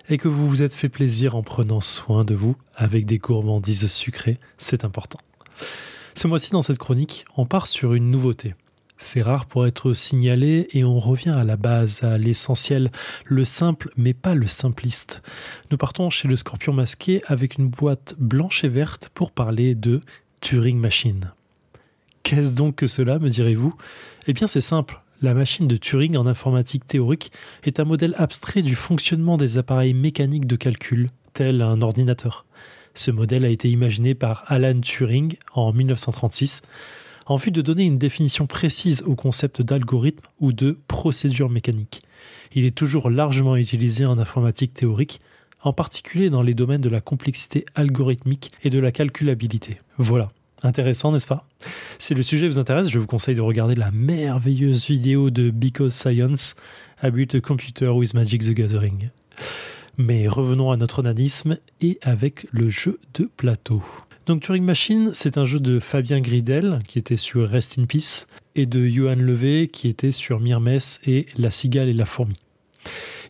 [0.08, 3.92] et que vous vous êtes fait plaisir en prenant soin de vous avec des gourmandises
[3.92, 5.20] sucrées, c'est important.
[6.14, 8.54] Ce mois-ci, dans cette chronique, on part sur une nouveauté.
[9.02, 12.92] C'est rare pour être signalé et on revient à la base, à l'essentiel,
[13.24, 15.24] le simple mais pas le simpliste.
[15.72, 20.02] Nous partons chez le scorpion masqué avec une boîte blanche et verte pour parler de
[20.40, 21.32] Turing Machine.
[22.22, 23.74] Qu'est-ce donc que cela, me direz-vous?
[24.28, 25.02] Eh bien c'est simple.
[25.20, 27.32] La machine de Turing en informatique théorique
[27.64, 32.46] est un modèle abstrait du fonctionnement des appareils mécaniques de calcul, tel un ordinateur.
[32.94, 36.62] Ce modèle a été imaginé par Alan Turing en 1936
[37.32, 42.02] en vue de donner une définition précise au concept d'algorithme ou de procédure mécanique.
[42.54, 45.22] Il est toujours largement utilisé en informatique théorique,
[45.62, 49.80] en particulier dans les domaines de la complexité algorithmique et de la calculabilité.
[49.96, 50.30] Voilà.
[50.62, 51.48] Intéressant, n'est-ce pas?
[51.98, 55.94] Si le sujet vous intéresse, je vous conseille de regarder la merveilleuse vidéo de Because
[55.94, 56.54] Science,
[57.00, 59.08] About a Computer with Magic the Gathering.
[59.96, 63.82] Mais revenons à notre onanisme et avec le jeu de plateau.
[64.24, 68.28] Donc Turing Machine, c'est un jeu de Fabien Gridel qui était sur Rest in Peace
[68.54, 72.36] et de Johan Levé qui était sur Myrmes et La cigale et la fourmi.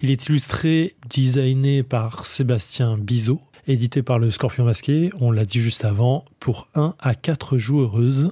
[0.02, 5.60] Il est illustré, designé par Sébastien Bizot, édité par le Scorpion Masqué, on l'a dit
[5.60, 8.30] juste avant, pour 1 à 4 joueuses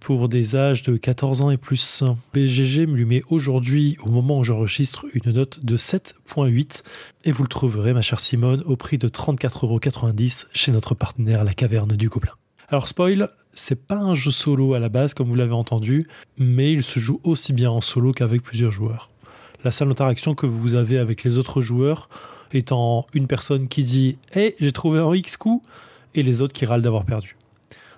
[0.00, 2.02] pour des âges de 14 ans et plus.
[2.34, 6.82] BGG lui met aujourd'hui, au moment où j'enregistre, une note de 7.8
[7.24, 11.52] et vous le trouverez, ma chère Simone, au prix de 34,90€ chez notre partenaire La
[11.52, 12.32] Caverne du Gobelin.
[12.68, 16.08] Alors, spoil, c'est pas un jeu solo à la base, comme vous l'avez entendu,
[16.38, 19.10] mais il se joue aussi bien en solo qu'avec plusieurs joueurs.
[19.64, 22.08] La seule interaction que vous avez avec les autres joueurs
[22.52, 25.62] étant une personne qui dit Hey, j'ai trouvé un X coup
[26.14, 27.36] et les autres qui râlent d'avoir perdu.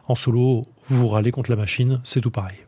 [0.08, 2.58] En solo, vous râlez contre la machine, c'est tout pareil.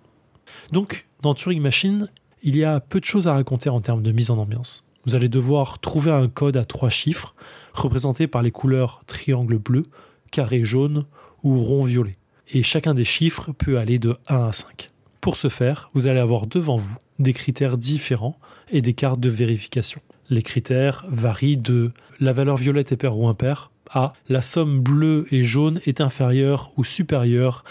[0.73, 2.09] Donc, dans Turing Machine,
[2.43, 4.85] il y a peu de choses à raconter en termes de mise en ambiance.
[5.07, 7.35] Vous allez devoir trouver un code à trois chiffres,
[7.73, 9.85] représenté par les couleurs triangle bleu,
[10.31, 11.05] carré jaune
[11.43, 12.17] ou rond violet.
[12.53, 14.91] Et chacun des chiffres peut aller de 1 à 5.
[15.21, 18.39] Pour ce faire, vous allez avoir devant vous des critères différents
[18.71, 20.01] et des cartes de vérification.
[20.31, 25.27] Les critères varient de la valeur violette est paire ou impair à la somme bleue
[25.31, 27.65] et jaune est inférieure ou supérieure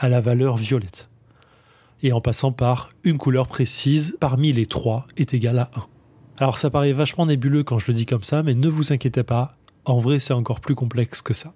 [0.00, 1.08] à la valeur violette.
[2.02, 5.86] Et en passant par une couleur précise parmi les trois est égale à 1.
[6.38, 9.22] Alors ça paraît vachement nébuleux quand je le dis comme ça, mais ne vous inquiétez
[9.22, 9.54] pas,
[9.84, 11.52] en vrai c'est encore plus complexe que ça.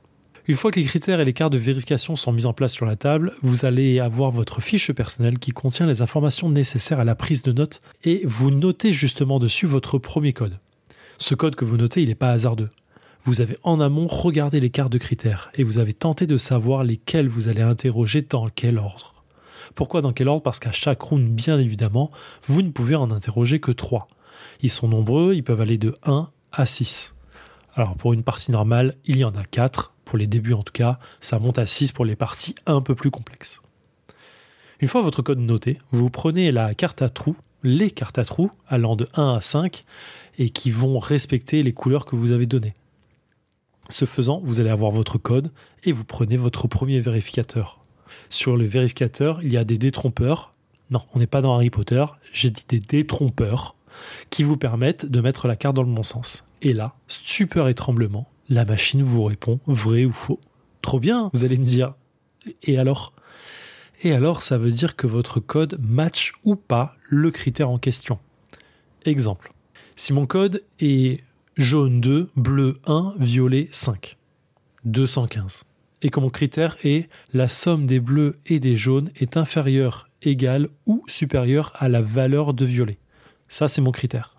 [0.47, 2.85] Une fois que les critères et les cartes de vérification sont mis en place sur
[2.85, 7.15] la table, vous allez avoir votre fiche personnelle qui contient les informations nécessaires à la
[7.15, 10.59] prise de notes et vous notez justement dessus votre premier code.
[11.17, 12.69] Ce code que vous notez, il n'est pas hasardeux.
[13.27, 16.85] Vous avez en amont regardé les cartes de critères et vous avez tenté de savoir
[16.85, 19.25] lesquels vous allez interroger dans quel ordre.
[19.75, 20.43] Pourquoi dans quel ordre?
[20.43, 22.11] Parce qu'à chaque round, bien évidemment,
[22.47, 24.09] vous ne pouvez en interroger que 3.
[24.61, 27.17] Ils sont nombreux, ils peuvent aller de 1 à 6.
[27.75, 30.75] Alors pour une partie normale, il y en a 4, pour les débuts en tout
[30.75, 33.63] cas, ça monte à 6 pour les parties un peu plus complexes.
[34.81, 38.51] Une fois votre code noté, vous prenez la carte à trous, les cartes à trous
[38.69, 39.87] allant de 1 à 5
[40.37, 42.75] et qui vont respecter les couleurs que vous avez données.
[43.91, 45.53] Ce faisant, vous allez avoir votre code
[45.85, 47.81] et vous prenez votre premier vérificateur.
[48.31, 50.53] Sur le vérificateur, il y a des détrompeurs.
[50.91, 53.75] Non, on n'est pas dans Harry Potter, j'ai dit des détrompeurs
[54.31, 56.45] qui vous permettent de mettre la carte dans le bon sens.
[56.63, 60.41] Et là, stupeur et tremblement, la machine vous répond vrai ou faux.
[60.83, 61.95] Trop bien, vous allez me dire.
[62.63, 63.13] Et alors?
[64.03, 68.19] Et alors, ça veut dire que votre code match ou pas le critère en question.
[69.05, 69.51] Exemple.
[69.97, 71.23] Si mon code est
[71.57, 74.17] jaune 2, bleu 1, violet 5.
[74.85, 75.65] 215.
[76.03, 80.69] Et que mon critère est la somme des bleus et des jaunes est inférieure, égale
[80.87, 82.99] ou supérieure à la valeur de violet.
[83.49, 84.35] Ça, c'est mon critère.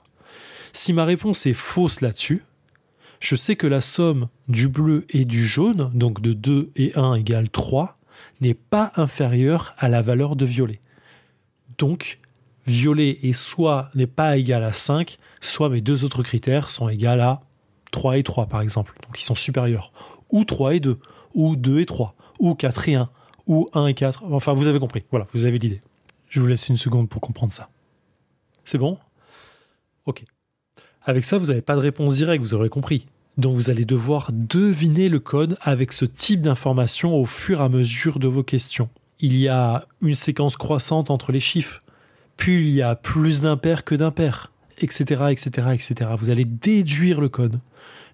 [0.74, 2.44] Si ma réponse est fausse là-dessus,
[3.22, 7.16] je sais que la somme du bleu et du jaune, donc de 2 et 1
[7.16, 7.98] égale 3,
[8.42, 10.82] n'est pas inférieure à la valeur de violet.
[11.78, 12.20] Donc,
[12.68, 15.18] violet est soit n'est pas égal à 5,
[15.48, 17.42] soit mes deux autres critères sont égaux à
[17.92, 19.92] 3 et 3 par exemple, donc ils sont supérieurs.
[20.32, 21.00] Ou 3 et 2,
[21.34, 23.10] ou 2 et 3, ou 4 et 1,
[23.48, 24.24] ou 1 et 4.
[24.32, 25.82] Enfin, vous avez compris, voilà, vous avez l'idée.
[26.30, 27.70] Je vous laisse une seconde pour comprendre ça.
[28.66, 28.98] C'est bon?
[30.06, 30.24] Ok.
[31.04, 33.06] Avec ça, vous n'avez pas de réponse directe, vous aurez compris.
[33.38, 37.70] Donc vous allez devoir deviner le code avec ce type d'information au fur et à
[37.70, 38.90] mesure de vos questions.
[39.20, 41.80] Il y a une séquence croissante entre les chiffres,
[42.38, 46.12] puis il y a plus d'impairs que d'impairs, etc., etc., etc.
[46.18, 47.60] Vous allez déduire le code.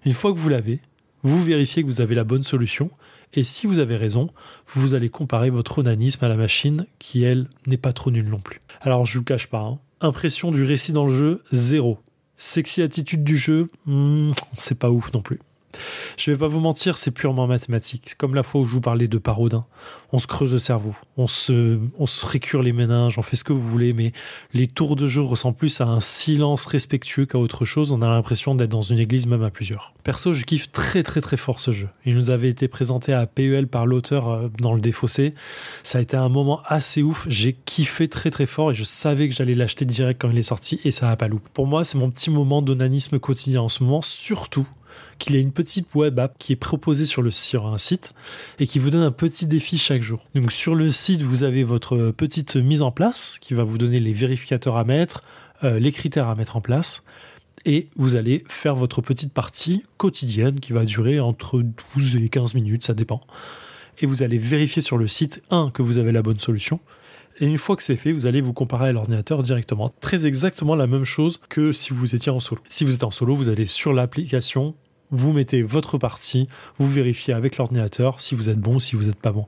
[0.04, 0.80] Une fois que vous l'avez,
[1.22, 2.90] vous vérifiez que vous avez la bonne solution,
[3.34, 4.30] et si vous avez raison,
[4.74, 8.40] vous allez comparer votre onanisme à la machine, qui elle n'est pas trop nulle non
[8.40, 8.60] plus.
[8.80, 9.78] Alors je vous cache pas, hein.
[10.00, 11.98] impression du récit dans le jeu, zéro.
[12.36, 15.38] Sexy attitude du jeu, hmm, c'est pas ouf non plus.
[16.16, 18.14] Je vais pas vous mentir, c'est purement mathématique.
[18.18, 19.64] Comme la fois où je vous parlais de parodin.
[20.14, 23.54] On se creuse le cerveau, on se, on récure les méninges, on fait ce que
[23.54, 24.12] vous voulez, mais
[24.52, 27.92] les tours de jeu ressemblent plus à un silence respectueux qu'à autre chose.
[27.92, 29.94] On a l'impression d'être dans une église même à plusieurs.
[30.04, 31.88] Perso, je kiffe très très très fort ce jeu.
[32.04, 35.30] Il nous avait été présenté à PEL par l'auteur euh, dans le défaussé.
[35.82, 37.26] Ça a été un moment assez ouf.
[37.30, 40.42] J'ai kiffé très très fort et je savais que j'allais l'acheter direct quand il est
[40.42, 41.48] sorti et ça a pas loupé.
[41.54, 44.66] Pour moi, c'est mon petit moment d'onanisme quotidien en ce moment, surtout
[45.22, 48.14] qu'il y a une petite web app qui est proposée sur, le, sur un site
[48.58, 50.26] et qui vous donne un petit défi chaque jour.
[50.34, 54.00] Donc sur le site, vous avez votre petite mise en place qui va vous donner
[54.00, 55.22] les vérificateurs à mettre,
[55.64, 57.02] euh, les critères à mettre en place
[57.64, 61.62] et vous allez faire votre petite partie quotidienne qui va durer entre
[61.96, 63.20] 12 et 15 minutes, ça dépend.
[64.00, 66.80] Et vous allez vérifier sur le site, un, que vous avez la bonne solution,
[67.40, 69.90] et une fois que c'est fait, vous allez vous comparer à l'ordinateur directement.
[70.00, 72.60] Très exactement la même chose que si vous étiez en solo.
[72.68, 74.74] Si vous êtes en solo, vous allez sur l'application,
[75.12, 76.48] Vous mettez votre partie,
[76.78, 79.46] vous vérifiez avec l'ordinateur si vous êtes bon, si vous n'êtes pas bon.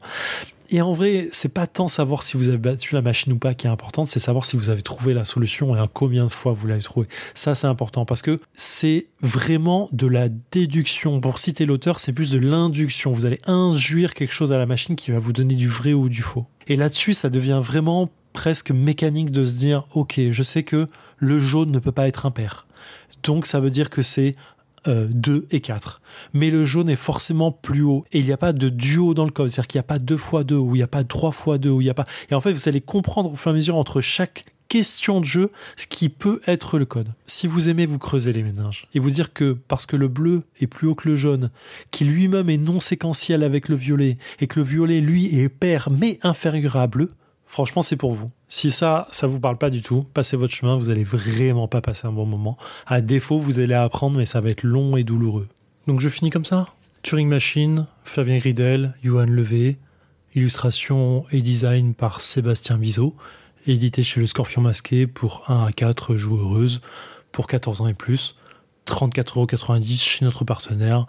[0.70, 3.54] Et en vrai, c'est pas tant savoir si vous avez battu la machine ou pas
[3.54, 6.30] qui est importante, c'est savoir si vous avez trouvé la solution et à combien de
[6.30, 7.06] fois vous l'avez trouvé.
[7.34, 11.20] Ça, c'est important parce que c'est vraiment de la déduction.
[11.20, 13.12] Pour citer l'auteur, c'est plus de l'induction.
[13.12, 16.08] Vous allez induire quelque chose à la machine qui va vous donner du vrai ou
[16.08, 16.46] du faux.
[16.66, 20.86] Et là-dessus, ça devient vraiment presque mécanique de se dire, ok, je sais que
[21.18, 22.66] le jaune ne peut pas être impair.
[23.22, 24.34] Donc ça veut dire que c'est
[24.86, 26.00] 2 euh, et 4.
[26.32, 28.04] Mais le jaune est forcément plus haut.
[28.12, 29.48] Et il n'y a pas de duo dans le code.
[29.48, 31.58] C'est-à-dire qu'il n'y a pas 2 fois 2 ou il n'y a pas 3 fois
[31.58, 32.06] 2 ou il n'y a pas.
[32.30, 35.24] Et en fait, vous allez comprendre au fur et à mesure entre chaque question de
[35.24, 37.14] jeu ce qui peut être le code.
[37.26, 40.40] Si vous aimez vous creuser les méninges et vous dire que parce que le bleu
[40.60, 41.50] est plus haut que le jaune,
[41.92, 45.90] qui lui-même est non séquentiel avec le violet et que le violet lui est pair
[45.92, 47.12] mais inférieur à bleu,
[47.46, 48.32] franchement c'est pour vous.
[48.54, 51.80] Si ça, ça vous parle pas du tout, passez votre chemin, vous allez vraiment pas
[51.80, 52.56] passer un bon moment.
[52.86, 55.48] À défaut, vous allez apprendre, mais ça va être long et douloureux.
[55.88, 56.68] Donc je finis comme ça.
[57.02, 59.76] Turing Machine, Fabien Gridel, Johan Levé,
[60.36, 63.16] illustration et design par Sébastien Bizot,
[63.66, 66.80] édité chez le Scorpion Masqué pour 1 à 4 joueuses
[67.32, 68.36] pour 14 ans et plus,
[68.86, 71.06] 34,90€ chez notre partenaire.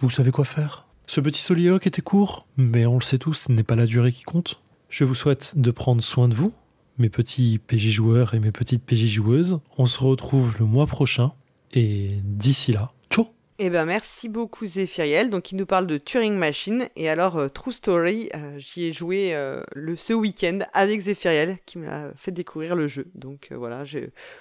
[0.00, 0.84] Vous savez quoi faire?
[1.06, 4.12] Ce petit soliloque était court, mais on le sait tous, ce n'est pas la durée
[4.12, 4.60] qui compte.
[4.90, 6.52] Je vous souhaite de prendre soin de vous,
[6.98, 9.60] mes petits PJ joueurs et mes petites PJ joueuses.
[9.78, 11.32] On se retrouve le mois prochain.
[11.72, 13.26] Et d'ici là, ciao
[13.60, 15.30] eh ben merci beaucoup Zéphiriel.
[15.30, 18.92] Donc il nous parle de Turing Machine et alors euh, True Story, euh, j'y ai
[18.92, 23.06] joué euh, le ce week-end avec Zéphiriel qui m'a fait découvrir le jeu.
[23.14, 24.00] Donc voilà, je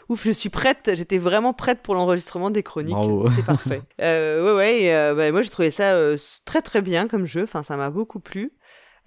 [0.10, 0.92] ouf, je suis prête.
[0.96, 2.96] J'étais vraiment prête pour l'enregistrement des chroniques.
[3.36, 3.82] C'est parfait.
[4.00, 5.14] ouais ouais.
[5.16, 5.96] Bah, moi j'ai trouvé ça
[6.44, 7.44] très très bien comme jeu.
[7.44, 8.52] Enfin ça m'a beaucoup plu.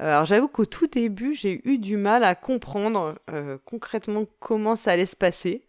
[0.00, 4.76] Euh, alors j'avoue qu'au tout début, j'ai eu du mal à comprendre euh, concrètement comment
[4.76, 5.66] ça allait se passer.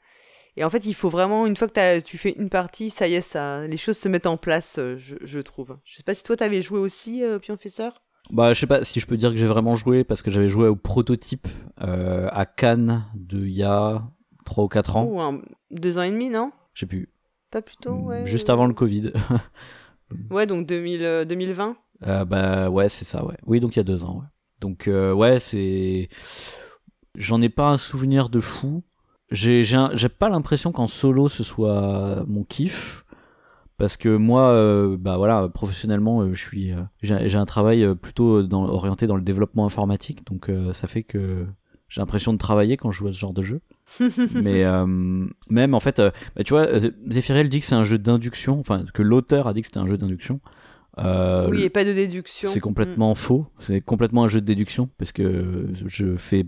[0.57, 3.13] Et en fait, il faut vraiment, une fois que tu fais une partie, ça y
[3.13, 5.77] est, ça, les choses se mettent en place, euh, je, trouve.
[5.85, 8.01] Je sais pas si toi, t'avais joué aussi, Pionfesseur
[8.31, 10.49] Bah, je sais pas si je peux dire que j'ai vraiment joué, parce que j'avais
[10.49, 11.47] joué au prototype
[11.77, 14.01] à Cannes de il y a
[14.45, 15.03] 3 ou 4 ans.
[15.03, 16.51] Ou un, deux ans et demi, non?
[16.73, 17.09] Je sais plus.
[17.51, 18.25] Pas plutôt, ouais.
[18.25, 19.13] Juste avant le Covid.
[20.31, 21.75] ouais, donc 2000, 2020
[22.05, 23.37] euh, bah ouais, c'est ça, ouais.
[23.45, 24.27] Oui, donc il y a deux ans, ouais.
[24.59, 26.09] Donc euh, ouais, c'est...
[27.15, 28.83] J'en ai pas un souvenir de fou.
[29.31, 33.03] J'ai, j'ai, pas l'impression qu'en solo ce soit mon kiff.
[33.77, 39.05] Parce que moi, euh, bah voilà, professionnellement, je suis, j'ai, un travail plutôt dans, orienté
[39.05, 41.45] dans le développement informatique, donc ça fait que
[41.87, 43.61] j'ai l'impression de travailler quand je joue à ce genre de jeu.
[44.33, 44.63] mais
[45.49, 46.01] même en fait,
[46.35, 46.67] bah, tu vois,
[47.07, 49.87] Zephyriel dit que c'est un jeu d'induction, enfin que l'auteur a dit que c'était un
[49.87, 50.39] jeu d'induction.
[50.99, 52.49] Euh, oui, et pas de déduction.
[52.51, 53.15] C'est complètement mm.
[53.15, 53.47] faux.
[53.59, 56.45] C'est complètement un jeu de déduction parce que je fais,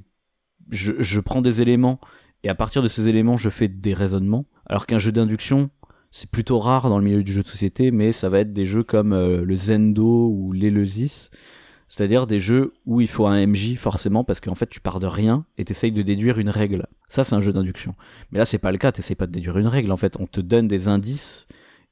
[0.70, 2.00] je, je, prends des éléments
[2.44, 4.46] et à partir de ces éléments, je fais des raisonnements.
[4.66, 5.70] Alors qu'un jeu d'induction,
[6.12, 8.66] c'est plutôt rare dans le milieu du jeu de société, mais ça va être des
[8.66, 11.30] jeux comme euh, le Zendo ou l'Elesis.
[11.88, 15.08] C'est-à-dire des jeux où il faut un MJ forcément parce qu'en fait tu pars de
[15.08, 16.86] rien et t'essayes de déduire une règle.
[17.10, 17.96] Ça c'est un jeu d'induction.
[18.32, 19.92] Mais là c'est pas le cas, t'essayes pas de déduire une règle.
[19.92, 21.48] En fait on te donne des indices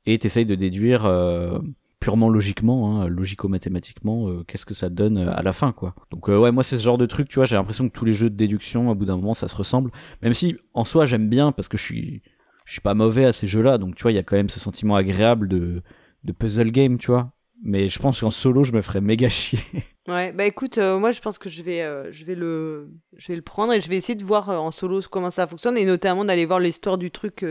[0.05, 1.57] et t'essayes de déduire euh,
[1.99, 5.95] purement logiquement, hein, logico-mathématiquement, euh, qu'est-ce que ça donne euh, à la fin, quoi.
[6.11, 8.05] Donc euh, ouais, moi c'est ce genre de truc, tu vois, j'ai l'impression que tous
[8.05, 9.91] les jeux de déduction, à bout d'un moment, ça se ressemble.
[10.21, 12.21] Même si en soi j'aime bien parce que je suis,
[12.65, 14.49] je suis pas mauvais à ces jeux-là, donc tu vois, il y a quand même
[14.49, 15.81] ce sentiment agréable de,
[16.23, 17.31] de puzzle game, tu vois.
[17.63, 19.59] Mais je pense qu'en solo, je me ferais méga chier.
[20.07, 23.41] Ouais, bah écoute, moi je pense que je vais, je vais le, je vais le
[23.41, 26.45] prendre et je vais essayer de voir en solo comment ça fonctionne et notamment d'aller
[26.45, 27.43] voir l'histoire du truc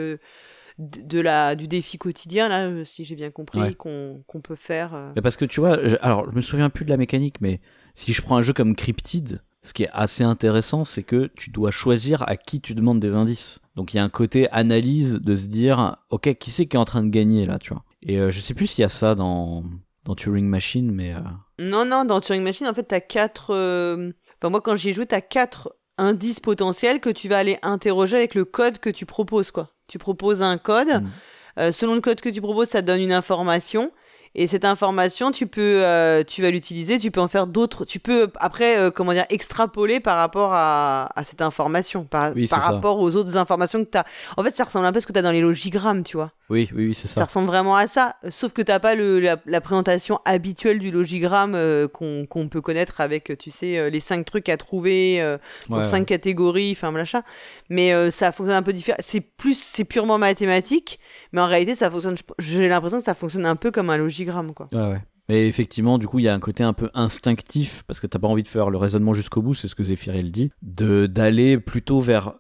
[0.79, 5.13] de la du défi quotidien là euh, si j'ai bien compris qu'on peut faire euh.
[5.23, 7.61] parce que tu vois alors je me souviens plus de la mécanique mais
[7.95, 11.51] si je prends un jeu comme Cryptid ce qui est assez intéressant c'est que tu
[11.51, 13.61] dois choisir à qui tu demandes des indices.
[13.75, 16.81] Donc il y a un côté analyse de se dire ok qui c'est qui est
[16.81, 17.83] en train de gagner là tu vois.
[18.03, 19.65] Et euh, je sais plus s'il y a ça dans
[20.05, 21.15] dans Turing Machine mais
[21.59, 25.07] non non dans Turing Machine en fait t'as quatre enfin moi quand j'y ai joué
[25.07, 29.51] t'as quatre indices potentiels que tu vas aller interroger avec le code que tu proposes
[29.51, 30.89] quoi tu proposes un code.
[30.89, 31.11] Mm.
[31.59, 33.91] Euh, selon le code que tu proposes, ça donne une information.
[34.35, 37.99] Et cette information, tu peux, euh, tu vas l'utiliser, tu peux en faire d'autres, tu
[37.99, 42.99] peux après, euh, comment dire, extrapoler par rapport à, à cette information, par, par rapport
[42.99, 44.05] aux autres informations que tu as.
[44.37, 46.19] En fait, ça ressemble un peu à ce que tu as dans les logigrammes, tu
[46.19, 46.33] vois.
[46.49, 47.15] Oui, oui, oui c'est ça.
[47.15, 51.55] Ça ressemble vraiment à ça, sauf que t'as pas le, la, présentation habituelle du logigramme
[51.55, 55.37] euh, qu'on peut connaître avec, tu sais, les cinq trucs à trouver,
[55.69, 57.23] dans cinq catégories, enfin, machin.
[57.69, 58.99] Mais ça fonctionne un peu différent.
[59.01, 61.01] C'est plus, c'est purement mathématique,
[61.33, 64.55] mais en réalité, ça fonctionne, j'ai l'impression que ça fonctionne un peu comme un logigramme
[64.55, 64.69] quoi.
[64.73, 65.03] Ouais, ouais.
[65.29, 68.19] Mais effectivement, du coup, il y a un côté un peu instinctif, parce que t'as
[68.19, 71.59] pas envie de faire le raisonnement jusqu'au bout, c'est ce que Zéphirel dit, de d'aller
[71.59, 72.35] plutôt vers,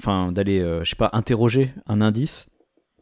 [0.00, 2.46] enfin, d'aller, euh, je sais pas, interroger un indice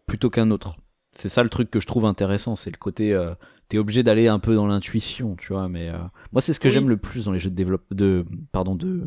[0.06, 0.76] plutôt qu'un autre.
[1.16, 3.34] C'est ça le truc que je trouve intéressant, c'est le côté euh,
[3.68, 5.68] t'es obligé d'aller un peu dans l'intuition, tu vois.
[5.68, 5.98] Mais euh,
[6.32, 6.74] moi, c'est ce que Oui.
[6.74, 9.06] j'aime le plus dans les jeux de développement, de pardon, de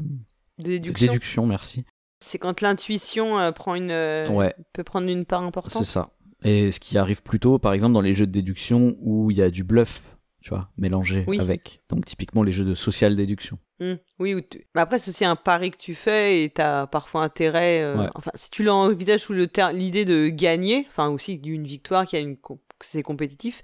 [0.60, 1.08] De déduction.
[1.08, 1.86] déduction, merci.
[2.24, 4.54] C'est quand l'intuition euh, prend une Ouais.
[4.74, 5.84] peut prendre une part importante.
[5.84, 6.12] C'est ça.
[6.44, 9.42] Et ce qui arrive plutôt, par exemple, dans les jeux de déduction où il y
[9.42, 10.15] a du bluff,
[10.46, 11.40] tu vois, mélangé Oui.
[11.40, 11.82] avec.
[11.90, 13.58] Donc typiquement les jeux de social déduction.
[13.80, 16.86] Hmm, Oui, ou tu- mais après c'est aussi un pari que tu fais et t'as
[16.86, 17.82] parfois intérêt.
[17.82, 18.10] euh, Ouais.
[18.14, 22.16] Enfin, si tu l'envisages sous le ter- l'idée de gagner, enfin aussi d'une victoire qui
[22.16, 22.38] a une
[22.80, 23.64] c'est compétitif,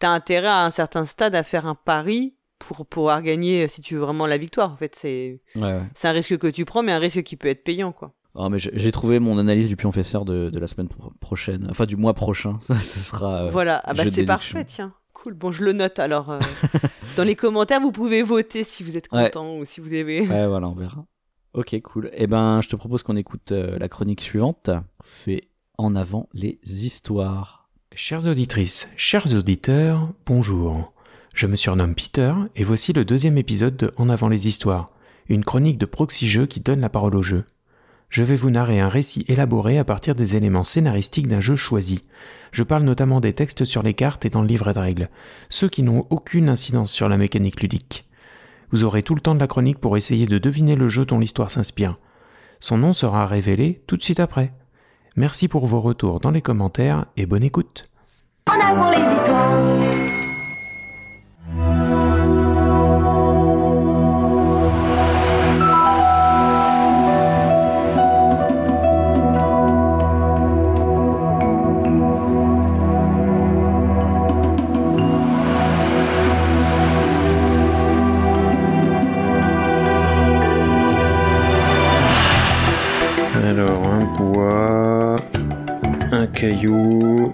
[0.00, 3.80] t'as intérêt à un certain stade à faire un pari pour pouvoir gagner euh, si
[3.80, 4.72] tu veux vraiment la victoire.
[4.72, 5.82] En fait, c'est Ouais, ouais.
[5.94, 8.14] c'est un risque que tu prends, mais un risque qui peut être payant, quoi.
[8.34, 11.68] Ah, mais j'ai trouvé mon analyse du pion fesseur de, de la semaine pro- prochaine,
[11.70, 12.54] enfin du mois prochain.
[12.62, 13.44] Ça, ce sera.
[13.44, 14.92] euh, voilà, ah bah c'est parfait, tiens.
[15.26, 15.34] Cool.
[15.34, 15.98] Bon, je le note.
[15.98, 16.38] Alors, euh,
[17.16, 19.24] dans les commentaires, vous pouvez voter si vous êtes Ouais.
[19.24, 20.20] content ou si vous aimez.
[20.20, 21.04] Ouais, voilà, on verra.
[21.52, 22.10] Ok, cool.
[22.12, 24.70] Eh ben, je te propose qu'on écoute euh, la chronique suivante.
[25.00, 25.40] C'est
[25.78, 27.68] En avant les histoires.
[27.92, 30.92] Chères auditrices, chers auditeurs, bonjour.
[31.34, 34.90] Je me surnomme Peter et voici le deuxième épisode de En avant les histoires,
[35.28, 37.44] une chronique de Proxy Jeux qui donne la parole au jeu.
[38.08, 42.04] Je vais vous narrer un récit élaboré à partir des éléments scénaristiques d'un jeu choisi.
[42.52, 45.10] Je parle notamment des textes sur les cartes et dans le livret de règles,
[45.48, 48.08] ceux qui n'ont aucune incidence sur la mécanique ludique.
[48.70, 51.18] Vous aurez tout le temps de la chronique pour essayer de deviner le jeu dont
[51.18, 51.96] l'histoire s'inspire.
[52.60, 54.52] Son nom sera révélé tout de suite après.
[55.16, 57.88] Merci pour vos retours dans les commentaires et bonne écoute.
[86.46, 87.32] Caillou,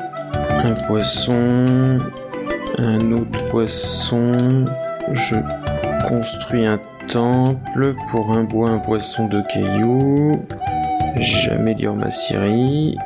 [0.65, 1.99] un poisson,
[2.79, 4.65] un autre poisson.
[5.13, 5.37] Je
[6.09, 10.43] construis un temple pour un bois, un poisson, deux cailloux.
[11.17, 12.97] J'améliore ma scierie.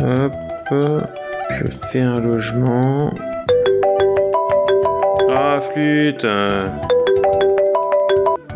[0.00, 0.32] Hop,
[0.70, 3.12] je fais un logement.
[5.36, 6.26] Ah, flûte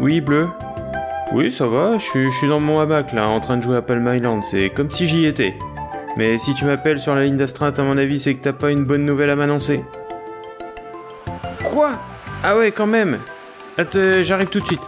[0.00, 0.48] Oui, bleu
[1.34, 4.06] oui, ça va, je suis, dans mon hamac là, en train de jouer à Palm
[4.06, 5.54] Island, c'est comme si j'y étais.
[6.16, 8.70] Mais si tu m'appelles sur la ligne d'astreinte, à mon avis, c'est que t'as pas
[8.70, 9.82] une bonne nouvelle à m'annoncer.
[11.64, 11.92] Quoi?
[12.44, 13.18] Ah ouais, quand même
[13.78, 14.80] Attends, j'arrive tout de suite.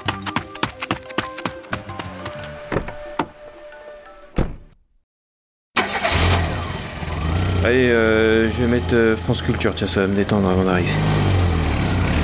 [7.64, 10.90] Allez, euh, je vais mettre euh, France Culture, tiens, ça va me détendre avant d'arriver.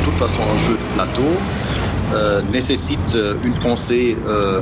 [0.00, 1.22] De toute façon, un jeu de plateau
[2.12, 4.60] euh, nécessite euh, une pensée euh,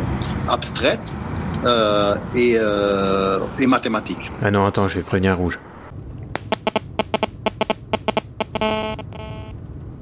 [0.49, 1.18] abstraite euh,
[1.65, 4.31] et, euh, et mathématique.
[4.43, 5.59] Ah non, attends, je vais prévenir Rouge.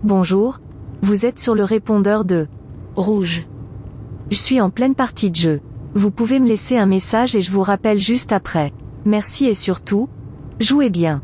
[0.03, 0.61] Bonjour,
[1.03, 2.47] vous êtes sur le répondeur de
[2.95, 3.47] Rouge.
[4.31, 5.61] Je suis en pleine partie de jeu.
[5.95, 8.73] Vous pouvez me laisser un message et je vous rappelle juste après.
[9.05, 10.09] Merci et surtout,
[10.61, 11.23] jouez bien.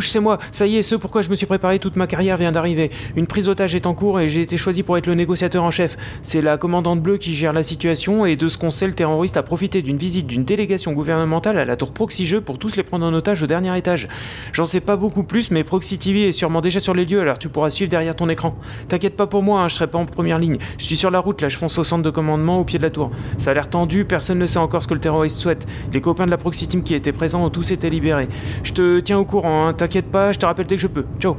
[0.00, 0.38] C'est moi.
[0.52, 2.90] Ça y est, ce pourquoi je me suis préparé toute ma carrière vient d'arriver.
[3.14, 5.70] Une prise d'otage est en cours et j'ai été choisi pour être le négociateur en
[5.70, 5.96] chef.
[6.22, 9.36] C'est la commandante bleue qui gère la situation et de ce qu'on sait, le terroriste
[9.36, 12.82] a profité d'une visite d'une délégation gouvernementale à la tour Proxy Jeux pour tous les
[12.82, 14.08] prendre en otage au dernier étage.
[14.52, 17.38] J'en sais pas beaucoup plus, mais Proxy TV est sûrement déjà sur les lieux, alors
[17.38, 18.54] tu pourras suivre derrière ton écran.
[18.88, 20.58] T'inquiète pas pour moi, hein, je serai pas en première ligne.
[20.78, 22.84] Je suis sur la route, là, je fonce au centre de commandement au pied de
[22.84, 23.10] la tour.
[23.38, 25.66] Ça a l'air tendu, personne ne sait encore ce que le terroriste souhaite.
[25.92, 28.28] Les copains de la Proxy Team qui étaient présents ont tous été libérés.
[28.62, 31.04] Je te tiens au courant, hein, t'inquiète pas, je te rappelle dès que je peux.
[31.18, 31.36] Ciao.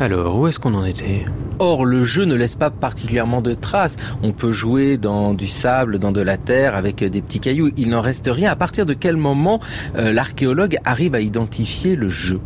[0.00, 1.24] Alors, où est-ce qu'on en était?
[1.60, 3.96] Or, le jeu ne laisse pas particulièrement de traces.
[4.24, 7.70] On peut jouer dans du sable, dans de la terre, avec des petits cailloux.
[7.76, 8.50] Il n'en reste rien.
[8.50, 9.60] À partir de quel moment
[9.96, 12.40] euh, l'archéologue arrive à identifier le jeu?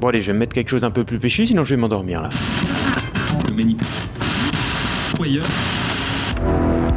[0.00, 1.80] Bon allez, je vais me mettre quelque chose un peu plus péchu, sinon je vais
[1.80, 2.30] m'endormir là.
[3.46, 3.82] Le manip.
[5.22, 5.44] Ailleurs.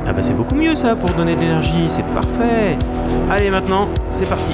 [0.08, 2.78] Ah bah c'est beaucoup mieux ça pour donner de l'énergie, c'est parfait.
[3.30, 4.54] Allez maintenant, c'est parti.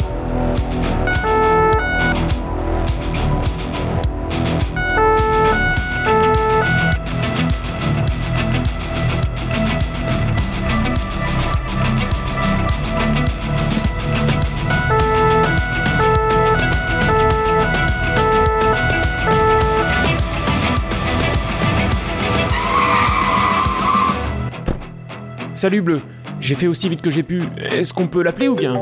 [25.62, 26.02] Salut Bleu,
[26.40, 27.44] j'ai fait aussi vite que j'ai pu.
[27.56, 28.74] Est-ce qu'on peut l'appeler ou bien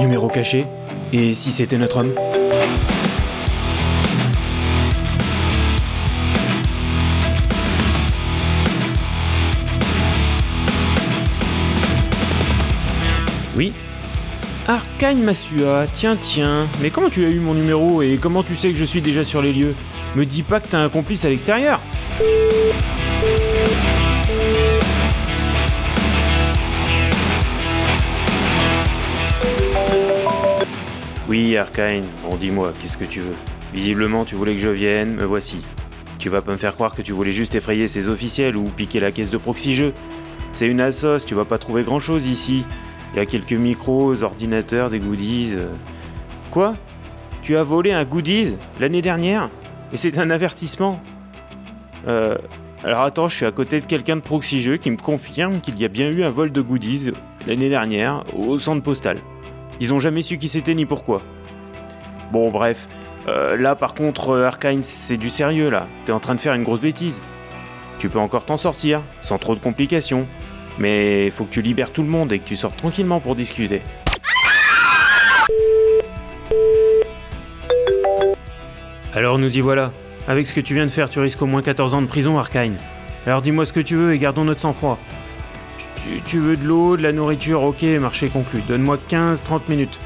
[0.00, 0.66] Numéro caché.
[1.12, 2.12] Et si c'était notre homme
[13.56, 13.72] Oui.
[14.66, 18.72] Arcane Masua, tiens tiens, mais comment tu as eu mon numéro et comment tu sais
[18.72, 19.76] que je suis déjà sur les lieux?
[20.16, 21.78] Me dis pas que t'as un complice à l'extérieur
[31.32, 33.34] Oui, Arcane, bon dis-moi, qu'est-ce que tu veux?
[33.72, 35.62] Visiblement, tu voulais que je vienne, me voici.
[36.18, 39.00] Tu vas pas me faire croire que tu voulais juste effrayer ces officiels ou piquer
[39.00, 39.94] la caisse de proxy jeu.
[40.52, 42.66] C'est une assos, tu vas pas trouver grand chose ici.
[43.14, 45.54] Il y a quelques micros, ordinateurs, des goodies.
[45.56, 45.72] euh.
[46.50, 46.76] Quoi?
[47.40, 49.48] Tu as volé un goodies l'année dernière?
[49.94, 51.00] Et c'est un avertissement?
[52.08, 52.36] Euh.
[52.84, 55.80] Alors attends, je suis à côté de quelqu'un de proxy jeu qui me confirme qu'il
[55.80, 57.12] y a bien eu un vol de goodies
[57.46, 59.16] l'année dernière au centre postal.
[59.82, 61.22] Ils ont jamais su qui c'était ni pourquoi.
[62.30, 62.86] Bon, bref.
[63.26, 65.88] Euh, là, par contre, euh, Arkane, c'est du sérieux, là.
[66.04, 67.20] T'es en train de faire une grosse bêtise.
[67.98, 70.28] Tu peux encore t'en sortir, sans trop de complications.
[70.78, 73.82] Mais faut que tu libères tout le monde et que tu sortes tranquillement pour discuter.
[79.12, 79.90] Alors nous y voilà.
[80.28, 82.38] Avec ce que tu viens de faire, tu risques au moins 14 ans de prison,
[82.38, 82.76] Arkane.
[83.26, 85.00] Alors dis-moi ce que tu veux et gardons notre sang-froid.
[86.26, 88.60] Tu, veux de l'eau, de la nourriture, ok, marché conclu.
[88.66, 89.98] Donne-moi 15-30 minutes.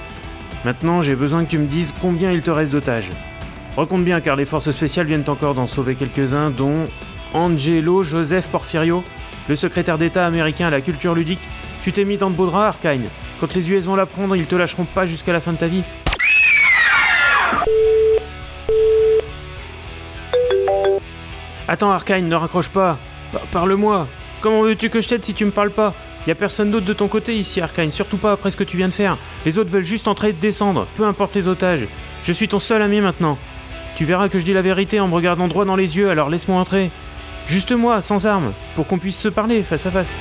[0.64, 3.08] Maintenant, j'ai besoin que tu me dises combien il te reste d'otages.
[3.76, 6.86] Recompte bien car les forces spéciales viennent encore d'en sauver quelques-uns, dont
[7.34, 9.02] Angelo Joseph Porfirio,
[9.48, 11.40] le secrétaire d'État américain à la culture ludique.
[11.82, 13.04] Tu t'es mis dans de beaux draps, Arkane.
[13.40, 15.82] Quand les US vont l'apprendre, ils te lâcheront pas jusqu'à la fin de ta vie.
[21.68, 22.96] Attends, Arkane, ne raccroche pas.
[23.32, 24.06] Pa- Parle-moi.
[24.40, 25.94] Comment veux-tu que je t'aide si tu me parles pas
[26.26, 28.76] Y a personne d'autre de ton côté ici, Arkane, surtout pas après ce que tu
[28.76, 29.16] viens de faire.
[29.44, 31.86] Les autres veulent juste entrer et descendre, peu importe les otages.
[32.22, 33.38] Je suis ton seul ami maintenant.
[33.96, 36.28] Tu verras que je dis la vérité en me regardant droit dans les yeux, alors
[36.28, 36.90] laisse-moi entrer.
[37.46, 40.18] Juste moi, sans armes, pour qu'on puisse se parler face à face.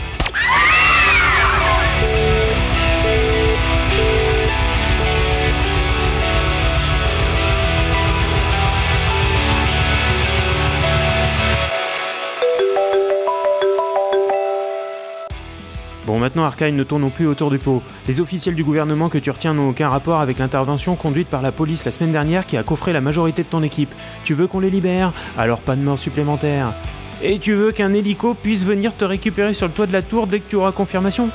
[16.06, 17.82] Bon, maintenant, Arkane, ne tournons plus autour du pot.
[18.08, 21.52] Les officiels du gouvernement que tu retiens n'ont aucun rapport avec l'intervention conduite par la
[21.52, 23.94] police la semaine dernière qui a coffré la majorité de ton équipe.
[24.24, 25.14] Tu veux qu'on les libère?
[25.36, 26.74] Alors pas de mort supplémentaire.
[27.24, 30.28] Et tu veux qu'un hélico puisse venir te récupérer sur le toit de la tour
[30.28, 31.30] dès que tu auras confirmation?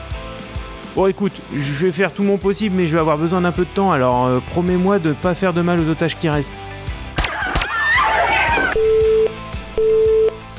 [0.95, 3.65] Bon, écoute, je vais faire tout mon possible, mais je vais avoir besoin d'un peu
[3.65, 6.51] de temps, alors euh, promets-moi de pas faire de mal aux otages qui restent.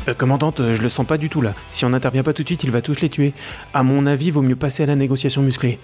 [0.08, 1.54] Euh, commandante, euh, je le sens pas du tout là.
[1.70, 3.34] Si on n'intervient pas tout de suite, il va tous les tuer.
[3.74, 5.80] À mon avis, vaut mieux passer à la négociation musclée.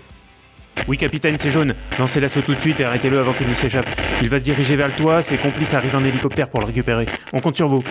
[0.87, 1.75] Oui, capitaine, c'est jaune.
[1.99, 3.87] Lancez l'assaut tout de suite et arrêtez-le avant qu'il ne s'échappe.
[4.21, 7.07] Il va se diriger vers le toit, ses complices arrivent en hélicoptère pour le récupérer.
[7.33, 7.83] On compte sur vous.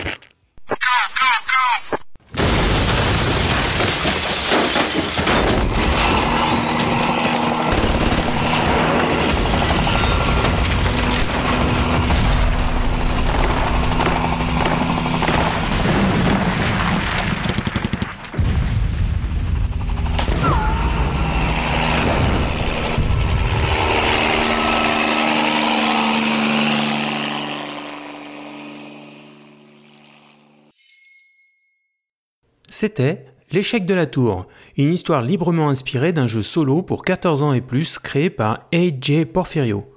[32.79, 34.45] C'était L'échec de la tour,
[34.77, 39.25] une histoire librement inspirée d'un jeu solo pour 14 ans et plus créé par A.J.
[39.25, 39.91] Porfirio.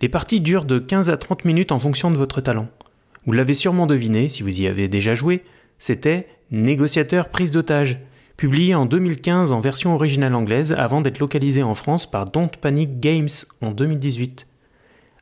[0.00, 2.68] Les parties durent de 15 à 30 minutes en fonction de votre talent.
[3.26, 5.44] Vous l'avez sûrement deviné si vous y avez déjà joué,
[5.78, 8.00] c'était Négociateur prise d'otage,
[8.38, 13.00] publié en 2015 en version originale anglaise avant d'être localisé en France par Don't Panic
[13.00, 13.28] Games
[13.60, 14.48] en 2018.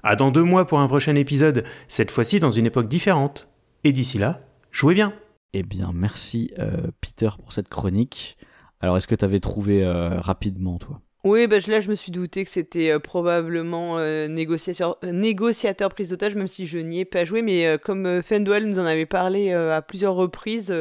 [0.05, 3.49] À dans deux mois pour un prochain épisode, cette fois-ci dans une époque différente.
[3.83, 5.13] Et d'ici là, jouez bien
[5.55, 8.37] Eh bien, merci euh, Peter pour cette chronique.
[8.81, 11.01] Alors, est-ce que tu avais trouvé euh, rapidement, toi?
[11.25, 13.99] Oui, bah, là, je me suis douté que c'était euh, probablement
[14.29, 17.43] négociateur, négociateur prise d'otage, même si je n'y ai pas joué.
[17.43, 20.75] Mais comme Fendwell nous en avait parlé à plusieurs reprises,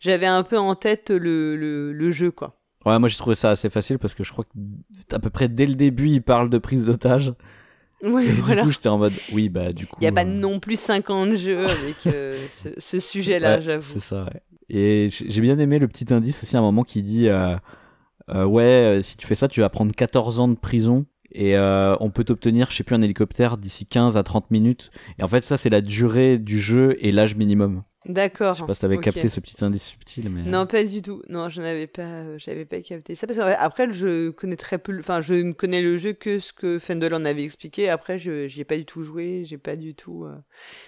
[0.00, 2.54] j'avais un peu en tête le, le, le jeu, quoi.
[2.86, 5.48] Ouais, moi j'ai trouvé ça assez facile parce que je crois que à peu près
[5.48, 7.34] dès le début, il parle de prise d'otage.
[8.02, 8.62] Ouais, Et voilà.
[8.62, 9.96] du coup, j'étais en mode, oui, bah du coup.
[10.00, 13.62] Il n'y a pas euh, non plus 50 jeux avec euh, ce, ce sujet-là, ouais,
[13.62, 13.82] j'avoue.
[13.86, 14.40] C'est ça, ouais.
[14.70, 17.56] Et j'ai bien aimé le petit indice aussi à un moment qui dit, euh,
[18.30, 21.06] euh, ouais, si tu fais ça, tu vas prendre 14 ans de prison.
[21.32, 24.90] Et on peut t'obtenir, je sais plus, un hélicoptère d'ici 15 à 30 minutes.
[25.18, 27.82] Et en fait, ça, c'est la durée du jeu et l'âge minimum.
[28.08, 28.54] D'accord.
[28.54, 29.04] Je sais pas si t'avais ok.
[29.04, 30.42] capté ce petit indice subtil, mais.
[30.42, 31.22] Non, pas du tout.
[31.28, 33.26] Non, je n'avais pas, euh, j'avais pas capté ça.
[33.26, 36.38] Parce que, ouais, après, je connais très peu, enfin, je ne connais le jeu que
[36.38, 37.88] ce que Fendel en avait expliqué.
[37.90, 40.24] Après, je, j'y ai pas du tout joué, j'ai pas du tout.
[40.24, 40.34] euh,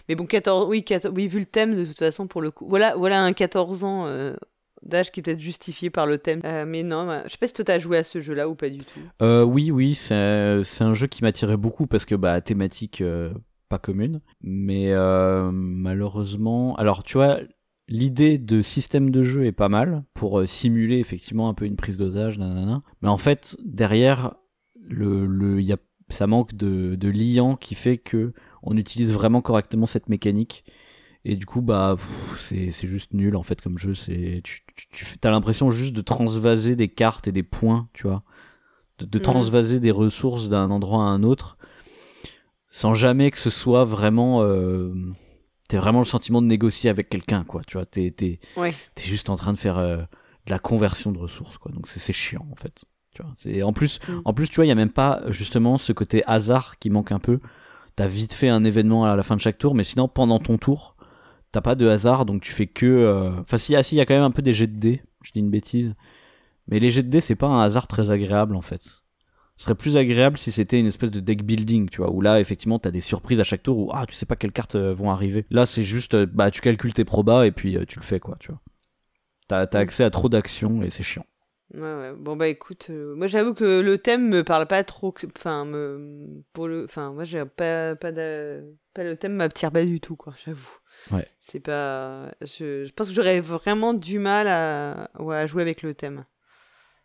[0.09, 2.67] Mais bon, 14, oui, 14, oui, vu le thème, de toute façon, pour le coup.
[2.69, 4.35] Voilà, voilà un 14 ans, euh,
[4.83, 6.41] d'âge qui est peut-être justifié par le thème.
[6.47, 8.55] Euh, mais non, bah, je sais pas si toi t'as joué à ce jeu-là ou
[8.55, 9.01] pas du tout.
[9.21, 13.31] Euh, oui, oui, c'est c'est un jeu qui m'attirait beaucoup parce que bah thématique euh,
[13.71, 17.39] pas commune, mais euh, malheureusement, alors tu vois,
[17.89, 21.77] l'idée de système de jeu est pas mal pour euh, simuler effectivement un peu une
[21.77, 22.83] prise d'osage, nanana.
[23.01, 24.35] Mais en fait, derrière,
[24.83, 25.79] le, le, y a,
[26.11, 28.33] ça manque de, de liant qui fait que
[28.63, 30.65] on utilise vraiment correctement cette mécanique.
[31.25, 31.97] Et du coup, bah,
[32.39, 33.95] c'est, c'est juste nul en fait comme jeu.
[33.95, 38.07] C'est, tu, tu, tu as l'impression juste de transvaser des cartes et des points, tu
[38.09, 38.23] vois,
[38.99, 39.25] de, de Mhm.
[39.25, 41.59] transvaser des ressources d'un endroit à un autre,
[42.71, 44.43] sans jamais que ce soit vraiment.
[44.43, 44.93] Euh,
[45.69, 47.63] t'as vraiment le sentiment de négocier avec quelqu'un, quoi.
[47.67, 48.75] Tu vois, t'es, t'es, Ouais.
[48.95, 51.71] t'es juste en train de faire euh, de la conversion de ressources, quoi.
[51.73, 52.85] Donc c'est, c'est chiant en fait.
[53.15, 54.21] Tu vois, c'est en plus, Mm.
[54.25, 57.13] en plus, tu vois, il y a même pas justement ce côté hasard qui manque
[57.13, 57.41] un peu.
[57.97, 60.59] T'as vite fait un événement à la fin de chaque tour, mais sinon pendant ton
[60.59, 60.97] tour,
[61.53, 62.87] t'as pas de hasard, donc tu fais que.
[62.87, 64.79] euh, Enfin, si, ah, si, il y a quand même un peu des jets de
[64.79, 65.03] dés.
[65.23, 65.95] Je dis une bêtise,
[66.69, 69.00] mais les jets de dés, c'est pas un hasard très agréable en fait.
[69.61, 72.41] Ce serait plus agréable si c'était une espèce de deck building, tu vois, où là,
[72.41, 74.95] effectivement, t'as des surprises à chaque tour où, ah, tu sais pas quelles cartes euh,
[74.95, 75.45] vont arriver.
[75.51, 78.21] Là, c'est juste, euh, bah, tu calcules tes probas et puis euh, tu le fais,
[78.21, 78.63] quoi, tu vois.
[79.49, 81.27] T'as, t'as accès à trop d'actions et c'est chiant.
[81.75, 82.13] Ouais, ouais.
[82.19, 85.15] Bon bah écoute, euh, moi j'avoue que le thème me parle pas trop.
[85.37, 88.65] Enfin, me pour le, enfin moi j'ai pas pas de,
[88.95, 90.35] pas le thème m'attire pas du tout quoi.
[90.43, 90.79] J'avoue.
[91.13, 91.29] Ouais.
[91.39, 92.33] C'est pas.
[92.41, 96.25] Je, je pense que j'aurais vraiment du mal à, ouais, à jouer avec le thème.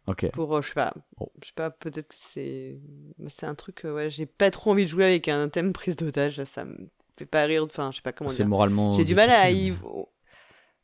[0.08, 0.30] Ok.
[0.32, 0.94] Pour euh, je sais pas,
[1.42, 2.78] je sais pas peut-être que c'est
[3.28, 5.96] c'est un truc euh, ouais j'ai pas trop envie de jouer avec un thème prise
[5.96, 6.44] d'otage.
[6.44, 7.64] Ça me fait pas rire.
[7.64, 9.74] Enfin je sais pas comment C'est moralement J'ai du mal à y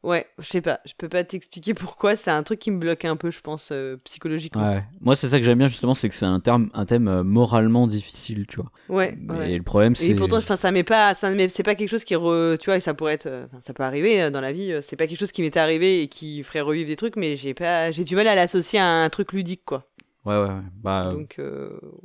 [0.04, 3.06] Ouais, je sais pas, je peux pas t'expliquer pourquoi, c'est un truc qui me bloque
[3.06, 4.68] un peu, je pense, euh, psychologiquement.
[4.68, 4.84] Ouais.
[5.00, 7.24] Moi, c'est ça que j'aime bien justement, c'est que c'est un terme, un thème euh,
[7.24, 8.72] moralement difficile, tu vois.
[8.90, 9.16] Ouais.
[9.22, 9.58] Mais ouais.
[9.58, 10.08] le problème, c'est.
[10.08, 12.80] Et pourtant, ça m'est pas, ça m'est- c'est pas quelque chose qui, re- tu vois,
[12.80, 14.74] ça pourrait être, euh, ça peut arriver dans la vie.
[14.82, 17.54] C'est pas quelque chose qui m'était arrivé et qui ferait revivre des trucs, mais j'ai
[17.54, 19.88] pas, j'ai du mal à l'associer à un truc ludique, quoi.
[20.26, 20.62] Ouais, ouais, ouais.
[20.84, 21.40] Bah, Donc,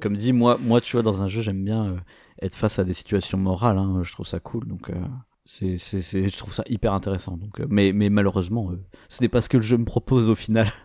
[0.02, 1.96] comme dit, moi, moi, tu vois, dans un jeu, j'aime bien
[2.42, 3.78] être face à des situations morales.
[3.78, 4.66] Hein, je trouve ça cool.
[4.66, 4.90] Donc,
[5.46, 7.36] c'est, c'est, c'est, je trouve ça hyper intéressant.
[7.36, 10.28] Donc, euh, mais, mais malheureusement, euh, ce n'est pas ce que le jeu me propose
[10.28, 10.66] au final.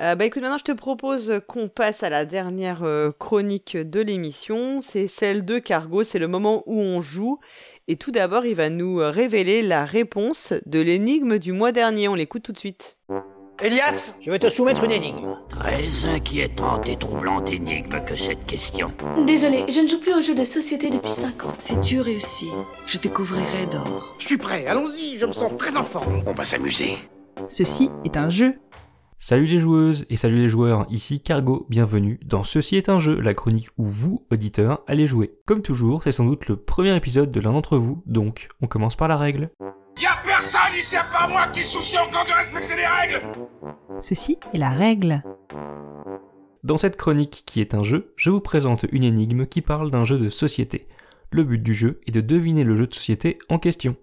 [0.00, 2.84] Euh, bah écoute, maintenant je te propose qu'on passe à la dernière
[3.20, 4.80] chronique de l'émission.
[4.80, 7.38] C'est celle de Cargo, c'est le moment où on joue.
[7.86, 12.08] Et tout d'abord, il va nous révéler la réponse de l'énigme du mois dernier.
[12.08, 12.98] On l'écoute tout de suite.
[13.62, 15.36] Elias, je vais te soumettre une énigme.
[15.48, 18.90] Très inquiétante et troublante énigme que cette question.
[19.26, 21.54] Désolé, je ne joue plus aux jeux de société depuis 5 ans.
[21.60, 22.50] Si tu réussis,
[22.86, 24.16] je te couvrirai d'or.
[24.18, 26.24] Je suis prêt, allons-y, je me sens très en forme.
[26.26, 26.96] On va s'amuser.
[27.48, 28.56] Ceci est un jeu.
[29.20, 33.20] Salut les joueuses et salut les joueurs, ici Cargo, bienvenue dans Ceci est un jeu,
[33.20, 35.32] la chronique où vous, auditeurs, allez jouer.
[35.46, 38.96] Comme toujours, c'est sans doute le premier épisode de l'un d'entre vous, donc on commence
[38.96, 39.50] par la règle.
[40.00, 43.22] Y'a personne ici à part moi qui soucie encore de respecter les règles
[44.00, 45.22] Ceci est la règle.
[46.64, 50.04] Dans cette chronique qui est un jeu, je vous présente une énigme qui parle d'un
[50.04, 50.88] jeu de société.
[51.30, 53.96] Le but du jeu est de deviner le jeu de société en question.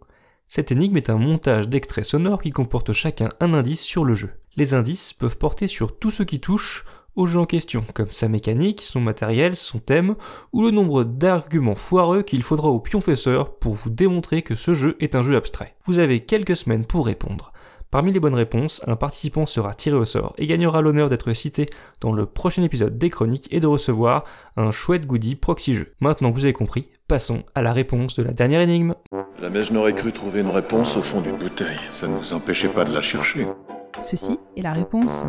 [0.47, 4.31] Cette énigme est un montage d'extraits sonores qui comporte chacun un indice sur le jeu.
[4.55, 6.85] Les indices peuvent porter sur tout ce qui touche
[7.15, 10.15] au jeu en question, comme sa mécanique, son matériel, son thème,
[10.53, 14.95] ou le nombre d'arguments foireux qu'il faudra au pionfesseur pour vous démontrer que ce jeu
[14.99, 15.75] est un jeu abstrait.
[15.85, 17.51] Vous avez quelques semaines pour répondre.
[17.91, 21.65] Parmi les bonnes réponses, un participant sera tiré au sort et gagnera l'honneur d'être cité
[21.99, 24.23] dans le prochain épisode des chroniques et de recevoir
[24.55, 25.93] un chouette goodie proxy jeu.
[25.99, 28.95] Maintenant que vous avez compris, passons à la réponse de la dernière énigme.
[29.41, 31.79] Jamais je n'aurais cru trouver une réponse au fond d'une bouteille.
[31.91, 33.45] Ça ne nous empêchait pas de la chercher.
[33.99, 35.25] Ceci est la réponse.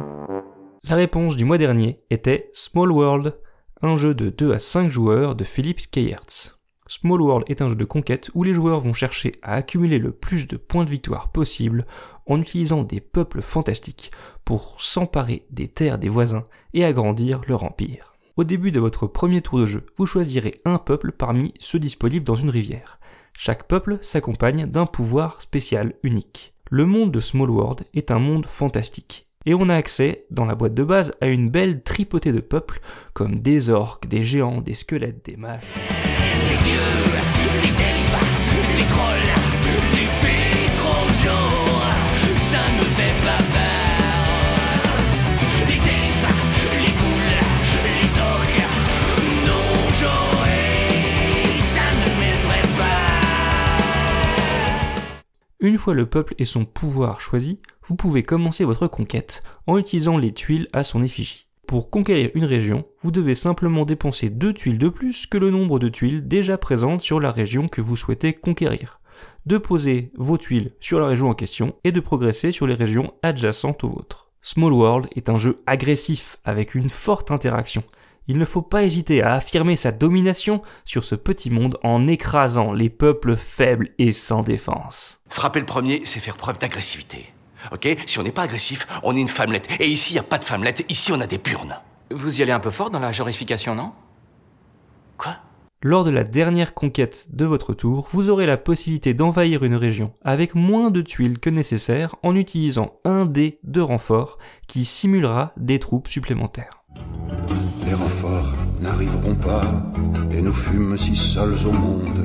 [0.88, 3.38] La réponse du mois dernier était Small World,
[3.82, 6.58] un jeu de 2 à 5 joueurs de Philippe Keyertz.
[6.88, 10.10] Small World est un jeu de conquête où les joueurs vont chercher à accumuler le
[10.10, 11.86] plus de points de victoire possible
[12.26, 14.10] en utilisant des peuples fantastiques
[14.44, 18.14] pour s'emparer des terres des voisins et agrandir leur empire.
[18.36, 22.26] Au début de votre premier tour de jeu, vous choisirez un peuple parmi ceux disponibles
[22.26, 22.98] dans une rivière.
[23.34, 26.54] Chaque peuple s'accompagne d'un pouvoir spécial unique.
[26.70, 29.28] Le monde de Small World est un monde fantastique.
[29.46, 32.80] Et on a accès, dans la boîte de base, à une belle tripotée de peuples,
[33.12, 35.62] comme des orques, des géants, des squelettes, des mages.
[55.62, 60.18] Une fois le peuple et son pouvoir choisis, vous pouvez commencer votre conquête en utilisant
[60.18, 61.46] les tuiles à son effigie.
[61.68, 65.78] Pour conquérir une région, vous devez simplement dépenser deux tuiles de plus que le nombre
[65.78, 68.98] de tuiles déjà présentes sur la région que vous souhaitez conquérir.
[69.46, 73.12] de poser vos tuiles sur la région en question et de progresser sur les régions
[73.22, 74.32] adjacentes aux vôtres.
[74.40, 77.84] Small World est un jeu agressif avec une forte interaction.
[78.28, 82.72] Il ne faut pas hésiter à affirmer sa domination sur ce petit monde en écrasant
[82.72, 85.20] les peuples faibles et sans défense.
[85.28, 87.32] Frapper le premier, c'est faire preuve d'agressivité.
[87.72, 87.96] Ok?
[88.06, 89.68] Si on n'est pas agressif, on est une femmelette.
[89.80, 91.76] Et ici, il n'y a pas de femmelette, ici, on a des purnes.
[92.10, 93.92] Vous y allez un peu fort dans la genrification, non?
[95.84, 100.12] Lors de la dernière conquête de votre tour, vous aurez la possibilité d'envahir une région
[100.22, 104.38] avec moins de tuiles que nécessaire en utilisant un dé de renfort
[104.68, 106.84] qui simulera des troupes supplémentaires.
[107.92, 109.66] Les renforts n'arriveront pas,
[110.30, 112.24] et nous fûmes si seuls au monde.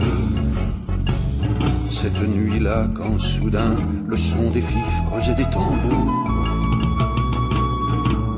[1.92, 3.76] Cette nuit-là, quand soudain
[4.08, 6.08] le son des fifres et des tambours,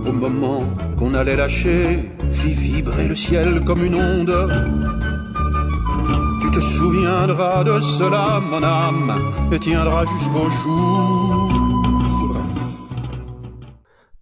[0.07, 0.64] au moment
[0.97, 4.35] qu'on allait lâcher, fit vibrer le ciel comme une onde.
[6.41, 9.14] Tu te souviendras de cela, mon âme,
[9.51, 11.49] et tiendras jusqu'au jour.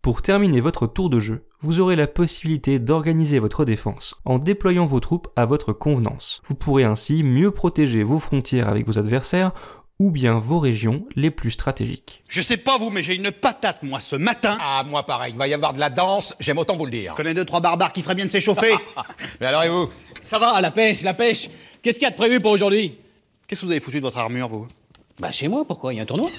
[0.08, 4.86] Pour terminer votre tour de jeu, vous aurez la possibilité d'organiser votre défense en déployant
[4.86, 6.42] vos troupes à votre convenance.
[6.48, 9.52] Vous pourrez ainsi mieux protéger vos frontières avec vos adversaires
[10.00, 12.24] ou bien vos régions les plus stratégiques.
[12.30, 14.58] Je sais pas vous, mais j'ai une patate, moi, ce matin.
[14.62, 17.12] Ah, moi pareil, il va y avoir de la danse, j'aime autant vous le dire.
[17.12, 18.76] Je connais deux, trois barbares qui feraient bien de s'échauffer.
[19.42, 19.90] mais alors et vous?
[20.22, 21.50] Ça va, la pêche, la pêche.
[21.82, 22.96] Qu'est-ce qu'il y a de prévu pour aujourd'hui?
[23.46, 24.68] Qu'est-ce que vous avez foutu de votre armure, vous?
[25.20, 25.94] Bah, chez moi, pourquoi?
[25.94, 26.30] Il y a un tournoi?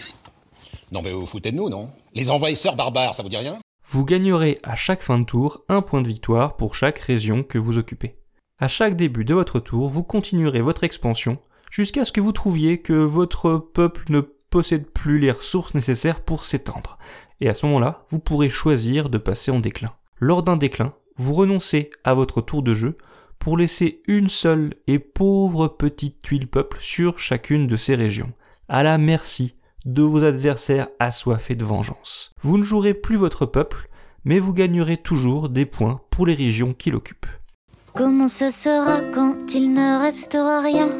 [0.90, 1.90] Non, mais vous foutez de nous, non?
[2.14, 3.58] Les envahisseurs barbares, ça vous dit rien?
[3.90, 7.58] Vous gagnerez à chaque fin de tour un point de victoire pour chaque région que
[7.58, 8.16] vous occupez.
[8.58, 11.38] À chaque début de votre tour, vous continuerez votre expansion
[11.70, 16.44] jusqu'à ce que vous trouviez que votre peuple ne possède plus les ressources nécessaires pour
[16.44, 16.98] s'étendre.
[17.40, 19.92] Et à ce moment-là, vous pourrez choisir de passer en déclin.
[20.18, 22.96] Lors d'un déclin, vous renoncez à votre tour de jeu
[23.38, 28.32] pour laisser une seule et pauvre petite tuile peuple sur chacune de ces régions,
[28.68, 32.34] à la merci de vos adversaires assoiffés de vengeance.
[32.42, 33.88] Vous ne jouerez plus votre peuple,
[34.24, 37.26] mais vous gagnerez toujours des points pour les régions qu'il occupe.
[37.94, 40.90] Comment ça sera quand il ne restera rien?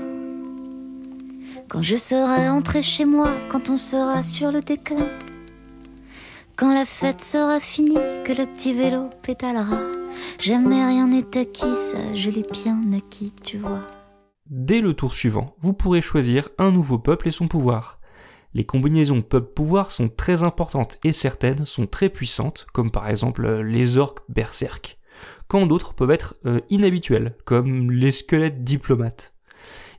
[1.69, 5.07] Quand je serai entré chez moi, quand on sera sur le déclin?
[6.57, 9.79] Quand la fête sera finie, que le petit vélo pétalera
[10.43, 13.83] Jamais rien n'est acquis, ça je l'ai bien acquis, tu vois.
[14.51, 17.98] Dès le tour suivant, vous pourrez choisir un nouveau peuple et son pouvoir.
[18.55, 23.63] Les combinaisons peuple-pouvoir sont très importantes et certaines sont très puissantes, comme par exemple euh,
[23.63, 24.99] les orques berserk,
[25.49, 29.35] quand d'autres peuvent être euh, inhabituelles, comme les squelettes diplomates.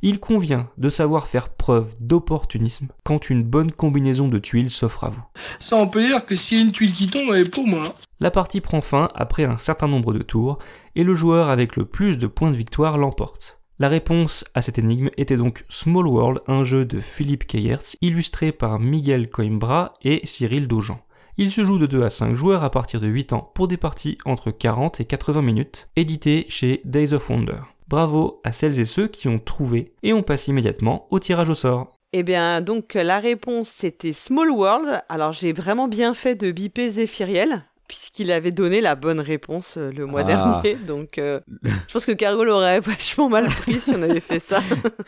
[0.02, 5.10] Il convient de savoir faire preuve d'opportunisme quand une bonne combinaison de tuiles s'offre à
[5.10, 5.24] vous.
[5.60, 7.68] Ça, on peut dire que s'il y a une tuile qui tombe, elle est pour
[7.68, 7.94] moi.
[8.22, 10.58] La partie prend fin après un certain nombre de tours,
[10.96, 13.59] et le joueur avec le plus de points de victoire l'emporte.
[13.82, 18.52] La réponse à cette énigme était donc Small World, un jeu de Philippe Keyertz, illustré
[18.52, 21.00] par Miguel Coimbra et Cyril Daujean.
[21.38, 23.78] Il se joue de 2 à 5 joueurs à partir de 8 ans pour des
[23.78, 27.62] parties entre 40 et 80 minutes, édité chez Days of Wonder.
[27.88, 31.56] Bravo à celles et ceux qui ont trouvé, et on passe immédiatement au tirage au
[31.56, 31.94] sort.
[32.12, 35.04] Eh bien, donc la réponse c'était Small World.
[35.08, 39.92] Alors j'ai vraiment bien fait de biper Zéphiriel, puisqu'il avait donné la bonne réponse euh,
[39.92, 40.62] le mois Ah.
[40.64, 40.76] dernier.
[40.88, 44.62] Donc euh, je pense que Cargo l'aurait vachement mal pris si on avait fait ça.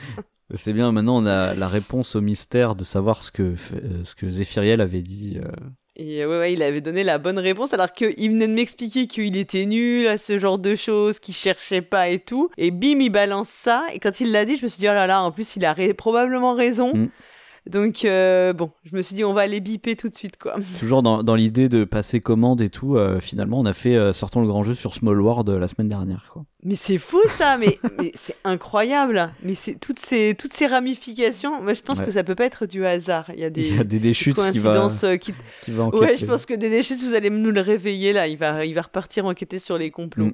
[0.55, 4.15] C'est bien, maintenant on a la réponse au mystère de savoir ce que, euh, ce
[4.15, 5.39] que Zéphiriel avait dit.
[5.41, 5.47] euh.
[5.95, 9.37] Et ouais, ouais, il avait donné la bonne réponse alors qu'il venait de m'expliquer qu'il
[9.37, 12.49] était nul à ce genre de choses, qu'il cherchait pas et tout.
[12.57, 13.85] Et bim, il balance ça.
[13.93, 15.65] Et quand il l'a dit, je me suis dit, oh là là, en plus, il
[15.65, 16.93] a ré- probablement raison.
[16.95, 17.09] Mm.
[17.69, 20.55] Donc, euh, bon, je me suis dit, on va les biper tout de suite, quoi.
[20.79, 24.13] Toujours dans, dans l'idée de passer commande et tout, euh, finalement on a fait euh,
[24.13, 26.27] Sortons le grand jeu sur Small World euh, la semaine dernière.
[26.33, 26.43] Quoi.
[26.63, 29.31] Mais c'est fou ça, mais, mais c'est incroyable.
[29.43, 31.61] Mais c'est toutes ces, toutes ces ramifications.
[31.61, 32.05] Moi, je pense Ouais.
[32.05, 33.25] que ça peut pas être du hasard.
[33.33, 34.89] Il y a des, Il y a des déchutes qui va-
[35.19, 35.33] qui...
[35.61, 36.17] qui va Ouais, enquêter.
[36.17, 38.27] je pense que des déchutes, vous allez nous le réveiller là.
[38.27, 40.25] Il va, il va repartir enquêter sur les complots.
[40.25, 40.33] Mm.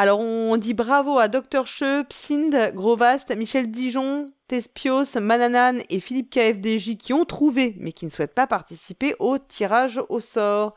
[0.00, 1.66] Alors, on dit bravo à Dr.
[1.66, 8.04] Che, Psind, Grovast, Michel Dijon, Tespios, Mananan et Philippe KFDJ qui ont trouvé, mais qui
[8.04, 10.76] ne souhaitent pas participer au tirage au sort.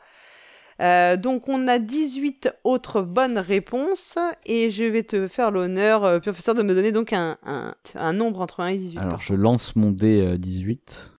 [0.80, 6.18] Euh, donc on a 18 autres bonnes réponses et je vais te faire l'honneur, euh,
[6.18, 8.98] professeur, de me donner donc un, un, un nombre entre 1 et 18.
[8.98, 11.12] Alors je lance mon dé euh, 18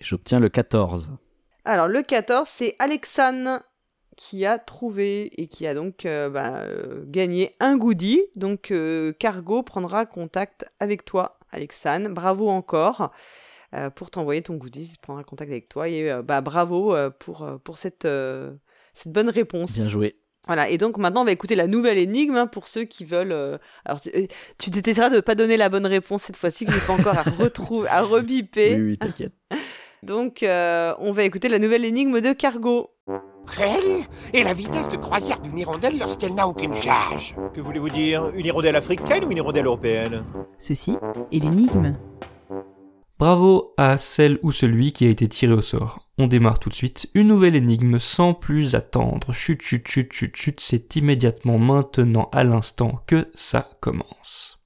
[0.00, 1.08] et j'obtiens le 14.
[1.64, 3.62] Alors le 14, c'est Alexane
[4.16, 8.22] qui a trouvé et qui a donc euh, bah, euh, gagné un goodie.
[8.36, 12.08] Donc euh, Cargo prendra contact avec toi, Alexane.
[12.12, 13.12] Bravo encore
[13.74, 14.90] euh, pour t'envoyer ton goodie.
[14.94, 18.06] Il prendra contact avec toi et bah, bravo pour, pour cette,
[18.94, 19.72] cette bonne réponse.
[19.72, 20.16] Bien joué.
[20.46, 23.30] Voilà, et donc maintenant on va écouter la nouvelle énigme hein, pour ceux qui veulent.
[23.30, 26.94] euh, Alors tu t'essaieras de pas donner la bonne réponse cette fois-ci, que j'ai pas
[26.94, 28.74] encore à retrouver, à rebiper.
[28.74, 29.34] Oui, oui, t'inquiète.
[30.02, 32.90] Donc euh, on va écouter la nouvelle énigme de Cargo.
[33.56, 38.30] Quelle est la vitesse de croisière d'une hirondelle lorsqu'elle n'a aucune charge Que voulez-vous dire
[38.34, 40.24] Une hirondelle africaine ou une hirondelle européenne?
[40.58, 40.96] Ceci
[41.32, 41.96] est l'énigme.
[43.18, 46.08] Bravo à celle ou celui qui a été tiré au sort.
[46.18, 49.32] On démarre tout de suite une nouvelle énigme sans plus attendre.
[49.32, 54.58] Chut, chut, chut, chut, chut, c'est immédiatement maintenant à l'instant que ça commence.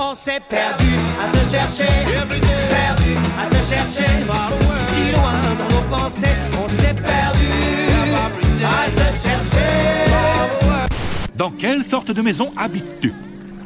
[0.00, 0.86] On s'est perdu
[1.22, 4.10] à se chercher, perdu à se chercher,
[4.88, 6.26] si loin dans nos pensées,
[6.60, 7.46] on s'est perdu
[8.64, 10.90] à se chercher.
[11.36, 13.14] Dans quelle sorte de maison habites-tu?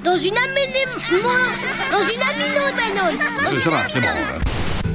[0.05, 0.90] Dans une aménème...
[1.90, 4.06] Dans une aminoménone Euh, Ça va, c'est bon.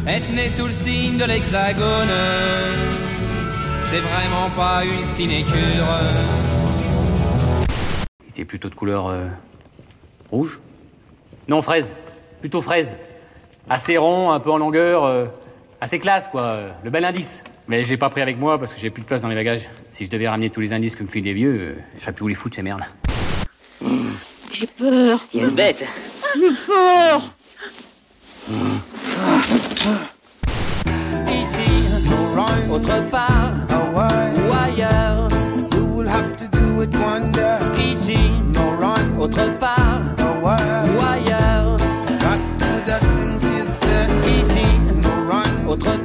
[0.07, 2.10] Être né sous le signe de l'hexagone,
[3.85, 5.57] c'est vraiment pas une sinécure.
[8.23, 9.26] Il était plutôt de couleur euh,
[10.30, 10.60] rouge?
[11.48, 11.95] Non, fraise.
[12.40, 12.98] Plutôt fraise.
[13.70, 15.26] Assez rond, un peu en longueur, euh,
[15.82, 16.41] assez classe, quoi.
[16.41, 17.44] euh, Le bel indice.
[17.68, 19.70] Mais j'ai pas pris avec moi parce que j'ai plus de place dans mes bagages.
[19.94, 22.11] Si je devais ramener tous les indices que me filent les vieux, euh, je serais
[22.11, 22.84] plus où les foutre, ces merdes.
[24.53, 25.20] J'ai peur.
[25.34, 25.86] Il est bête.
[26.36, 27.22] J'ai peur.
[31.30, 31.86] Ici,
[32.70, 33.52] autre part,
[33.94, 33.99] ou
[34.65, 35.28] ailleurs.
[37.80, 38.18] Ici,
[39.20, 39.82] autre part,
[45.73, 46.02] autre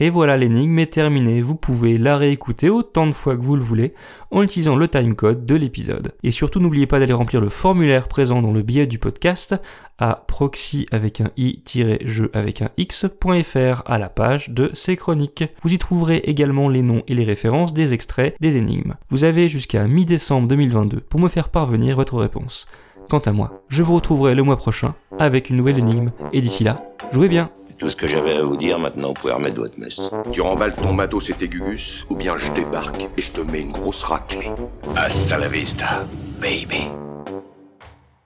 [0.00, 1.40] Et voilà, l'énigme est terminée.
[1.40, 3.94] Vous pouvez la réécouter autant de fois que vous le voulez
[4.32, 6.14] en utilisant le timecode de l'épisode.
[6.24, 9.54] Et surtout, n'oubliez pas d'aller remplir le formulaire présent dans le billet du podcast
[10.00, 15.44] à proxy avec un i-jeu avec un x.fr à la page de ces chroniques.
[15.62, 18.94] Vous y trouverez également les noms et les références des extraits des énigmes.
[19.10, 22.66] Vous avez jusqu'à mi-décembre 2022 pour me faire parvenir votre réponse.
[23.08, 26.10] Quant à moi, je vous retrouverai le mois prochain avec une nouvelle énigme.
[26.32, 29.14] Et d'ici là, jouez bien C'est tout ce que j'avais à vous dire, maintenant vous
[29.14, 30.00] pouvez remettre votre messe.
[30.32, 33.62] Tu remballes ton matos et tes gugus, ou bien je débarque et je te mets
[33.62, 34.48] une grosse raclée.
[34.94, 36.04] Hasta la vista,
[36.40, 36.84] baby.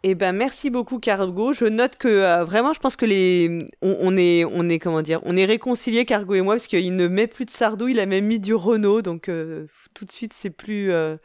[0.03, 1.55] Eh ben merci beaucoup Cargo.
[1.55, 5.01] Je note que euh, vraiment, je pense que les, on, on est, on est comment
[5.01, 8.01] dire, on est réconciliés Cargo et moi parce qu'il ne met plus de Sardou, il
[8.01, 9.65] a même mis du Renault, donc euh,
[9.95, 11.17] tout de suite c'est plus, euh,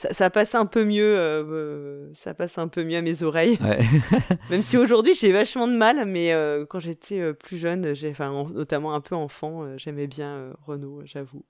[0.00, 3.58] ça, ça passe un peu mieux, euh, ça passe un peu mieux à mes oreilles.
[3.60, 3.80] Ouais.
[4.50, 8.10] même si aujourd'hui j'ai vachement de mal, mais euh, quand j'étais euh, plus jeune, j'ai,
[8.10, 11.44] enfin en- notamment un peu enfant, euh, j'aimais bien euh, Renault, j'avoue.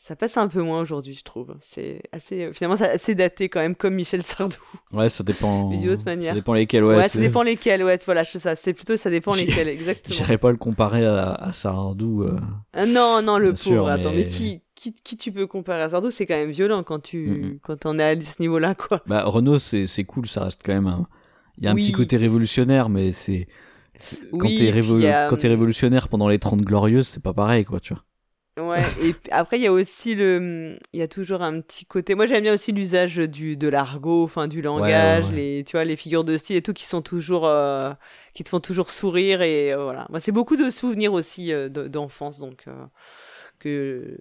[0.00, 1.54] Ça passe un peu moins aujourd'hui, je trouve.
[1.60, 4.56] C'est assez, finalement, c'est assez daté quand même, comme Michel Sardou.
[4.90, 5.68] Ouais, ça dépend.
[5.70, 6.32] Mais d'une autre manière.
[6.32, 7.00] Ça dépend lesquels, ouais.
[7.04, 8.56] ça c'est- dépend lesquels, ouais, voilà, c'est ça.
[8.56, 10.16] C'est plutôt, ça dépend J'ai- lesquels, exactement.
[10.16, 12.24] J'irais pas le comparer à, à Sardou.
[12.88, 13.58] non, non, le pauvre.
[13.58, 16.50] sûr, Attends, mais mais- qui, qui, qui tu peux comparer à Sardou C'est quand même
[16.50, 17.58] violent quand tu, Mhm.
[17.60, 19.00] quand on est à ce niveau-là, quoi.
[19.06, 21.06] Bah, Renault, c'est c'est cool, ça reste quand même un.
[21.58, 23.46] Il y a un petit côté révolutionnaire, mais c'est.
[24.32, 27.64] Quand Oui, t'es révo- a, quand t'es révolutionnaire pendant les 30 glorieuses, c'est pas pareil,
[27.64, 28.02] quoi, tu vois.
[28.58, 30.76] Ouais, et après, il y a aussi le.
[30.92, 32.14] Il y a toujours un petit côté.
[32.14, 35.36] Moi, j'aime bien aussi l'usage du, de l'argot, enfin, du langage, ouais.
[35.36, 37.46] les, tu vois, les figures de style et tout qui sont toujours.
[37.46, 37.92] euh,
[38.34, 40.06] qui te font toujours sourire et euh, voilà.
[40.10, 42.64] Moi, c'est beaucoup de souvenirs aussi euh, de- d'enfance, donc.
[42.68, 42.84] euh,
[43.58, 44.16] que.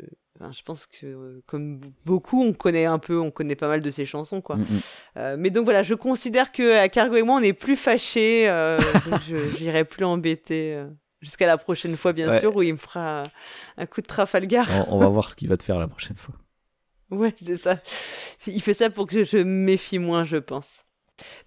[0.52, 3.90] Je pense que, euh, comme beaucoup, on connaît un peu, on connaît pas mal de
[3.92, 4.56] ces chansons, quoi.
[4.56, 4.80] Mm, mm.
[5.18, 8.50] Euh, mais donc voilà, je considère que à Cargo et moi, on n'est plus fâchés,
[8.50, 8.80] euh,
[9.12, 9.20] donc
[9.58, 10.88] j'irai plus l'embêter euh,
[11.22, 12.40] jusqu'à la prochaine fois, bien Ouais.
[12.40, 13.24] sûr, où il me fera
[13.78, 14.68] un coup de Trafalgar.
[14.90, 16.34] On, on va voir ce qu'il va te faire la prochaine fois.
[17.12, 17.78] Ouais, c'est ça.
[18.48, 20.86] Il fait ça pour que je me méfie moins, je pense.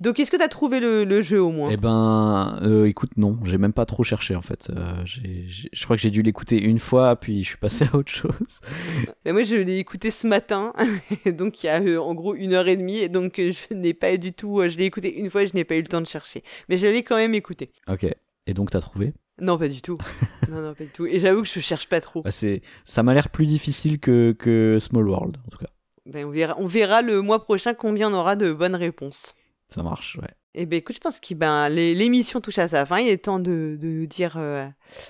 [0.01, 1.71] Donc, est-ce que tu as trouvé le, le jeu au moins?
[1.71, 4.71] Eh ben, euh, écoute, non, j'ai même pas trop cherché en fait.
[4.71, 8.13] Euh, je crois que j'ai dû l'écouter une fois, puis je suis passé à autre
[8.13, 8.61] chose.
[9.25, 10.73] Mais moi, je l'ai écouté ce matin,
[11.27, 13.95] donc il y a euh, en gros une heure et demie, et donc je n'ai
[13.95, 14.63] pas du tout.
[14.69, 16.43] je l'ai écouté une fois et je n'ai pas eu le temps de chercher.
[16.69, 17.71] Mais je l'ai quand même écouté.
[17.89, 18.07] Ok.
[18.47, 19.15] Et donc t'as trouvé?
[19.41, 19.99] Non, pas du tout.
[20.51, 21.07] non, non, pas du tout.
[21.07, 22.23] Et j'avoue que je cherche pas trop.
[22.23, 25.71] Bah, c'est, ça m'a l'air plus difficile que, que Small World, en tout cas.
[26.07, 29.35] Ben, on, verra, on verra le mois prochain combien on aura de bonnes réponses.
[29.69, 30.29] Ça marche, ouais.
[30.57, 33.01] Eh ben écoute, je pense que ben, l'émission touche à sa fin.
[33.01, 34.69] Il est temps de, de nous dire, euh,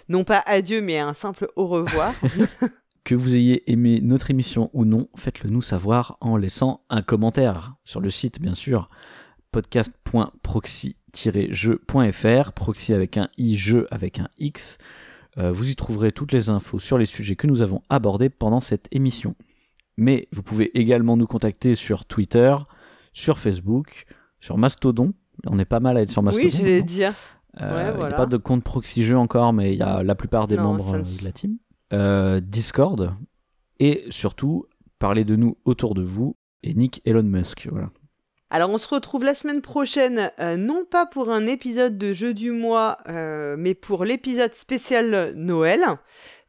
[0.09, 2.15] non pas adieu, mais un simple au revoir.
[3.05, 7.75] Que vous ayez aimé notre émission ou non, faites-le nous savoir en laissant un commentaire
[7.85, 8.89] sur le site, bien sûr,
[9.53, 14.79] podcast.proxy-jeu.fr, proxy avec un i, jeu avec un x.
[15.37, 18.63] Euh, vous y trouverez toutes les infos sur les sujets que nous avons abordés pendant
[18.63, 19.35] cette émission.
[19.99, 22.57] Mais vous pouvez également nous contacter sur Twitter,
[23.13, 24.07] sur Facebook,
[24.45, 25.15] sur Mastodon.
[25.47, 26.47] On est pas mal à être sur Mastodon.
[26.47, 27.15] Oui, je vais dire.
[27.59, 30.47] Il n'y a pas de compte proxy jeu encore, mais il y a la plupart
[30.47, 31.57] des membres de la team.
[32.43, 33.15] Discord.
[33.81, 34.67] Et surtout,
[34.99, 36.37] parlez de nous autour de vous.
[36.63, 37.69] Et Nick Elon Musk.
[37.71, 37.91] Voilà.
[38.51, 42.35] Alors on se retrouve la semaine prochaine, euh, non pas pour un épisode de jeu
[42.35, 45.83] du mois, euh, mais pour l'épisode spécial Noël.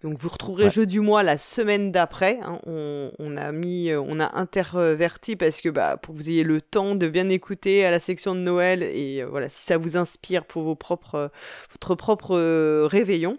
[0.04, 2.40] Donc vous retrouverez jeu du mois la semaine d'après.
[2.44, 2.60] Hein.
[2.66, 6.62] On, a mis, euh, on a interverti parce que bah, pour que vous ayez le
[6.62, 10.46] temps de bien écouter à la section de Noël et voilà si ça vous inspire
[10.46, 11.32] pour vos propres,
[11.72, 13.38] votre propre réveillon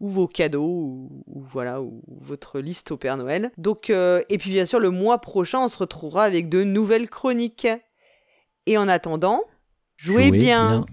[0.00, 3.50] ou vos cadeaux ou, voilà ou votre liste au Père Noël.
[3.56, 7.68] Donc et puis bien sûr le mois prochain on se retrouvera avec de nouvelles chroniques.
[8.66, 9.42] Et en attendant,
[9.96, 10.84] jouez, bien.